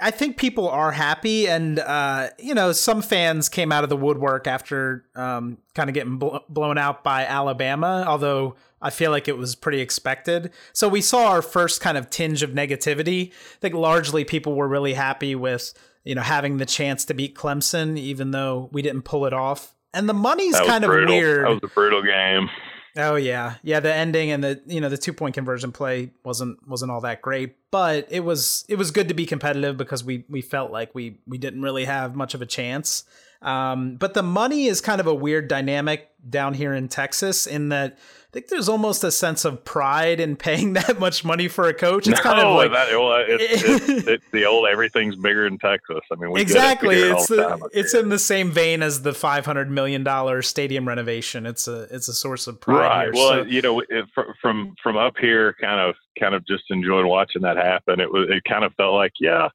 I 0.00 0.10
think 0.10 0.38
people 0.38 0.70
are 0.70 0.90
happy, 0.90 1.46
and 1.48 1.78
uh, 1.78 2.28
you 2.38 2.54
know, 2.54 2.72
some 2.72 3.02
fans 3.02 3.50
came 3.50 3.70
out 3.70 3.84
of 3.84 3.90
the 3.90 3.96
woodwork 3.96 4.46
after 4.46 5.04
um, 5.14 5.58
kind 5.74 5.90
of 5.90 5.94
getting 5.94 6.16
bl- 6.16 6.38
blown 6.48 6.78
out 6.78 7.04
by 7.04 7.26
Alabama. 7.26 8.06
Although 8.08 8.56
I 8.86 8.90
feel 8.90 9.10
like 9.10 9.26
it 9.26 9.36
was 9.36 9.56
pretty 9.56 9.80
expected. 9.80 10.52
So 10.72 10.88
we 10.88 11.00
saw 11.00 11.26
our 11.26 11.42
first 11.42 11.80
kind 11.80 11.98
of 11.98 12.08
tinge 12.08 12.44
of 12.44 12.50
negativity. 12.50 13.30
I 13.30 13.58
think 13.60 13.74
largely 13.74 14.24
people 14.24 14.54
were 14.54 14.68
really 14.68 14.94
happy 14.94 15.34
with 15.34 15.74
you 16.04 16.14
know 16.14 16.22
having 16.22 16.58
the 16.58 16.66
chance 16.66 17.04
to 17.06 17.14
beat 17.14 17.34
Clemson, 17.34 17.98
even 17.98 18.30
though 18.30 18.70
we 18.72 18.82
didn't 18.82 19.02
pull 19.02 19.26
it 19.26 19.32
off. 19.32 19.74
And 19.92 20.08
the 20.08 20.14
money's 20.14 20.58
kind 20.60 20.84
of 20.84 20.90
brutal. 20.90 21.16
weird. 21.16 21.46
That 21.46 21.50
was 21.50 21.60
a 21.64 21.74
brutal 21.74 22.02
game. 22.02 22.48
Oh 22.96 23.16
yeah, 23.16 23.56
yeah. 23.64 23.80
The 23.80 23.92
ending 23.92 24.30
and 24.30 24.44
the 24.44 24.62
you 24.66 24.80
know 24.80 24.88
the 24.88 24.96
two 24.96 25.12
point 25.12 25.34
conversion 25.34 25.72
play 25.72 26.12
wasn't 26.24 26.64
wasn't 26.68 26.92
all 26.92 27.00
that 27.00 27.22
great, 27.22 27.56
but 27.72 28.06
it 28.10 28.20
was 28.20 28.64
it 28.68 28.76
was 28.76 28.92
good 28.92 29.08
to 29.08 29.14
be 29.14 29.26
competitive 29.26 29.76
because 29.76 30.04
we 30.04 30.24
we 30.28 30.42
felt 30.42 30.70
like 30.70 30.94
we 30.94 31.18
we 31.26 31.38
didn't 31.38 31.62
really 31.62 31.86
have 31.86 32.14
much 32.14 32.34
of 32.34 32.40
a 32.40 32.46
chance. 32.46 33.02
Um, 33.42 33.96
but 33.96 34.14
the 34.14 34.22
money 34.22 34.66
is 34.66 34.80
kind 34.80 35.00
of 35.00 35.06
a 35.06 35.14
weird 35.14 35.48
dynamic 35.48 36.08
down 36.28 36.54
here 36.54 36.72
in 36.72 36.88
Texas 36.88 37.46
in 37.46 37.68
that 37.68 37.98
think 38.36 38.48
there's 38.48 38.68
almost 38.68 39.02
a 39.02 39.10
sense 39.10 39.46
of 39.46 39.64
pride 39.64 40.20
in 40.20 40.36
paying 40.36 40.72
that 40.74 41.00
much 41.00 41.24
money 41.24 41.48
for 41.48 41.68
a 41.68 41.74
coach. 41.74 42.06
It's 42.06 42.22
no, 42.22 42.22
kind 42.22 42.46
of 42.46 42.54
like 42.54 42.70
that, 42.70 42.88
well, 42.90 43.24
it's, 43.26 43.62
it's, 43.88 44.06
it's, 44.06 44.24
the 44.30 44.44
old 44.44 44.68
everything's 44.68 45.16
bigger 45.16 45.46
in 45.46 45.58
Texas. 45.58 46.00
I 46.12 46.16
mean, 46.16 46.36
exactly. 46.36 46.96
It 46.96 47.12
it's 47.12 47.28
the, 47.28 47.48
uh, 47.48 47.58
it's 47.72 47.94
in 47.94 48.10
the 48.10 48.18
same 48.18 48.50
vein 48.50 48.82
as 48.82 49.02
the 49.02 49.14
500 49.14 49.70
million 49.70 50.04
dollar 50.04 50.42
stadium 50.42 50.86
renovation. 50.86 51.46
It's 51.46 51.66
a 51.66 51.88
it's 51.90 52.08
a 52.08 52.12
source 52.14 52.46
of 52.46 52.60
pride. 52.60 52.78
Right. 52.78 53.04
Here, 53.04 53.12
well, 53.14 53.44
so. 53.44 53.48
you 53.48 53.62
know, 53.62 53.80
it, 53.80 54.04
from 54.42 54.74
from 54.82 54.96
up 54.98 55.14
here, 55.18 55.54
kind 55.58 55.80
of 55.80 55.94
kind 56.20 56.34
of 56.34 56.46
just 56.46 56.64
enjoyed 56.68 57.06
watching 57.06 57.40
that 57.42 57.56
happen. 57.56 58.00
It 58.00 58.12
was 58.12 58.28
it 58.28 58.42
kind 58.44 58.64
of 58.64 58.74
felt 58.74 58.94
like 58.94 59.12
yeah 59.18 59.48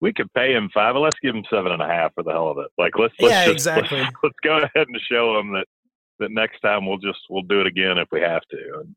we 0.00 0.12
could 0.12 0.32
pay 0.32 0.52
him 0.52 0.70
five, 0.72 0.94
but 0.94 1.00
let's 1.00 1.18
give 1.20 1.34
him 1.34 1.42
seven 1.50 1.72
and 1.72 1.82
a 1.82 1.86
half 1.86 2.14
for 2.14 2.22
the 2.22 2.30
hell 2.30 2.50
of 2.50 2.58
it. 2.58 2.68
Like 2.78 2.92
let's, 2.96 3.14
let's 3.18 3.32
yeah, 3.32 3.44
just, 3.46 3.52
exactly. 3.66 3.98
Let's, 3.98 4.14
let's, 4.22 4.36
go 4.44 4.58
ahead 4.58 4.86
and 4.86 5.00
show 5.10 5.40
him 5.40 5.52
that 5.54 5.66
that 6.18 6.30
next 6.30 6.60
time 6.60 6.86
we'll 6.86 6.98
just 6.98 7.20
we'll 7.30 7.42
do 7.42 7.60
it 7.60 7.66
again 7.66 7.98
if 7.98 8.08
we 8.12 8.20
have 8.20 8.42
to. 8.50 8.80
And, 8.80 8.94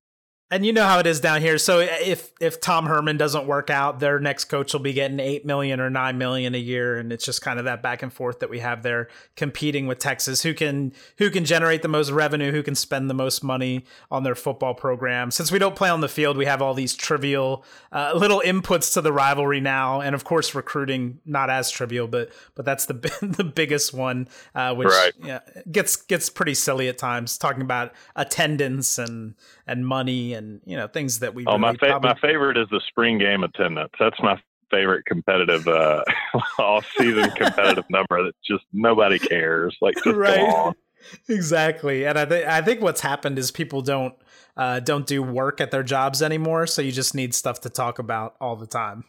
and 0.51 0.65
you 0.65 0.73
know 0.73 0.83
how 0.83 0.99
it 0.99 1.07
is 1.07 1.21
down 1.21 1.41
here. 1.41 1.57
So 1.57 1.79
if 1.79 2.31
if 2.41 2.59
Tom 2.59 2.85
Herman 2.85 3.15
doesn't 3.15 3.47
work 3.47 3.69
out, 3.69 4.01
their 4.01 4.19
next 4.19 4.45
coach 4.45 4.73
will 4.73 4.81
be 4.81 4.91
getting 4.91 5.21
eight 5.21 5.45
million 5.45 5.79
or 5.79 5.89
nine 5.89 6.17
million 6.17 6.53
a 6.53 6.59
year, 6.59 6.97
and 6.97 7.13
it's 7.13 7.23
just 7.23 7.41
kind 7.41 7.57
of 7.57 7.63
that 7.65 7.81
back 7.81 8.03
and 8.03 8.11
forth 8.11 8.39
that 8.39 8.49
we 8.49 8.59
have 8.59 8.83
there, 8.83 9.07
competing 9.37 9.87
with 9.87 9.99
Texas, 9.99 10.43
who 10.43 10.53
can 10.53 10.91
who 11.19 11.29
can 11.29 11.45
generate 11.45 11.83
the 11.83 11.87
most 11.87 12.11
revenue, 12.11 12.51
who 12.51 12.61
can 12.61 12.75
spend 12.75 13.09
the 13.09 13.13
most 13.13 13.45
money 13.45 13.85
on 14.11 14.23
their 14.23 14.35
football 14.35 14.73
program. 14.73 15.31
Since 15.31 15.53
we 15.53 15.57
don't 15.59 15.75
play 15.75 15.89
on 15.89 16.01
the 16.01 16.09
field, 16.09 16.35
we 16.35 16.45
have 16.45 16.61
all 16.61 16.73
these 16.73 16.95
trivial 16.95 17.63
uh, 17.93 18.11
little 18.13 18.41
inputs 18.45 18.93
to 18.95 19.01
the 19.01 19.13
rivalry 19.13 19.61
now, 19.61 20.01
and 20.01 20.13
of 20.13 20.25
course 20.25 20.53
recruiting 20.53 21.21
not 21.25 21.49
as 21.49 21.71
trivial, 21.71 22.07
but 22.07 22.29
but 22.55 22.65
that's 22.65 22.87
the 22.87 22.93
the 23.21 23.45
biggest 23.45 23.93
one, 23.93 24.27
uh, 24.53 24.75
which 24.75 24.89
right. 24.89 25.13
yeah, 25.23 25.39
gets 25.71 25.95
gets 25.95 26.29
pretty 26.29 26.55
silly 26.55 26.89
at 26.89 26.97
times, 26.97 27.37
talking 27.37 27.61
about 27.61 27.93
attendance 28.17 28.97
and 28.97 29.35
and 29.65 29.87
money 29.87 30.33
and 30.33 30.40
you 30.65 30.75
know 30.75 30.87
things 30.87 31.19
that 31.19 31.33
we. 31.33 31.45
Oh, 31.45 31.51
really 31.51 31.61
my 31.61 31.71
fa- 31.73 31.77
probably... 31.87 32.09
my 32.09 32.19
favorite 32.19 32.57
is 32.57 32.67
the 32.69 32.81
spring 32.87 33.17
game 33.17 33.43
attendance. 33.43 33.91
That's 33.99 34.19
my 34.21 34.39
favorite 34.69 35.05
competitive 35.05 35.67
uh, 35.67 36.03
off-season 36.59 37.31
competitive 37.35 37.85
number 37.89 38.23
that 38.23 38.33
just 38.45 38.63
nobody 38.73 39.19
cares. 39.19 39.75
Like, 39.81 40.03
right. 40.05 40.73
Exactly, 41.27 42.05
and 42.05 42.19
I 42.19 42.25
think 42.25 42.45
I 42.45 42.61
think 42.61 42.79
what's 42.79 43.01
happened 43.01 43.39
is 43.39 43.49
people 43.49 43.81
don't 43.81 44.13
uh, 44.55 44.81
don't 44.81 45.07
do 45.07 45.23
work 45.23 45.59
at 45.59 45.71
their 45.71 45.81
jobs 45.81 46.21
anymore, 46.21 46.67
so 46.67 46.83
you 46.83 46.91
just 46.91 47.15
need 47.15 47.33
stuff 47.33 47.59
to 47.61 47.71
talk 47.71 47.97
about 47.97 48.35
all 48.39 48.55
the 48.55 48.67
time. 48.67 49.05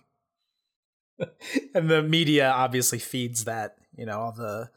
and 1.75 1.91
the 1.91 2.03
media 2.03 2.51
obviously 2.51 2.99
feeds 2.99 3.45
that, 3.45 3.77
you 3.95 4.07
know, 4.07 4.19
all 4.19 4.33
the 4.33 4.71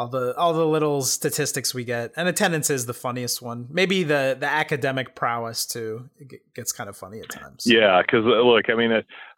all 0.00 0.08
the 0.08 0.34
all 0.36 0.54
the 0.54 0.66
little 0.66 1.02
statistics 1.02 1.74
we 1.74 1.84
get. 1.84 2.10
And 2.16 2.26
attendance 2.26 2.70
is 2.70 2.86
the 2.86 2.94
funniest 2.94 3.42
one. 3.42 3.68
Maybe 3.70 4.02
the 4.02 4.34
the 4.40 4.46
academic 4.46 5.14
prowess 5.14 5.66
too 5.66 6.08
it 6.18 6.40
gets 6.54 6.72
kind 6.72 6.88
of 6.88 6.96
funny 6.96 7.20
at 7.20 7.28
times. 7.28 7.64
Yeah 7.66 8.00
because 8.00 8.24
uh, 8.24 8.40
look 8.40 8.70
i 8.70 8.74
mean 8.74 8.90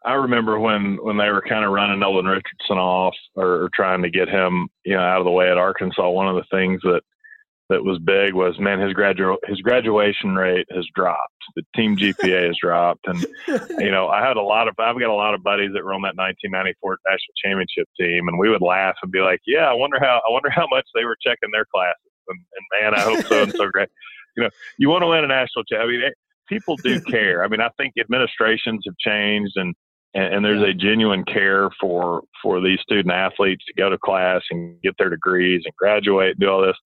i 0.05 0.13
remember 0.13 0.59
when 0.59 0.99
when 1.03 1.17
they 1.17 1.29
were 1.29 1.43
kind 1.43 1.65
of 1.65 1.73
running 1.73 1.99
nolan 1.99 2.27
richardson 2.27 2.79
off 2.79 3.15
or, 3.35 3.65
or 3.65 3.71
trying 3.75 4.03
to 4.03 4.11
get 4.11 4.29
him 4.29 4.69
you 4.85 4.95
know 4.95 5.01
out 5.01 5.19
of 5.19 5.25
the 5.25 5.31
way 5.31 5.51
at 5.51 5.59
arkansas 5.59 6.09
one 6.09 6.29
of 6.29 6.37
the 6.37 6.45
things 6.51 6.81
that 6.83 7.01
that 7.73 7.83
was 7.83 7.99
big 7.99 8.35
was 8.35 8.59
man 8.59 8.79
his 8.79 8.93
gradu 8.93 9.37
his 9.47 9.61
graduation 9.61 10.35
rate 10.35 10.67
has 10.71 10.87
dropped. 10.95 11.33
The 11.57 11.63
team 11.75 11.97
gpa 12.01 12.47
has 12.47 12.57
dropped. 12.61 13.07
And 13.07 13.25
you 13.79 13.91
know 13.91 14.09
i 14.09 14.27
had 14.27 14.37
a 14.37 14.43
lot 14.43 14.69
of 14.69 14.75
i've 14.79 14.99
got 14.99 15.11
a 15.11 15.15
lot 15.15 15.35
of 15.35 15.43
buddies 15.43 15.71
that 15.75 15.85
were 15.85 15.95
on 15.95 16.03
that 16.03 16.17
1994 16.17 16.99
national 17.09 17.35
championship 17.43 17.89
team 17.99 18.29
and 18.29 18.39
we 18.39 18.51
would 18.51 18.63
laugh 18.63 18.97
and 19.03 19.11
be 19.11 19.21
like 19.21 19.41
yeah 19.47 19.69
i 19.69 19.73
wonder 19.73 19.99
how 19.99 20.21
i 20.29 20.31
wonder 20.31 20.51
how 20.51 20.67
much 20.71 20.87
they 20.95 21.05
were 21.05 21.17
checking 21.25 21.51
their 21.53 21.67
classes. 21.75 21.97
And, 22.29 22.39
and 22.39 22.65
man 22.81 22.95
i 22.95 23.01
hope 23.01 23.27
so 23.27 23.43
and 23.43 23.53
so 23.53 23.69
great. 23.71 23.89
You 24.35 24.45
know 24.45 24.51
you 24.79 24.89
want 24.89 25.03
to 25.03 25.09
win 25.09 25.25
a 25.25 25.27
national 25.27 25.65
championship 25.65 25.83
i 25.83 25.93
mean 25.93 26.03
it, 26.09 26.15
people 26.49 26.77
do 26.77 27.01
care. 27.15 27.45
I 27.45 27.49
mean 27.49 27.61
i 27.61 27.69
think 27.77 27.95
administrations 28.01 28.83
have 28.87 28.97
changed 28.99 29.53
and 29.57 29.75
and, 30.15 30.35
and 30.35 30.45
there's 30.45 30.63
a 30.63 30.73
genuine 30.73 31.25
care 31.25 31.69
for 31.79 32.23
for 32.43 32.61
these 32.63 32.81
student 32.81 33.13
athletes 33.13 33.65
to 33.67 33.75
go 33.75 33.91
to 33.91 33.99
class 33.99 34.43
and 34.51 34.81
get 34.83 34.95
their 34.99 35.11
degrees 35.11 35.63
and 35.67 35.75
graduate 35.77 36.31
and 36.31 36.41
do 36.41 36.49
all 36.49 36.63
this 36.63 36.77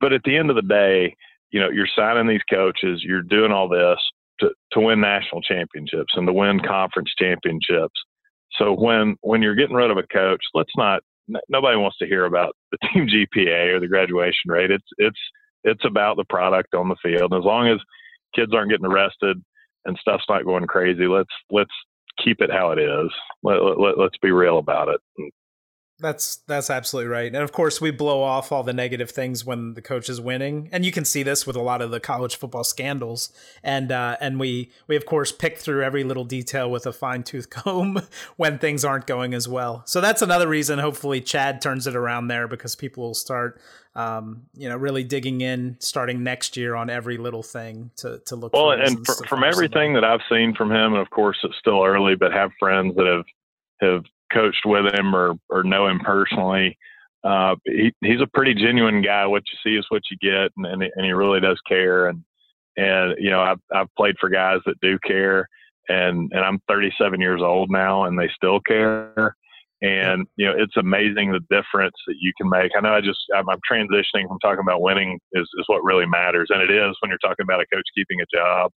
but 0.00 0.12
at 0.12 0.22
the 0.24 0.36
end 0.36 0.50
of 0.50 0.56
the 0.56 0.62
day, 0.62 1.14
you 1.50 1.60
know, 1.60 1.70
you're 1.70 1.88
signing 1.96 2.26
these 2.26 2.42
coaches, 2.50 3.02
you're 3.04 3.22
doing 3.22 3.52
all 3.52 3.68
this 3.68 3.98
to, 4.40 4.50
to 4.72 4.80
win 4.80 5.00
national 5.00 5.42
championships 5.42 6.12
and 6.14 6.26
to 6.26 6.32
win 6.32 6.60
conference 6.60 7.12
championships. 7.18 7.94
So 8.58 8.72
when 8.72 9.16
when 9.22 9.42
you're 9.42 9.54
getting 9.54 9.76
rid 9.76 9.90
of 9.90 9.98
a 9.98 10.06
coach, 10.06 10.42
let's 10.54 10.72
not 10.76 11.02
nobody 11.48 11.76
wants 11.76 11.98
to 11.98 12.06
hear 12.06 12.24
about 12.24 12.54
the 12.72 12.78
team 12.92 13.06
GPA 13.06 13.74
or 13.74 13.80
the 13.80 13.88
graduation 13.88 14.50
rate. 14.50 14.70
It's 14.70 14.88
it's 14.98 15.18
it's 15.64 15.84
about 15.84 16.16
the 16.16 16.24
product 16.24 16.74
on 16.74 16.88
the 16.88 16.96
field. 17.02 17.32
And 17.32 17.40
as 17.40 17.44
long 17.44 17.68
as 17.68 17.78
kids 18.34 18.52
aren't 18.54 18.70
getting 18.70 18.86
arrested 18.86 19.42
and 19.84 19.98
stuff's 20.00 20.24
not 20.28 20.44
going 20.44 20.66
crazy, 20.66 21.06
let's 21.06 21.32
let's 21.50 21.72
keep 22.22 22.40
it 22.40 22.50
how 22.50 22.70
it 22.70 22.78
is. 22.78 23.10
Let, 23.42 23.62
let, 23.78 23.98
let's 23.98 24.16
be 24.22 24.30
real 24.30 24.58
about 24.58 24.88
it. 24.88 25.00
That's 25.98 26.36
that's 26.46 26.68
absolutely 26.68 27.10
right. 27.10 27.26
And 27.26 27.42
of 27.42 27.52
course, 27.52 27.80
we 27.80 27.90
blow 27.90 28.22
off 28.22 28.52
all 28.52 28.62
the 28.62 28.74
negative 28.74 29.10
things 29.10 29.46
when 29.46 29.72
the 29.72 29.80
coach 29.80 30.10
is 30.10 30.20
winning, 30.20 30.68
and 30.70 30.84
you 30.84 30.92
can 30.92 31.06
see 31.06 31.22
this 31.22 31.46
with 31.46 31.56
a 31.56 31.62
lot 31.62 31.80
of 31.80 31.90
the 31.90 32.00
college 32.00 32.36
football 32.36 32.64
scandals. 32.64 33.32
And 33.62 33.90
uh, 33.90 34.18
and 34.20 34.38
we 34.38 34.70
we 34.88 34.96
of 34.96 35.06
course 35.06 35.32
pick 35.32 35.56
through 35.56 35.82
every 35.82 36.04
little 36.04 36.24
detail 36.24 36.70
with 36.70 36.86
a 36.86 36.92
fine 36.92 37.22
tooth 37.22 37.48
comb 37.50 38.02
when 38.36 38.58
things 38.58 38.84
aren't 38.84 39.06
going 39.06 39.32
as 39.32 39.48
well. 39.48 39.84
So 39.86 40.02
that's 40.02 40.20
another 40.20 40.48
reason. 40.48 40.78
Hopefully, 40.78 41.22
Chad 41.22 41.62
turns 41.62 41.86
it 41.86 41.96
around 41.96 42.28
there 42.28 42.46
because 42.46 42.76
people 42.76 43.04
will 43.04 43.14
start, 43.14 43.58
um, 43.94 44.42
you 44.54 44.68
know, 44.68 44.76
really 44.76 45.02
digging 45.02 45.40
in 45.40 45.76
starting 45.80 46.22
next 46.22 46.58
year 46.58 46.74
on 46.74 46.90
every 46.90 47.16
little 47.16 47.42
thing 47.42 47.90
to 47.96 48.20
to 48.26 48.36
look. 48.36 48.52
Well, 48.52 48.72
and 48.72 49.06
from 49.06 49.44
everything 49.44 49.94
that 49.94 50.04
I've 50.04 50.20
seen 50.28 50.54
from 50.54 50.70
him, 50.70 50.92
and 50.92 51.00
of 51.00 51.08
course 51.08 51.38
it's 51.42 51.56
still 51.58 51.82
early, 51.82 52.16
but 52.16 52.32
have 52.32 52.50
friends 52.60 52.94
that 52.96 53.06
have 53.06 53.24
have 53.80 54.04
coached 54.32 54.62
with 54.64 54.94
him 54.94 55.14
or 55.14 55.34
or 55.48 55.62
know 55.62 55.86
him 55.86 56.00
personally. 56.00 56.76
Uh, 57.24 57.56
he, 57.64 57.92
he's 58.02 58.20
a 58.20 58.28
pretty 58.34 58.54
genuine 58.54 59.02
guy. 59.02 59.26
What 59.26 59.42
you 59.50 59.58
see 59.64 59.76
is 59.76 59.86
what 59.88 60.02
you 60.10 60.16
get, 60.20 60.52
and, 60.56 60.66
and, 60.66 60.82
and 60.82 61.04
he 61.04 61.12
really 61.12 61.40
does 61.40 61.60
care. 61.66 62.06
And 62.06 62.22
and 62.76 63.14
you 63.18 63.30
know, 63.30 63.40
I've 63.40 63.60
I've 63.74 63.94
played 63.96 64.16
for 64.20 64.28
guys 64.28 64.60
that 64.66 64.80
do 64.80 64.98
care, 65.04 65.48
and 65.88 66.30
and 66.32 66.44
I'm 66.44 66.60
37 66.68 67.20
years 67.20 67.40
old 67.42 67.70
now, 67.70 68.04
and 68.04 68.18
they 68.18 68.30
still 68.34 68.60
care. 68.60 69.36
And 69.82 70.26
you 70.36 70.46
know, 70.46 70.54
it's 70.56 70.76
amazing 70.76 71.32
the 71.32 71.40
difference 71.50 71.96
that 72.06 72.16
you 72.20 72.32
can 72.40 72.48
make. 72.48 72.72
I 72.76 72.80
know 72.80 72.94
I 72.94 73.00
just 73.00 73.20
I'm, 73.34 73.48
I'm 73.48 73.60
transitioning 73.70 74.26
from 74.28 74.38
talking 74.40 74.62
about 74.66 74.82
winning 74.82 75.18
is 75.32 75.48
is 75.58 75.64
what 75.66 75.84
really 75.84 76.06
matters, 76.06 76.48
and 76.50 76.62
it 76.62 76.70
is 76.70 76.96
when 77.00 77.10
you're 77.10 77.18
talking 77.18 77.44
about 77.44 77.60
a 77.60 77.66
coach 77.74 77.84
keeping 77.94 78.20
a 78.20 78.36
job. 78.36 78.70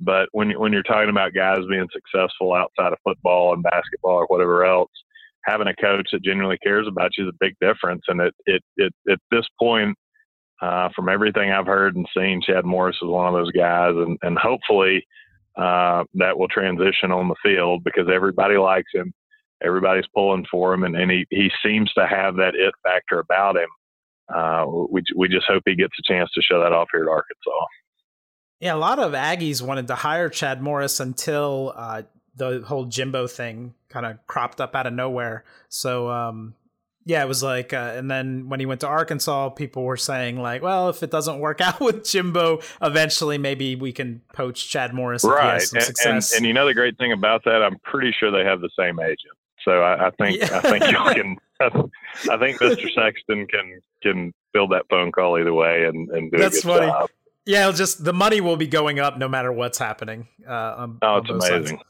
But 0.00 0.28
when 0.32 0.50
when 0.58 0.72
you're 0.72 0.82
talking 0.82 1.10
about 1.10 1.34
guys 1.34 1.60
being 1.68 1.88
successful 1.92 2.54
outside 2.54 2.92
of 2.92 2.98
football 3.02 3.54
and 3.54 3.62
basketball 3.62 4.16
or 4.16 4.26
whatever 4.26 4.64
else, 4.64 4.90
having 5.44 5.68
a 5.68 5.76
coach 5.76 6.08
that 6.12 6.22
genuinely 6.22 6.58
cares 6.62 6.86
about 6.86 7.12
you 7.16 7.24
is 7.24 7.32
a 7.34 7.44
big 7.44 7.54
difference. 7.60 8.02
And 8.08 8.20
it 8.20 8.34
it, 8.46 8.62
it 8.76 8.92
at 9.10 9.18
this 9.30 9.46
point, 9.58 9.96
uh, 10.60 10.90
from 10.94 11.08
everything 11.08 11.50
I've 11.50 11.66
heard 11.66 11.96
and 11.96 12.06
seen, 12.16 12.42
Chad 12.42 12.64
Morris 12.64 12.96
is 13.02 13.08
one 13.08 13.26
of 13.26 13.34
those 13.34 13.52
guys, 13.52 13.94
and 13.94 14.18
and 14.22 14.38
hopefully 14.38 15.06
uh, 15.56 16.04
that 16.14 16.38
will 16.38 16.48
transition 16.48 17.10
on 17.10 17.28
the 17.28 17.36
field 17.42 17.82
because 17.84 18.08
everybody 18.12 18.56
likes 18.58 18.90
him, 18.92 19.12
everybody's 19.64 20.06
pulling 20.14 20.44
for 20.50 20.74
him, 20.74 20.84
and, 20.84 20.96
and 20.96 21.10
he 21.10 21.26
he 21.30 21.50
seems 21.64 21.90
to 21.94 22.06
have 22.06 22.36
that 22.36 22.54
it 22.54 22.74
factor 22.82 23.20
about 23.20 23.56
him. 23.56 23.68
Uh, 24.34 24.66
we 24.90 25.02
we 25.16 25.28
just 25.28 25.46
hope 25.46 25.62
he 25.64 25.74
gets 25.74 25.94
a 25.98 26.12
chance 26.12 26.30
to 26.34 26.42
show 26.42 26.60
that 26.60 26.72
off 26.72 26.88
here 26.92 27.02
at 27.04 27.08
Arkansas. 27.08 27.66
Yeah, 28.60 28.74
a 28.74 28.76
lot 28.76 28.98
of 28.98 29.12
Aggies 29.12 29.60
wanted 29.60 29.88
to 29.88 29.94
hire 29.94 30.28
Chad 30.28 30.62
Morris 30.62 30.98
until 31.00 31.74
uh, 31.76 32.02
the 32.34 32.62
whole 32.66 32.86
Jimbo 32.86 33.26
thing 33.26 33.74
kind 33.88 34.06
of 34.06 34.24
cropped 34.26 34.60
up 34.60 34.74
out 34.74 34.86
of 34.86 34.92
nowhere. 34.92 35.44
So, 35.68 36.08
um, 36.10 36.54
yeah, 37.04 37.22
it 37.22 37.28
was 37.28 37.42
like, 37.42 37.72
uh, 37.72 37.92
and 37.94 38.10
then 38.10 38.48
when 38.48 38.58
he 38.58 38.66
went 38.66 38.80
to 38.80 38.88
Arkansas, 38.88 39.50
people 39.50 39.84
were 39.84 39.96
saying 39.96 40.40
like, 40.40 40.62
well, 40.62 40.88
if 40.88 41.02
it 41.02 41.10
doesn't 41.10 41.38
work 41.38 41.60
out 41.62 41.80
with 41.80 42.04
Jimbo, 42.04 42.60
eventually 42.82 43.38
maybe 43.38 43.76
we 43.76 43.92
can 43.92 44.22
poach 44.32 44.68
Chad 44.68 44.94
Morris. 44.94 45.22
Right, 45.22 45.62
and, 45.72 45.94
and, 46.04 46.24
and, 46.36 46.46
you 46.46 46.52
know 46.52 46.66
the 46.66 46.74
great 46.74 46.98
thing 46.98 47.12
about 47.12 47.44
that, 47.44 47.62
I'm 47.62 47.78
pretty 47.80 48.14
sure 48.18 48.30
they 48.30 48.44
have 48.48 48.60
the 48.60 48.70
same 48.78 48.98
agent. 49.00 49.36
So 49.64 49.82
I, 49.82 50.06
I 50.06 50.10
think 50.10 50.38
yeah. 50.38 50.48
I 50.52 50.60
think 50.60 50.84
you 50.84 50.96
can. 51.14 51.36
I 52.30 52.36
think 52.38 52.60
Mr. 52.60 52.88
Sexton 52.94 53.46
can 53.46 53.80
can 54.02 54.32
build 54.52 54.70
that 54.72 54.84
phone 54.88 55.10
call 55.10 55.38
either 55.38 55.54
way 55.54 55.84
and, 55.84 56.08
and 56.10 56.30
do 56.30 56.38
That's 56.38 56.58
a 56.58 56.62
good 56.62 56.78
funny. 56.78 56.86
job. 56.86 57.10
Yeah, 57.46 57.70
just 57.72 58.04
the 58.04 58.12
money 58.12 58.40
will 58.40 58.56
be 58.56 58.66
going 58.66 58.98
up 58.98 59.16
no 59.16 59.28
matter 59.28 59.52
what's 59.52 59.78
happening. 59.78 60.26
Uh, 60.46 60.52
on, 60.52 60.98
oh, 61.02 61.18
it's 61.18 61.30
amazing. 61.30 61.78
Sides. 61.78 61.82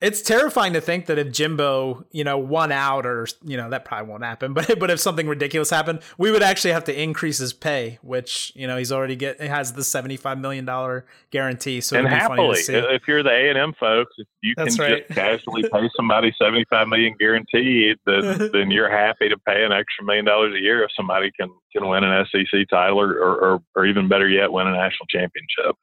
It's 0.00 0.22
terrifying 0.22 0.74
to 0.74 0.80
think 0.80 1.06
that 1.06 1.18
if 1.18 1.32
Jimbo, 1.32 2.06
you 2.12 2.22
know, 2.22 2.38
won 2.38 2.70
out 2.70 3.04
or, 3.04 3.26
you 3.42 3.56
know, 3.56 3.68
that 3.70 3.84
probably 3.84 4.08
won't 4.08 4.22
happen, 4.22 4.52
but 4.54 4.78
but 4.78 4.90
if 4.90 5.00
something 5.00 5.26
ridiculous 5.26 5.70
happened, 5.70 6.00
we 6.16 6.30
would 6.30 6.42
actually 6.42 6.72
have 6.72 6.84
to 6.84 7.02
increase 7.02 7.38
his 7.38 7.52
pay, 7.52 7.98
which, 8.02 8.52
you 8.54 8.66
know, 8.66 8.76
he's 8.76 8.92
already 8.92 9.16
get 9.16 9.40
has 9.40 9.72
the 9.72 9.82
75 9.82 10.38
million 10.38 10.64
dollar 10.64 11.04
guarantee, 11.30 11.80
so 11.80 11.98
and 11.98 12.06
happily, 12.06 12.58
if 12.58 13.02
you're 13.08 13.22
the 13.22 13.30
A&M 13.30 13.74
folks, 13.78 14.12
if 14.18 14.28
you 14.42 14.54
That's 14.56 14.76
can 14.76 14.84
right. 14.84 15.08
just 15.08 15.18
casually 15.18 15.68
pay 15.68 15.90
somebody 15.96 16.32
75 16.40 16.86
million 16.88 17.14
guaranteed, 17.18 17.96
then 18.06 18.50
then 18.52 18.70
you're 18.70 18.90
happy 18.90 19.28
to 19.28 19.38
pay 19.38 19.64
an 19.64 19.72
extra 19.72 20.04
million 20.04 20.24
dollars 20.24 20.54
a 20.54 20.60
year 20.60 20.84
if 20.84 20.90
somebody 20.96 21.32
can 21.38 21.48
can 21.72 21.88
win 21.88 22.04
an 22.04 22.26
SEC 22.26 22.68
title 22.70 23.00
or 23.00 23.12
or, 23.18 23.62
or 23.74 23.86
even 23.86 24.06
better 24.06 24.28
yet 24.28 24.52
win 24.52 24.68
a 24.68 24.72
national 24.72 25.06
championship. 25.06 25.76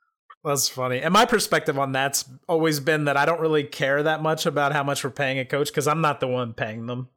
That's 0.45 0.69
funny. 0.69 1.01
And 1.01 1.11
my 1.11 1.25
perspective 1.25 1.79
on 1.79 1.91
that's 1.91 2.23
always 2.47 2.79
been 2.79 3.05
that 3.05 3.17
I 3.17 3.25
don't 3.25 3.41
really 3.41 3.63
care 3.63 4.03
that 4.03 4.21
much 4.21 4.45
about 4.45 4.73
how 4.73 4.83
much 4.83 5.03
we're 5.03 5.09
paying 5.09 5.39
a 5.39 5.45
coach 5.45 5.69
because 5.69 5.87
I'm 5.87 6.01
not 6.01 6.19
the 6.19 6.27
one 6.27 6.53
paying 6.53 6.85
them. 6.85 7.09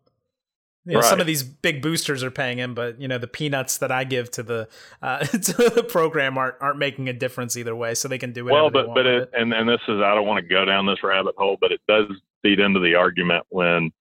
You 0.86 0.94
know, 0.94 1.00
right. 1.00 1.08
Some 1.08 1.20
of 1.20 1.26
these 1.26 1.42
big 1.42 1.82
boosters 1.82 2.24
are 2.24 2.30
paying 2.30 2.58
him, 2.58 2.72
but 2.72 2.98
you 2.98 3.06
know 3.06 3.18
the 3.18 3.26
peanuts 3.26 3.76
that 3.78 3.92
I 3.92 4.04
give 4.04 4.30
to 4.32 4.42
the 4.42 4.68
uh, 5.02 5.18
to 5.26 5.70
the 5.74 5.84
program 5.86 6.38
aren't 6.38 6.54
aren't 6.62 6.78
making 6.78 7.10
a 7.10 7.12
difference 7.12 7.58
either 7.58 7.76
way. 7.76 7.94
So 7.94 8.08
they 8.08 8.16
can 8.16 8.32
do 8.32 8.46
whatever. 8.46 8.62
Well, 8.62 8.70
but 8.70 8.94
but 8.94 9.04
it, 9.04 9.22
it, 9.24 9.30
and 9.34 9.52
and 9.52 9.68
this 9.68 9.80
is 9.86 10.00
I 10.00 10.14
don't 10.14 10.26
want 10.26 10.42
to 10.42 10.48
go 10.48 10.64
down 10.64 10.86
this 10.86 11.02
rabbit 11.02 11.34
hole, 11.36 11.58
but 11.60 11.70
it 11.70 11.82
does 11.86 12.06
feed 12.42 12.60
into 12.60 12.80
the 12.80 12.94
argument 12.94 13.44
when 13.50 13.92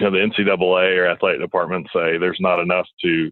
know 0.00 0.10
the 0.10 0.16
NCAA 0.16 0.96
or 0.96 1.06
athletic 1.10 1.40
department 1.40 1.88
say 1.92 2.16
there's 2.16 2.40
not 2.40 2.60
enough 2.60 2.86
to 3.02 3.30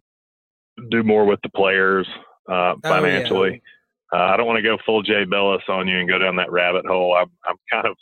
do 0.91 1.03
more 1.03 1.25
with 1.25 1.41
the 1.43 1.49
players 1.49 2.07
uh, 2.47 2.75
financially. 2.83 3.49
Oh, 3.49 3.55
yeah 3.55 3.74
uh, 4.15 4.31
I 4.33 4.37
don't 4.37 4.47
want 4.47 4.59
to 4.59 4.63
go 4.63 4.79
full 4.87 5.03
Jay 5.03 5.25
Bilas 5.25 5.69
on 5.69 5.89
you 5.89 5.99
and 5.99 6.09
go 6.09 6.19
down 6.19 6.37
that 6.37 6.53
rabbit 6.53 6.87
hole. 6.87 7.17
I'm, 7.19 7.31
I'm 7.45 7.57
kind 7.71 7.87
of, 7.87 7.97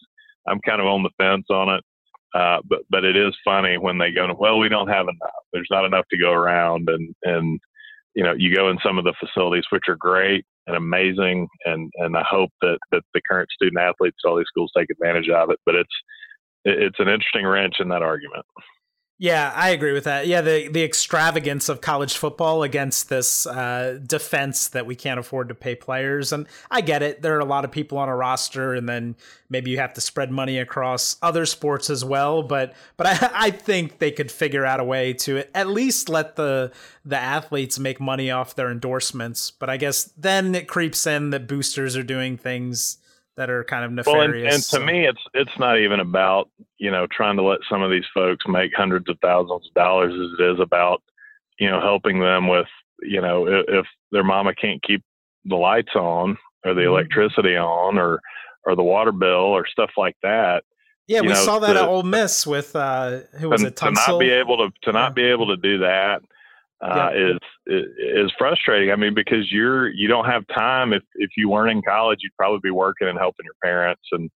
I'm 0.46 0.60
kind 0.60 0.80
of 0.80 0.86
on 0.86 1.02
the 1.02 1.10
fence 1.16 1.46
on 1.50 1.70
it. 1.70 1.82
Uh, 2.34 2.58
but, 2.68 2.80
but 2.90 3.04
it 3.04 3.16
is 3.16 3.34
funny 3.44 3.78
when 3.78 3.98
they 3.98 4.10
go, 4.10 4.34
well, 4.38 4.58
we 4.58 4.68
don't 4.68 4.88
have 4.88 5.06
enough. 5.06 5.42
There's 5.52 5.68
not 5.70 5.84
enough 5.84 6.04
to 6.10 6.18
go 6.18 6.32
around. 6.32 6.88
And, 6.88 7.14
and, 7.22 7.60
you 8.14 8.22
know, 8.22 8.34
you 8.36 8.54
go 8.54 8.70
in 8.70 8.78
some 8.82 8.98
of 8.98 9.04
the 9.04 9.14
facilities, 9.20 9.64
which 9.70 9.84
are 9.88 9.96
great 9.96 10.44
and 10.66 10.76
amazing. 10.76 11.48
And, 11.64 11.90
and 11.96 12.16
I 12.16 12.24
hope 12.28 12.50
that, 12.62 12.78
that 12.90 13.02
the 13.14 13.20
current 13.28 13.50
student 13.52 13.80
athletes 13.80 14.16
at 14.24 14.28
all 14.28 14.36
these 14.36 14.46
schools 14.48 14.72
take 14.76 14.90
advantage 14.90 15.28
of 15.28 15.50
it. 15.50 15.58
But 15.64 15.76
it's, 15.76 15.94
it's 16.64 17.00
an 17.00 17.08
interesting 17.08 17.46
wrench 17.46 17.76
in 17.80 17.88
that 17.88 18.02
argument. 18.02 18.44
Yeah, 19.22 19.52
I 19.54 19.68
agree 19.70 19.92
with 19.92 20.02
that. 20.02 20.26
Yeah, 20.26 20.40
the 20.40 20.66
the 20.66 20.82
extravagance 20.82 21.68
of 21.68 21.80
college 21.80 22.16
football 22.16 22.64
against 22.64 23.08
this 23.08 23.46
uh, 23.46 24.00
defense 24.04 24.66
that 24.70 24.84
we 24.84 24.96
can't 24.96 25.20
afford 25.20 25.48
to 25.50 25.54
pay 25.54 25.76
players, 25.76 26.32
and 26.32 26.48
I 26.72 26.80
get 26.80 27.04
it. 27.04 27.22
There 27.22 27.36
are 27.36 27.38
a 27.38 27.44
lot 27.44 27.64
of 27.64 27.70
people 27.70 27.98
on 27.98 28.08
a 28.08 28.16
roster, 28.16 28.74
and 28.74 28.88
then 28.88 29.14
maybe 29.48 29.70
you 29.70 29.78
have 29.78 29.94
to 29.94 30.00
spread 30.00 30.32
money 30.32 30.58
across 30.58 31.18
other 31.22 31.46
sports 31.46 31.88
as 31.88 32.04
well. 32.04 32.42
But 32.42 32.74
but 32.96 33.06
I, 33.06 33.30
I 33.46 33.50
think 33.52 34.00
they 34.00 34.10
could 34.10 34.32
figure 34.32 34.66
out 34.66 34.80
a 34.80 34.84
way 34.84 35.12
to 35.12 35.44
at 35.56 35.68
least 35.68 36.08
let 36.08 36.34
the 36.34 36.72
the 37.04 37.16
athletes 37.16 37.78
make 37.78 38.00
money 38.00 38.28
off 38.28 38.56
their 38.56 38.72
endorsements. 38.72 39.52
But 39.52 39.70
I 39.70 39.76
guess 39.76 40.02
then 40.16 40.52
it 40.56 40.66
creeps 40.66 41.06
in 41.06 41.30
that 41.30 41.46
boosters 41.46 41.96
are 41.96 42.02
doing 42.02 42.36
things 42.36 42.98
that 43.37 43.51
are 43.51 43.64
kind 43.64 43.85
of 43.85 43.93
nefarious. 43.93 44.16
Well, 44.16 44.45
and, 44.45 44.55
and 44.55 44.62
to 44.64 44.80
me, 44.80 45.07
it's 45.07 45.22
it's 45.35 45.59
not 45.59 45.78
even 45.78 46.01
about 46.01 46.51
you 46.78 46.91
know 46.91 47.07
trying 47.11 47.37
to 47.37 47.43
let 47.43 47.61
some 47.68 47.83
of 47.83 47.91
these 47.91 48.05
folks 48.14 48.45
make 48.47 48.72
hundreds 48.74 49.09
of 49.09 49.18
thousands 49.22 49.66
of 49.66 49.74
dollars 49.74 50.12
as 50.12 50.39
it 50.39 50.53
is 50.53 50.61
about 50.61 51.03
you 51.59 51.70
know 51.70 51.80
helping 51.80 52.20
them 52.20 52.49
with 52.49 52.68
you 53.01 53.20
know 53.20 53.47
if, 53.47 53.64
if 53.68 53.87
their 54.11 54.24
mama 54.24 54.55
can't 54.55 54.83
keep 54.83 55.03
the 55.45 55.57
lights 55.57 55.95
on 55.95 56.37
or 56.64 56.74
the 56.74 56.83
mm-hmm. 56.83 56.91
electricity 56.91 57.57
on 57.57 57.99
or 57.99 58.20
or 58.64 58.76
the 58.76 58.83
water 58.83 59.12
bill 59.12 59.28
or 59.30 59.66
stuff 59.66 59.91
like 59.97 60.16
that. 60.22 60.64
Yeah, 61.09 61.20
we 61.22 61.28
know, 61.28 61.35
saw 61.35 61.59
that 61.59 61.72
to, 61.72 61.80
at 61.80 61.89
Ole 61.89 62.05
Miss 62.05 62.47
with 62.47 62.76
uh, 62.76 63.20
who 63.39 63.51
was 63.51 63.62
it? 63.62 63.76
To 63.76 63.91
not 63.91 64.20
be 64.20 64.30
able 64.30 64.57
to 64.59 64.72
to 64.83 64.93
not 64.93 65.11
yeah. 65.11 65.14
be 65.14 65.24
able 65.24 65.49
to 65.49 65.57
do 65.57 65.78
that 65.78 66.22
uh, 66.83 67.11
is 67.14 67.39
is 67.66 68.33
frustrating. 68.37 68.91
I 68.91 68.97
mean, 68.97 69.14
because 69.14 69.51
you're 69.51 69.89
you 69.91 70.09
don't 70.09 70.26
have 70.26 70.43
time. 70.55 70.93
If 70.93 71.03
if 71.14 71.30
you 71.37 71.49
weren't 71.49 71.70
in 71.70 71.83
college, 71.83 72.18
you'd 72.22 72.37
probably 72.37 72.61
be 72.62 72.70
working 72.70 73.09
and 73.09 73.18
helping 73.18 73.45
your 73.45 73.55
parents. 73.62 74.03
And 74.12 74.30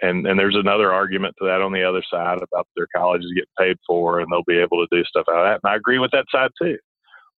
and 0.00 0.26
and 0.26 0.38
there's 0.38 0.56
another 0.56 0.92
argument 0.92 1.36
to 1.38 1.46
that 1.46 1.62
on 1.62 1.72
the 1.72 1.84
other 1.84 2.02
side 2.10 2.38
about 2.38 2.66
their 2.76 2.88
colleges 2.94 3.32
getting 3.34 3.46
paid 3.58 3.76
for, 3.86 4.18
and 4.18 4.28
they'll 4.30 4.42
be 4.46 4.58
able 4.58 4.84
to 4.84 4.96
do 4.96 5.04
stuff 5.04 5.26
out 5.30 5.38
of 5.38 5.44
that. 5.44 5.60
And 5.62 5.72
I 5.72 5.76
agree 5.76 5.98
with 5.98 6.10
that 6.10 6.26
side 6.30 6.50
too. 6.60 6.76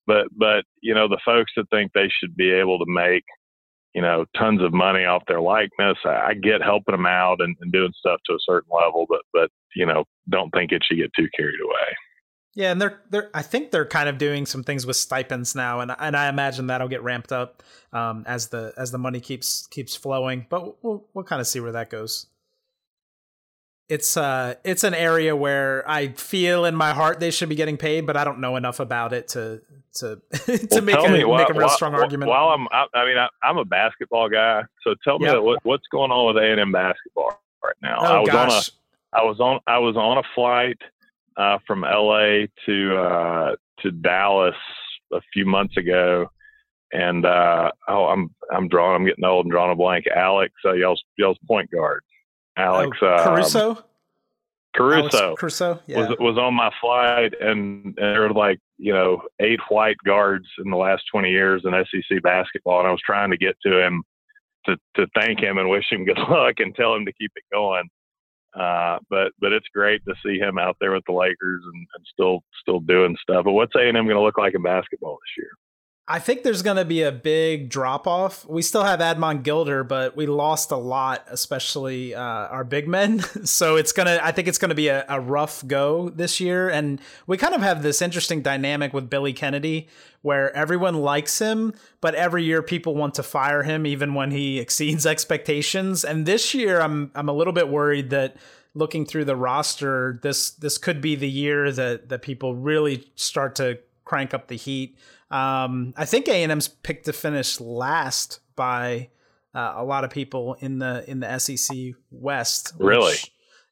But 0.06 0.28
but 0.36 0.64
you 0.80 0.94
know 0.94 1.08
the 1.08 1.20
folks 1.24 1.52
that 1.56 1.68
think 1.70 1.92
they 1.92 2.08
should 2.08 2.34
be 2.34 2.50
able 2.50 2.78
to 2.78 2.86
make 2.88 3.24
you 3.94 4.00
know 4.00 4.24
tons 4.36 4.62
of 4.62 4.72
money 4.72 5.04
off 5.04 5.24
their 5.28 5.42
likeness, 5.42 5.98
I, 6.06 6.28
I 6.28 6.34
get 6.34 6.62
helping 6.62 6.94
them 6.94 7.06
out 7.06 7.40
and, 7.40 7.54
and 7.60 7.70
doing 7.70 7.92
stuff 7.98 8.20
to 8.26 8.34
a 8.34 8.44
certain 8.46 8.70
level, 8.72 9.04
but 9.10 9.20
but 9.34 9.50
you 9.76 9.84
know 9.84 10.04
don't 10.30 10.50
think 10.50 10.72
it 10.72 10.82
should 10.84 10.98
get 10.98 11.10
too 11.14 11.28
carried 11.36 11.60
away. 11.62 11.94
Yeah, 12.54 12.70
and 12.70 12.80
they're 12.80 13.00
they're 13.10 13.30
I 13.34 13.42
think 13.42 13.72
they're 13.72 13.84
kind 13.84 14.08
of 14.08 14.16
doing 14.16 14.46
some 14.46 14.62
things 14.62 14.86
with 14.86 14.96
stipends 14.96 15.54
now, 15.54 15.80
and 15.80 15.94
and 15.98 16.16
I 16.16 16.28
imagine 16.28 16.68
that'll 16.68 16.88
get 16.88 17.02
ramped 17.02 17.32
up 17.32 17.62
um, 17.92 18.24
as 18.26 18.48
the 18.48 18.72
as 18.76 18.92
the 18.92 18.98
money 18.98 19.20
keeps 19.20 19.66
keeps 19.66 19.96
flowing. 19.96 20.46
But 20.48 20.82
we'll 20.82 21.04
we'll 21.14 21.24
kind 21.24 21.40
of 21.40 21.48
see 21.48 21.58
where 21.58 21.72
that 21.72 21.90
goes. 21.90 22.26
It's 23.88 24.16
uh 24.16 24.54
it's 24.64 24.84
an 24.84 24.94
area 24.94 25.34
where 25.34 25.88
I 25.90 26.08
feel 26.12 26.64
in 26.64 26.76
my 26.76 26.94
heart 26.94 27.20
they 27.20 27.30
should 27.32 27.48
be 27.48 27.56
getting 27.56 27.76
paid, 27.76 28.06
but 28.06 28.16
I 28.16 28.24
don't 28.24 28.38
know 28.38 28.56
enough 28.56 28.78
about 28.78 29.12
it 29.12 29.28
to 29.28 29.60
to 29.96 30.22
to 30.46 30.68
well, 30.70 30.82
make 30.82 30.96
a 30.96 31.08
me, 31.08 31.24
make 31.24 31.50
a 31.50 31.54
real 31.54 31.68
strong 31.68 31.92
while, 31.92 32.02
argument. 32.02 32.30
While 32.30 32.48
I'm 32.48 32.68
I, 32.70 32.86
I 32.94 33.04
mean 33.04 33.18
I, 33.18 33.28
am 33.42 33.58
a 33.58 33.64
basketball 33.64 34.28
guy, 34.28 34.62
so 34.82 34.94
tell 35.02 35.18
me 35.18 35.28
what, 35.38 35.58
what's 35.64 35.86
going 35.88 36.12
on 36.12 36.34
with 36.34 36.42
A 36.42 36.52
and 36.52 36.60
M 36.60 36.72
basketball 36.72 37.42
right 37.62 37.74
now. 37.82 37.98
Oh, 38.00 38.04
I 38.04 38.20
was 38.20 38.28
gosh. 38.30 38.50
on 38.50 39.20
a 39.20 39.20
I 39.20 39.24
was 39.24 39.40
on 39.40 39.60
I 39.66 39.78
was 39.78 39.96
on 39.96 40.18
a 40.18 40.22
flight 40.34 40.78
uh, 41.36 41.58
from 41.66 41.82
LA 41.82 42.46
to 42.66 42.96
uh, 42.96 43.56
to 43.80 43.90
Dallas 43.90 44.54
a 45.12 45.20
few 45.32 45.46
months 45.46 45.76
ago, 45.76 46.28
and 46.92 47.26
uh, 47.26 47.70
oh, 47.88 48.06
I'm 48.06 48.34
I'm 48.52 48.68
drawing. 48.68 48.96
I'm 48.96 49.06
getting 49.06 49.24
old 49.24 49.46
and 49.46 49.52
drawing 49.52 49.72
a 49.72 49.76
blank. 49.76 50.06
Alex, 50.14 50.52
uh, 50.64 50.72
y'all's 50.72 51.02
y'all's 51.16 51.38
point 51.46 51.70
guard. 51.70 52.02
Alex 52.56 52.96
oh, 53.02 53.16
Caruso. 53.24 53.70
Um, 53.70 53.78
Caruso, 54.74 55.18
Alex 55.18 55.40
Caruso 55.40 55.80
yeah. 55.86 55.98
was 55.98 56.16
was 56.18 56.38
on 56.38 56.54
my 56.54 56.70
flight, 56.80 57.32
and, 57.40 57.84
and 57.84 57.94
there 57.96 58.22
were 58.22 58.32
like 58.32 58.58
you 58.76 58.92
know 58.92 59.22
eight 59.40 59.60
white 59.68 59.96
guards 60.04 60.46
in 60.64 60.70
the 60.70 60.76
last 60.76 61.04
twenty 61.10 61.30
years 61.30 61.62
in 61.64 61.72
SEC 61.72 62.22
basketball, 62.22 62.80
and 62.80 62.88
I 62.88 62.90
was 62.90 63.02
trying 63.04 63.30
to 63.30 63.36
get 63.36 63.56
to 63.64 63.80
him 63.80 64.02
to 64.66 64.76
to 64.96 65.06
thank 65.14 65.40
him 65.40 65.58
and 65.58 65.68
wish 65.68 65.90
him 65.90 66.04
good 66.04 66.18
luck 66.28 66.54
and 66.58 66.74
tell 66.74 66.94
him 66.94 67.06
to 67.06 67.12
keep 67.12 67.30
it 67.36 67.44
going. 67.52 67.88
Uh, 68.58 68.98
but 69.10 69.32
but 69.40 69.52
it's 69.52 69.66
great 69.74 70.04
to 70.06 70.14
see 70.24 70.38
him 70.38 70.58
out 70.58 70.76
there 70.80 70.92
with 70.92 71.04
the 71.06 71.12
Lakers 71.12 71.62
and, 71.64 71.86
and 71.94 72.06
still 72.12 72.44
still 72.60 72.80
doing 72.80 73.16
stuff. 73.20 73.44
But 73.44 73.52
what's 73.52 73.74
A 73.74 73.88
and 73.88 73.96
M 73.96 74.04
going 74.06 74.16
to 74.16 74.22
look 74.22 74.38
like 74.38 74.54
in 74.54 74.62
basketball 74.62 75.18
this 75.20 75.44
year? 75.44 75.50
I 76.06 76.18
think 76.18 76.42
there's 76.42 76.60
going 76.60 76.76
to 76.76 76.84
be 76.84 77.02
a 77.02 77.10
big 77.10 77.70
drop 77.70 78.06
off. 78.06 78.46
We 78.46 78.60
still 78.60 78.84
have 78.84 79.00
Admon 79.00 79.42
Gilder, 79.42 79.82
but 79.84 80.14
we 80.14 80.26
lost 80.26 80.70
a 80.70 80.76
lot, 80.76 81.24
especially 81.30 82.14
uh, 82.14 82.20
our 82.20 82.64
big 82.64 82.86
men. 82.86 83.22
So 83.44 83.76
it's 83.76 83.92
gonna. 83.92 84.18
I 84.22 84.32
think 84.32 84.48
it's 84.48 84.58
going 84.58 84.70
to 84.70 84.74
be 84.74 84.88
a, 84.88 85.04
a, 85.08 85.20
rough 85.20 85.66
go 85.66 86.08
this 86.08 86.40
year. 86.40 86.68
And 86.68 87.00
we 87.26 87.36
kind 87.36 87.54
of 87.54 87.60
have 87.60 87.82
this 87.82 88.02
interesting 88.02 88.42
dynamic 88.42 88.92
with 88.92 89.08
Billy 89.10 89.32
Kennedy, 89.32 89.88
where 90.22 90.54
everyone 90.56 90.94
likes 90.94 91.38
him, 91.38 91.74
but 92.00 92.14
every 92.14 92.42
year 92.42 92.62
people 92.62 92.94
want 92.94 93.14
to 93.14 93.22
fire 93.22 93.62
him, 93.62 93.86
even 93.86 94.14
when 94.14 94.30
he 94.30 94.58
exceeds 94.64 95.06
expectations. 95.06 96.04
And 96.04 96.26
this 96.26 96.54
year, 96.54 96.80
I'm 96.80 97.10
I'm 97.14 97.28
a 97.28 97.32
little 97.32 97.52
bit 97.52 97.68
worried 97.68 98.10
that 98.10 98.36
looking 98.74 99.04
through 99.06 99.26
the 99.26 99.36
roster, 99.36 100.18
this 100.22 100.50
this 100.50 100.78
could 100.78 101.00
be 101.00 101.14
the 101.14 101.30
year 101.30 101.70
that 101.70 102.08
that 102.08 102.22
people 102.22 102.54
really 102.54 103.10
start 103.14 103.54
to 103.56 103.78
crank 104.04 104.34
up 104.34 104.48
the 104.48 104.56
heat. 104.56 104.98
Um, 105.30 105.94
I 105.96 106.04
think 106.04 106.28
A 106.28 106.42
and 106.42 106.52
M's 106.52 106.68
picked 106.68 107.06
to 107.06 107.12
finish 107.12 107.60
last 107.60 108.40
by 108.56 109.10
uh, 109.54 109.74
a 109.76 109.84
lot 109.84 110.04
of 110.04 110.10
people 110.10 110.54
in 110.60 110.78
the 110.78 111.04
in 111.08 111.20
the 111.20 111.38
SEC 111.38 111.94
West. 112.10 112.74
Really, 112.78 113.16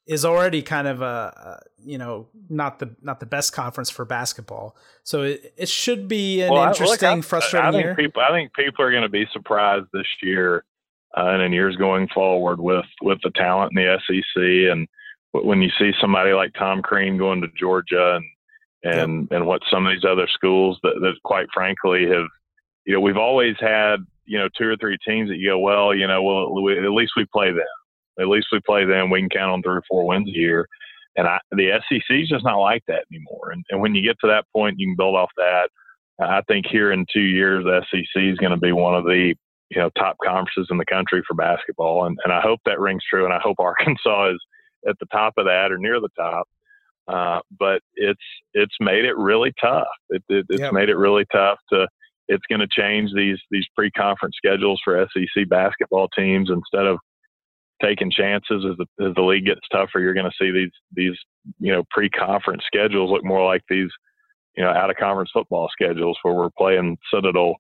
is 0.06 0.24
already 0.24 0.62
kind 0.62 0.88
of 0.88 1.00
a, 1.00 1.62
you 1.84 1.98
know 1.98 2.28
not 2.48 2.78
the 2.78 2.94
not 3.02 3.20
the 3.20 3.26
best 3.26 3.52
conference 3.52 3.90
for 3.90 4.04
basketball. 4.04 4.76
So 5.04 5.22
it, 5.22 5.54
it 5.56 5.68
should 5.68 6.08
be 6.08 6.42
an 6.42 6.52
well, 6.52 6.68
interesting, 6.68 7.08
look, 7.08 7.18
I, 7.18 7.20
frustrating 7.22 7.68
I 7.68 7.72
think 7.72 7.84
year. 7.84 7.94
People, 7.94 8.22
I 8.22 8.30
think 8.30 8.52
people 8.54 8.84
are 8.84 8.90
going 8.90 9.02
to 9.02 9.08
be 9.08 9.26
surprised 9.32 9.86
this 9.92 10.06
year 10.22 10.64
uh, 11.16 11.26
and 11.26 11.42
in 11.42 11.52
years 11.52 11.76
going 11.76 12.08
forward 12.08 12.60
with 12.60 12.86
with 13.00 13.18
the 13.22 13.30
talent 13.30 13.72
in 13.76 13.82
the 13.82 13.98
SEC 14.06 14.72
and 14.72 14.88
when 15.32 15.62
you 15.62 15.70
see 15.78 15.92
somebody 16.00 16.32
like 16.32 16.52
Tom 16.54 16.82
Crean 16.82 17.16
going 17.16 17.40
to 17.40 17.48
Georgia 17.58 18.16
and 18.16 18.24
and 18.82 19.22
yep. 19.22 19.38
and 19.38 19.46
what 19.46 19.62
some 19.70 19.86
of 19.86 19.92
these 19.92 20.04
other 20.04 20.26
schools 20.32 20.78
that, 20.82 20.94
that 21.00 21.14
quite 21.24 21.46
frankly 21.52 22.06
have 22.08 22.26
you 22.84 22.94
know 22.94 23.00
we've 23.00 23.16
always 23.16 23.56
had 23.60 23.96
you 24.24 24.38
know 24.38 24.48
two 24.56 24.68
or 24.68 24.76
three 24.76 24.98
teams 25.06 25.28
that 25.28 25.38
you 25.38 25.50
go 25.50 25.58
well 25.58 25.94
you 25.94 26.06
know 26.06 26.22
well 26.22 26.62
we, 26.62 26.78
at 26.78 26.90
least 26.90 27.12
we 27.16 27.26
play 27.32 27.50
them. 27.50 27.64
At 28.20 28.28
least 28.28 28.48
we 28.52 28.60
play 28.60 28.84
them. 28.84 29.08
We 29.08 29.20
can 29.20 29.30
count 29.30 29.52
on 29.52 29.62
three 29.62 29.76
or 29.76 29.82
four 29.88 30.06
wins 30.06 30.28
a 30.28 30.32
year. 30.32 30.68
And 31.16 31.26
I, 31.26 31.38
the 31.50 31.80
SEC 31.88 32.02
is 32.10 32.28
just 32.28 32.44
not 32.44 32.58
like 32.58 32.82
that 32.86 33.04
anymore. 33.10 33.52
And, 33.52 33.64
and 33.70 33.80
when 33.80 33.94
you 33.94 34.02
get 34.02 34.18
to 34.20 34.26
that 34.28 34.44
point 34.54 34.78
you 34.78 34.88
can 34.88 34.96
build 34.96 35.16
off 35.16 35.30
that. 35.36 35.68
I 36.20 36.42
think 36.42 36.66
here 36.66 36.92
in 36.92 37.06
two 37.12 37.20
years 37.20 37.64
the 37.64 37.82
SEC 37.90 38.22
is 38.22 38.38
going 38.38 38.52
to 38.52 38.58
be 38.58 38.72
one 38.72 38.94
of 38.94 39.04
the 39.04 39.34
you 39.70 39.80
know 39.80 39.90
top 39.96 40.16
conferences 40.22 40.68
in 40.70 40.76
the 40.76 40.86
country 40.86 41.22
for 41.26 41.34
basketball. 41.34 42.06
And, 42.06 42.18
and 42.24 42.32
I 42.32 42.40
hope 42.40 42.60
that 42.66 42.80
rings 42.80 43.02
true. 43.08 43.24
And 43.24 43.34
I 43.34 43.40
hope 43.40 43.56
Arkansas 43.60 44.30
is 44.30 44.40
at 44.88 44.98
the 44.98 45.06
top 45.06 45.34
of 45.36 45.46
that 45.46 45.70
or 45.70 45.78
near 45.78 46.00
the 46.00 46.08
top. 46.16 46.48
Uh, 47.08 47.40
but 47.58 47.82
it's 47.94 48.20
it's 48.54 48.74
made 48.80 49.04
it 49.04 49.16
really 49.16 49.52
tough. 49.60 49.86
It, 50.10 50.22
it, 50.28 50.46
it's 50.48 50.60
yep. 50.60 50.72
made 50.72 50.88
it 50.88 50.96
really 50.96 51.24
tough 51.32 51.58
to. 51.72 51.86
It's 52.28 52.44
going 52.48 52.60
to 52.60 52.68
change 52.68 53.10
these 53.14 53.38
these 53.50 53.66
pre-conference 53.76 54.36
schedules 54.36 54.80
for 54.84 55.06
SEC 55.12 55.48
basketball 55.48 56.08
teams 56.16 56.50
instead 56.50 56.86
of 56.86 56.98
taking 57.82 58.10
chances 58.10 58.64
as 58.64 58.76
the, 58.78 59.04
as 59.04 59.14
the 59.14 59.22
league 59.22 59.46
gets 59.46 59.60
tougher. 59.72 59.98
You're 59.98 60.14
going 60.14 60.30
to 60.30 60.36
see 60.40 60.52
these 60.52 60.70
these 60.94 61.18
you 61.58 61.72
know 61.72 61.82
pre-conference 61.90 62.62
schedules 62.66 63.10
look 63.10 63.24
more 63.24 63.44
like 63.44 63.62
these 63.68 63.90
you 64.56 64.62
know 64.62 64.70
out 64.70 64.90
of 64.90 64.96
conference 64.96 65.30
football 65.32 65.68
schedules 65.72 66.16
where 66.22 66.34
we're 66.34 66.50
playing 66.56 66.96
Citadel 67.12 67.56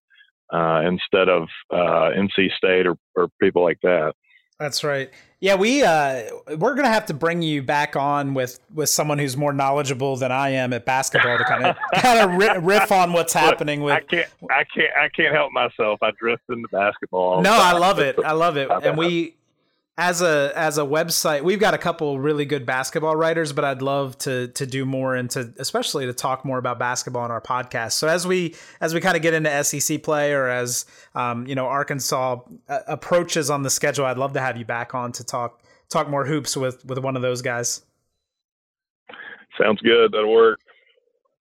uh, 0.52 0.82
instead 0.86 1.28
of 1.28 1.48
uh, 1.72 2.10
NC 2.16 2.52
State 2.56 2.86
or, 2.86 2.96
or 3.16 3.28
people 3.40 3.62
like 3.62 3.78
that. 3.82 4.14
That's 4.58 4.84
right. 4.84 5.10
Yeah, 5.42 5.56
we 5.56 5.82
uh, 5.82 6.22
we're 6.56 6.76
gonna 6.76 6.86
have 6.86 7.06
to 7.06 7.14
bring 7.14 7.42
you 7.42 7.64
back 7.64 7.96
on 7.96 8.32
with 8.32 8.60
with 8.72 8.88
someone 8.88 9.18
who's 9.18 9.36
more 9.36 9.52
knowledgeable 9.52 10.16
than 10.16 10.30
I 10.30 10.50
am 10.50 10.72
at 10.72 10.86
basketball 10.86 11.36
to 11.36 11.42
kind 11.42 11.66
of 11.66 11.76
kind 12.00 12.30
of 12.30 12.64
riff 12.64 12.92
on 12.92 13.12
what's 13.12 13.32
happening 13.32 13.82
with. 13.82 13.94
I 13.94 14.00
can't, 14.02 14.28
I 14.48 14.62
can't, 14.72 14.90
I 14.96 15.08
can't 15.08 15.34
help 15.34 15.50
myself. 15.50 15.98
I 16.00 16.12
drift 16.16 16.44
into 16.48 16.68
basketball. 16.68 17.42
No, 17.42 17.50
I 17.50 17.72
love 17.72 17.98
it. 17.98 18.20
I 18.24 18.32
love 18.32 18.56
it. 18.56 18.70
And 18.82 18.96
we 18.96 19.34
as 19.98 20.22
a 20.22 20.52
as 20.56 20.78
a 20.78 20.82
website, 20.82 21.42
we've 21.42 21.60
got 21.60 21.74
a 21.74 21.78
couple 21.78 22.18
really 22.18 22.46
good 22.46 22.64
basketball 22.64 23.14
writers, 23.14 23.52
but 23.52 23.64
I'd 23.64 23.82
love 23.82 24.16
to 24.18 24.48
to 24.48 24.66
do 24.66 24.86
more 24.86 25.14
and 25.14 25.28
to 25.30 25.52
especially 25.58 26.06
to 26.06 26.14
talk 26.14 26.44
more 26.44 26.58
about 26.58 26.78
basketball 26.78 27.22
on 27.22 27.30
our 27.30 27.42
podcast. 27.42 27.92
So 27.92 28.08
as 28.08 28.26
we 28.26 28.54
as 28.80 28.94
we 28.94 29.00
kind 29.00 29.16
of 29.16 29.22
get 29.22 29.34
into 29.34 29.64
SEC 29.64 30.02
play 30.02 30.32
or 30.32 30.48
as 30.48 30.86
um, 31.14 31.46
you 31.46 31.54
know 31.54 31.66
Arkansas 31.66 32.40
uh, 32.68 32.78
approaches 32.86 33.50
on 33.50 33.62
the 33.62 33.70
schedule, 33.70 34.06
I'd 34.06 34.16
love 34.16 34.32
to 34.32 34.40
have 34.40 34.56
you 34.56 34.64
back 34.64 34.94
on 34.94 35.12
to 35.12 35.24
talk 35.24 35.62
talk 35.90 36.08
more 36.08 36.24
hoops 36.24 36.56
with 36.56 36.84
with 36.86 36.98
one 36.98 37.14
of 37.14 37.22
those 37.22 37.42
guys. 37.42 37.82
Sounds 39.60 39.82
good. 39.82 40.12
That'll 40.12 40.32
work. 40.32 40.58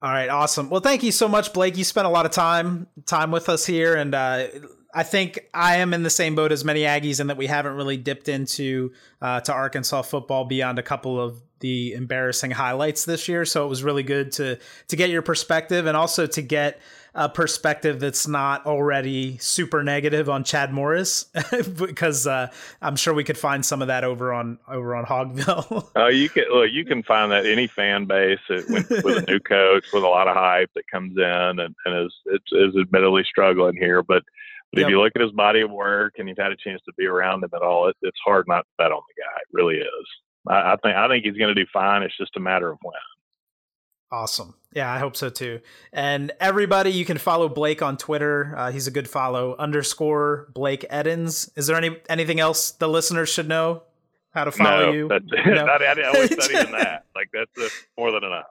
All 0.02 0.12
right, 0.12 0.30
awesome. 0.30 0.70
Well, 0.70 0.82
thank 0.82 1.04
you 1.04 1.12
so 1.12 1.28
much, 1.28 1.54
Blake. 1.54 1.78
You 1.78 1.84
spent 1.84 2.08
a 2.08 2.10
lot 2.10 2.26
of 2.26 2.32
time 2.32 2.88
time 3.06 3.32
with 3.32 3.48
us 3.48 3.66
here, 3.66 3.96
and 3.96 4.14
uh, 4.14 4.48
I 4.94 5.04
think 5.04 5.48
I 5.54 5.78
am 5.78 5.94
in 5.94 6.04
the 6.04 6.10
same 6.10 6.36
boat 6.36 6.52
as 6.52 6.66
many 6.66 6.82
Aggies 6.82 7.20
in 7.20 7.28
that 7.28 7.38
we 7.38 7.48
haven't 7.48 7.76
really 7.76 7.98
dipped 7.98 8.28
into 8.28 8.92
uh, 9.22 9.40
to 9.42 9.54
Arkansas 9.54 10.02
football 10.04 10.46
beyond 10.46 10.80
a 10.80 10.84
couple 10.84 11.20
of 11.20 11.42
the 11.60 11.94
embarrassing 11.94 12.52
highlights 12.52 13.06
this 13.06 13.28
year. 13.28 13.46
So 13.46 13.66
it 13.66 13.70
was 13.70 13.84
really 13.84 14.04
good 14.04 14.32
to 14.34 14.58
to 14.90 14.96
get 14.96 15.10
your 15.10 15.22
perspective 15.22 15.86
and 15.86 15.96
also 15.96 16.28
to 16.28 16.42
get 16.42 16.82
a 17.14 17.28
perspective 17.28 18.00
that's 18.00 18.26
not 18.28 18.66
already 18.66 19.38
super 19.40 19.84
negative 19.84 20.30
on 20.30 20.44
Chad 20.44 20.72
Morris 20.72 21.26
because 21.78 22.26
uh, 22.26 22.48
I'm 22.82 22.96
sure 22.96 23.14
we 23.14 23.26
could 23.26 23.38
find 23.38 23.66
some 23.66 23.82
of 23.82 23.90
that 23.90 24.04
over 24.04 24.34
on 24.34 24.60
over 24.68 24.96
on 24.96 25.06
Hogville. 25.06 25.90
Oh, 25.96 26.08
you 26.08 26.30
can 26.30 26.46
look. 26.52 26.72
You 26.72 26.86
can 26.86 27.04
find 27.04 27.32
that 27.32 27.46
any 27.46 27.68
fan 27.68 28.06
base 28.06 28.40
with, 28.50 28.90
with 28.90 29.18
a 29.18 29.26
new 29.28 29.40
coach 29.48 29.86
with 29.94 30.04
a 30.04 30.08
lot 30.08 30.28
of 30.28 30.36
hype 30.36 30.72
that 30.74 30.88
comes 30.88 31.16
in 31.18 31.24
and, 31.24 31.76
and 31.86 32.06
is, 32.06 32.14
is 32.52 32.76
admittedly 32.76 33.24
struggling 33.24 33.76
here, 33.76 34.02
but 34.02 34.24
but 34.72 34.80
yep. 34.80 34.88
if 34.88 34.92
you 34.92 35.02
look 35.02 35.12
at 35.16 35.22
his 35.22 35.32
body 35.32 35.62
of 35.62 35.72
work 35.72 36.14
and 36.18 36.30
you've 36.30 36.38
had 36.38 36.52
a 36.52 36.56
chance 36.56 36.82
to 36.86 36.94
be 36.98 37.06
around 37.06 37.44
him 37.44 37.50
at 37.54 37.62
all, 37.62 37.90
it, 37.90 37.96
it's 38.02 38.20
hard 38.26 38.46
not 38.48 38.62
to 38.62 38.70
bet 38.78 38.92
on 38.92 39.02
the 39.08 39.22
guy. 39.22 39.42
It 39.42 39.48
really 39.52 39.78
is. 39.78 40.08
I, 40.48 40.74
I 40.74 40.76
think 40.82 40.96
I 40.96 41.08
think 41.08 41.26
he's 41.26 41.38
going 41.38 41.54
to 41.54 41.62
do 41.62 41.68
fine. 41.74 42.04
It's 42.04 42.18
just 42.18 42.36
a 42.38 42.40
matter 42.40 42.72
of 42.72 42.78
when. 42.82 42.94
Awesome. 44.14 44.56
Yeah, 44.74 44.92
I 44.92 45.00
hope 45.00 45.16
so 45.16 45.30
too. 45.30 45.62
And 45.94 46.32
everybody, 46.40 46.92
you 46.92 47.06
can 47.06 47.18
follow 47.18 47.48
Blake 47.48 47.82
on 47.82 47.98
Twitter. 47.98 48.54
Uh, 48.58 48.72
he's 48.72 48.88
a 48.88 48.92
good 48.92 49.10
follow. 49.10 49.56
Underscore 49.58 50.50
Blake 50.54 50.86
Eddins. 50.90 51.50
Is 51.58 51.68
there 51.68 51.78
any 51.78 51.98
anything 52.10 52.40
else 52.40 52.72
the 52.72 52.88
listeners 52.88 53.30
should 53.30 53.48
know? 53.48 53.84
How 54.32 54.46
to 54.46 54.52
follow 54.52 54.88
no, 54.88 54.92
you? 54.92 55.08
That's, 55.10 55.26
no, 55.46 55.66
not, 55.66 55.82
I, 55.82 55.92
I 55.92 55.94
not 55.96 56.52
even 56.52 56.72
that. 56.72 57.06
Like 57.16 57.30
that's 57.34 57.58
uh, 57.58 57.70
more 57.98 58.12
than 58.12 58.24
enough. 58.24 58.46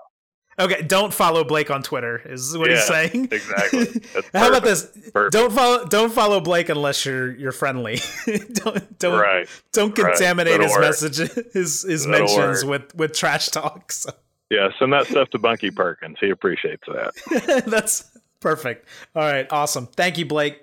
Okay, 0.61 0.82
don't 0.82 1.12
follow 1.12 1.42
Blake 1.42 1.70
on 1.70 1.82
Twitter. 1.82 2.20
Is 2.26 2.56
what 2.56 2.70
yeah, 2.70 2.76
he's 2.76 2.86
saying. 2.86 3.28
Exactly. 3.32 3.86
How 4.34 4.48
about 4.48 4.62
this? 4.62 4.84
Perfect. 5.12 5.32
Don't 5.32 5.52
follow. 5.52 5.86
Don't 5.86 6.12
follow 6.12 6.40
Blake 6.40 6.68
unless 6.68 7.06
you're 7.06 7.32
you're 7.32 7.52
friendly. 7.52 7.98
don't 8.52 8.98
don't 8.98 9.20
right. 9.20 9.48
don't 9.72 9.94
contaminate 9.94 10.58
right. 10.58 10.62
his 10.62 10.72
work. 10.72 10.80
message, 10.82 11.16
his 11.52 11.82
his 11.82 12.06
That'll 12.06 12.26
mentions 12.26 12.64
work. 12.64 12.82
with 12.82 12.94
with 12.94 13.12
trash 13.14 13.48
talks. 13.48 14.00
So. 14.00 14.12
Yeah, 14.50 14.68
send 14.78 14.92
that 14.92 15.06
stuff 15.06 15.30
to 15.30 15.38
Bunky 15.38 15.70
Perkins. 15.70 16.18
He 16.20 16.28
appreciates 16.28 16.82
that. 16.88 17.64
That's 17.66 18.11
perfect. 18.40 18.86
All 19.14 19.22
right, 19.22 19.46
awesome. 19.50 19.86
Thank 19.86 20.18
you, 20.18 20.26
Blake. 20.26 20.61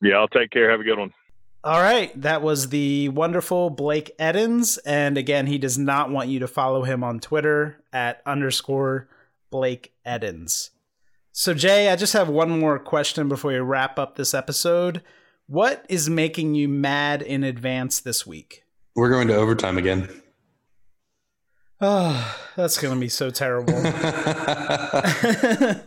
Yeah, 0.00 0.16
I'll 0.16 0.28
take 0.28 0.50
care. 0.50 0.70
Have 0.70 0.80
a 0.80 0.84
good 0.84 0.98
one. 0.98 1.12
All 1.64 1.80
right, 1.80 2.20
that 2.20 2.42
was 2.42 2.70
the 2.70 3.08
wonderful 3.10 3.70
Blake 3.70 4.10
Eddins, 4.18 4.80
and 4.84 5.16
again, 5.16 5.46
he 5.46 5.58
does 5.58 5.78
not 5.78 6.10
want 6.10 6.28
you 6.28 6.40
to 6.40 6.48
follow 6.48 6.82
him 6.82 7.04
on 7.04 7.20
Twitter 7.20 7.84
at 7.92 8.20
underscore 8.26 9.08
Blake 9.48 9.92
Eddins. 10.04 10.70
So, 11.30 11.54
Jay, 11.54 11.88
I 11.88 11.94
just 11.94 12.14
have 12.14 12.28
one 12.28 12.58
more 12.58 12.80
question 12.80 13.28
before 13.28 13.52
we 13.52 13.58
wrap 13.58 13.96
up 13.96 14.16
this 14.16 14.34
episode. 14.34 15.02
What 15.46 15.86
is 15.88 16.10
making 16.10 16.56
you 16.56 16.68
mad 16.68 17.22
in 17.22 17.44
advance 17.44 18.00
this 18.00 18.26
week? 18.26 18.64
We're 18.96 19.10
going 19.10 19.28
to 19.28 19.36
overtime 19.36 19.78
again. 19.78 20.08
Oh, 21.80 22.36
that's 22.56 22.76
going 22.76 22.94
to 22.94 23.00
be 23.00 23.08
so 23.08 23.30
terrible. 23.30 23.74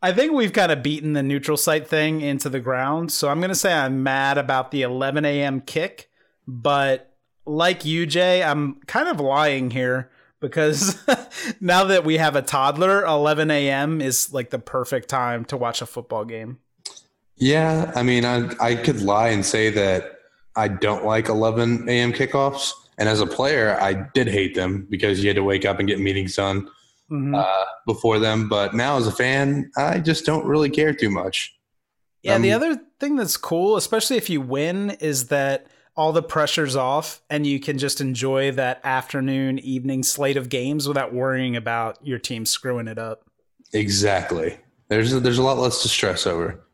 I 0.00 0.12
think 0.12 0.32
we've 0.32 0.52
kind 0.52 0.70
of 0.70 0.82
beaten 0.82 1.12
the 1.14 1.22
neutral 1.22 1.56
site 1.56 1.88
thing 1.88 2.20
into 2.20 2.48
the 2.48 2.60
ground. 2.60 3.10
So 3.10 3.28
I'm 3.28 3.40
going 3.40 3.50
to 3.50 3.56
say 3.56 3.72
I'm 3.72 4.02
mad 4.02 4.38
about 4.38 4.70
the 4.70 4.82
11 4.82 5.24
a.m. 5.24 5.60
kick. 5.60 6.08
But 6.46 7.12
like 7.44 7.84
you, 7.84 8.06
Jay, 8.06 8.42
I'm 8.42 8.76
kind 8.86 9.08
of 9.08 9.18
lying 9.18 9.70
here 9.70 10.10
because 10.40 11.04
now 11.60 11.84
that 11.84 12.04
we 12.04 12.18
have 12.18 12.36
a 12.36 12.42
toddler, 12.42 13.04
11 13.04 13.50
a.m. 13.50 14.00
is 14.00 14.32
like 14.32 14.50
the 14.50 14.58
perfect 14.60 15.08
time 15.08 15.44
to 15.46 15.56
watch 15.56 15.82
a 15.82 15.86
football 15.86 16.24
game. 16.24 16.58
Yeah. 17.36 17.92
I 17.96 18.02
mean, 18.04 18.24
I, 18.24 18.50
I 18.60 18.74
could 18.76 19.02
lie 19.02 19.28
and 19.28 19.44
say 19.44 19.70
that 19.70 20.18
I 20.54 20.68
don't 20.68 21.04
like 21.04 21.28
11 21.28 21.88
a.m. 21.88 22.12
kickoffs. 22.12 22.72
And 22.98 23.08
as 23.08 23.20
a 23.20 23.26
player, 23.26 23.78
I 23.80 23.94
did 24.14 24.28
hate 24.28 24.54
them 24.54 24.86
because 24.88 25.22
you 25.22 25.28
had 25.28 25.36
to 25.36 25.44
wake 25.44 25.64
up 25.64 25.78
and 25.78 25.88
get 25.88 26.00
meetings 26.00 26.36
done 26.36 26.68
mm-hmm. 27.10 27.34
uh, 27.34 27.64
before 27.86 28.18
them. 28.18 28.48
But 28.48 28.74
now, 28.74 28.96
as 28.96 29.06
a 29.06 29.12
fan, 29.12 29.70
I 29.76 29.98
just 30.00 30.26
don't 30.26 30.46
really 30.46 30.70
care 30.70 30.92
too 30.92 31.10
much. 31.10 31.54
Yeah, 32.22 32.34
um, 32.34 32.42
the 32.42 32.52
other 32.52 32.80
thing 32.98 33.16
that's 33.16 33.36
cool, 33.36 33.76
especially 33.76 34.16
if 34.16 34.28
you 34.28 34.40
win, 34.40 34.90
is 35.00 35.28
that 35.28 35.66
all 35.96 36.12
the 36.12 36.22
pressure's 36.22 36.76
off 36.76 37.20
and 37.28 37.44
you 37.44 37.58
can 37.58 37.76
just 37.76 38.00
enjoy 38.00 38.52
that 38.52 38.80
afternoon, 38.84 39.58
evening 39.58 40.02
slate 40.04 40.36
of 40.36 40.48
games 40.48 40.86
without 40.86 41.12
worrying 41.12 41.56
about 41.56 41.98
your 42.06 42.18
team 42.18 42.46
screwing 42.46 42.86
it 42.86 42.98
up. 42.98 43.24
Exactly. 43.72 44.56
There's 44.88 45.12
a, 45.12 45.20
there's 45.20 45.38
a 45.38 45.42
lot 45.42 45.58
less 45.58 45.82
to 45.82 45.88
stress 45.88 46.26
over. 46.26 46.64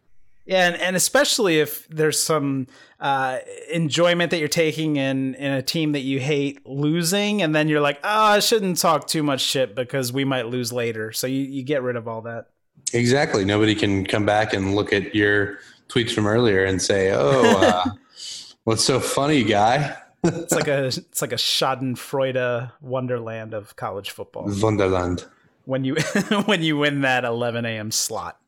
Yeah, 0.47 0.69
and, 0.69 0.77
and 0.77 0.95
especially 0.95 1.59
if 1.59 1.89
there's 1.89 2.23
some 2.23 2.67
uh, 3.01 3.39
enjoyment 3.73 4.31
that 4.31 4.39
you're 4.39 4.49
taking 4.49 4.97
in 4.97 5.35
in 5.37 5.53
a 5.53 5.63
team 5.63 5.93
that 5.93 6.01
you 6.01 6.21
hate 6.21 6.67
losing, 6.67 7.41
and 7.41 7.55
then 7.55 7.69
you're 7.69 7.81
like, 7.81 7.99
oh, 8.05 8.25
I 8.25 8.41
shouldn't 8.41 8.79
talk 8.79 9.07
too 9.07 9.23
much 9.23 9.41
shit 9.41 9.75
because 9.75 10.13
we 10.13 10.25
might 10.25 10.47
lose 10.47 10.73
later. 10.73 11.13
So 11.13 11.27
you, 11.27 11.41
you 11.41 11.63
get 11.63 11.83
rid 11.83 11.97
of 11.97 12.07
all 12.07 12.23
that. 12.23 12.49
Exactly. 12.93 13.45
Nobody 13.45 13.75
can 13.75 14.05
come 14.05 14.27
back 14.27 14.53
and 14.53 14.75
look 14.75 14.93
at 14.93 15.15
your 15.15 15.59
tweets 15.89 16.13
from 16.13 16.27
earlier 16.27 16.65
and 16.65 16.81
say, 16.81 17.11
oh, 17.13 17.43
uh, 17.43 17.85
what's 18.65 18.85
so 18.85 19.01
funny, 19.01 19.45
guy? 19.45 19.97
it's 20.25 20.53
like 20.53 20.69
a 20.69 20.85
it's 20.87 21.23
like 21.23 21.33
a 21.33 21.37
Schadenfreude 21.37 22.73
wonderland 22.81 23.55
of 23.55 23.77
college 23.77 24.11
football. 24.11 24.47
Wonderland. 24.61 25.25
When 25.65 25.85
you 25.85 25.97
when 26.45 26.63
you 26.63 26.77
win 26.77 27.03
that 27.03 27.25
11 27.25 27.65
a.m. 27.65 27.91
slot. 27.91 28.39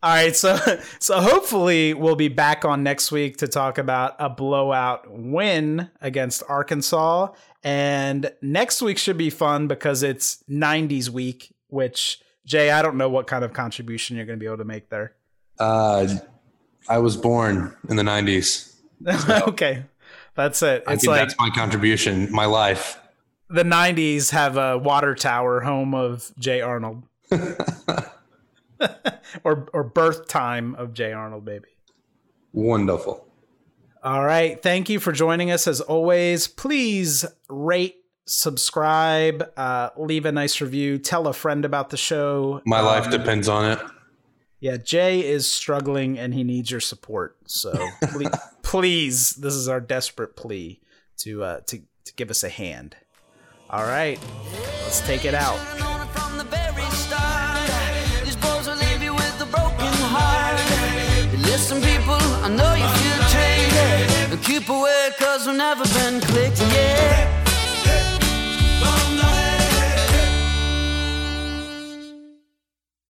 All 0.00 0.14
right, 0.14 0.36
so 0.36 0.56
so 1.00 1.20
hopefully 1.20 1.92
we'll 1.94 2.16
be 2.16 2.28
back 2.28 2.64
on 2.64 2.82
next 2.82 3.10
week 3.10 3.38
to 3.38 3.48
talk 3.48 3.78
about 3.78 4.14
a 4.18 4.30
blowout 4.30 5.10
win 5.10 5.90
against 6.00 6.42
Arkansas, 6.48 7.32
and 7.64 8.30
next 8.40 8.80
week 8.80 8.98
should 8.98 9.18
be 9.18 9.30
fun 9.30 9.66
because 9.66 10.02
it's 10.02 10.42
'90s 10.48 11.08
week. 11.08 11.52
Which 11.68 12.20
Jay, 12.46 12.70
I 12.70 12.80
don't 12.80 12.96
know 12.96 13.08
what 13.08 13.26
kind 13.26 13.44
of 13.44 13.52
contribution 13.52 14.16
you're 14.16 14.24
going 14.24 14.38
to 14.38 14.40
be 14.40 14.46
able 14.46 14.58
to 14.58 14.64
make 14.64 14.88
there. 14.88 15.14
Uh, 15.58 16.06
I 16.88 16.98
was 16.98 17.16
born 17.16 17.74
in 17.88 17.96
the 17.96 18.04
'90s. 18.04 18.74
So 19.00 19.44
okay, 19.48 19.84
that's 20.34 20.60
it. 20.60 20.82
It's 20.88 21.06
like 21.06 21.20
that's 21.20 21.38
my 21.38 21.50
contribution, 21.50 22.32
my 22.32 22.46
life. 22.46 22.98
The 23.48 23.62
'90s 23.62 24.30
have 24.30 24.56
a 24.56 24.76
water 24.76 25.14
tower, 25.14 25.60
home 25.60 25.94
of 25.94 26.32
Jay 26.36 26.60
Arnold. 26.60 27.04
or 29.44 29.68
or 29.72 29.84
birth 29.84 30.28
time 30.28 30.74
of 30.74 30.94
Jay 30.94 31.12
Arnold, 31.12 31.44
baby. 31.44 31.68
Wonderful. 32.52 33.26
All 34.02 34.24
right. 34.24 34.60
Thank 34.62 34.88
you 34.88 35.00
for 35.00 35.12
joining 35.12 35.50
us 35.50 35.66
as 35.66 35.80
always. 35.80 36.46
Please 36.46 37.24
rate, 37.48 37.96
subscribe, 38.26 39.50
uh, 39.56 39.90
leave 39.96 40.24
a 40.24 40.32
nice 40.32 40.60
review, 40.60 40.98
tell 40.98 41.26
a 41.26 41.32
friend 41.32 41.64
about 41.64 41.90
the 41.90 41.96
show. 41.96 42.62
My 42.64 42.78
um, 42.78 42.86
life 42.86 43.10
depends 43.10 43.48
on 43.48 43.72
it. 43.72 43.78
Yeah, 44.60 44.76
Jay 44.76 45.24
is 45.24 45.50
struggling 45.50 46.18
and 46.18 46.34
he 46.34 46.44
needs 46.44 46.70
your 46.70 46.80
support. 46.80 47.36
So 47.46 47.72
please, 48.04 48.30
please 48.62 49.30
this 49.32 49.54
is 49.54 49.68
our 49.68 49.80
desperate 49.80 50.36
plea 50.36 50.80
to 51.18 51.42
uh, 51.42 51.60
to 51.66 51.80
to 52.04 52.14
give 52.14 52.30
us 52.30 52.44
a 52.44 52.48
hand. 52.48 52.96
All 53.70 53.84
right, 53.84 54.18
let's 54.84 55.00
take 55.02 55.24
it 55.24 55.34
out. 55.34 55.97
I 62.48 62.50
know 62.50 62.74
you 62.74 62.88
feel 62.96 63.20
traded. 63.28 64.30
But 64.30 64.42
Keep 64.42 64.70
away, 64.70 65.10
cause 65.18 65.46
we've 65.46 65.54
never 65.54 65.84
been 65.84 66.18
clicked, 66.22 66.60
yeah. 66.60 67.37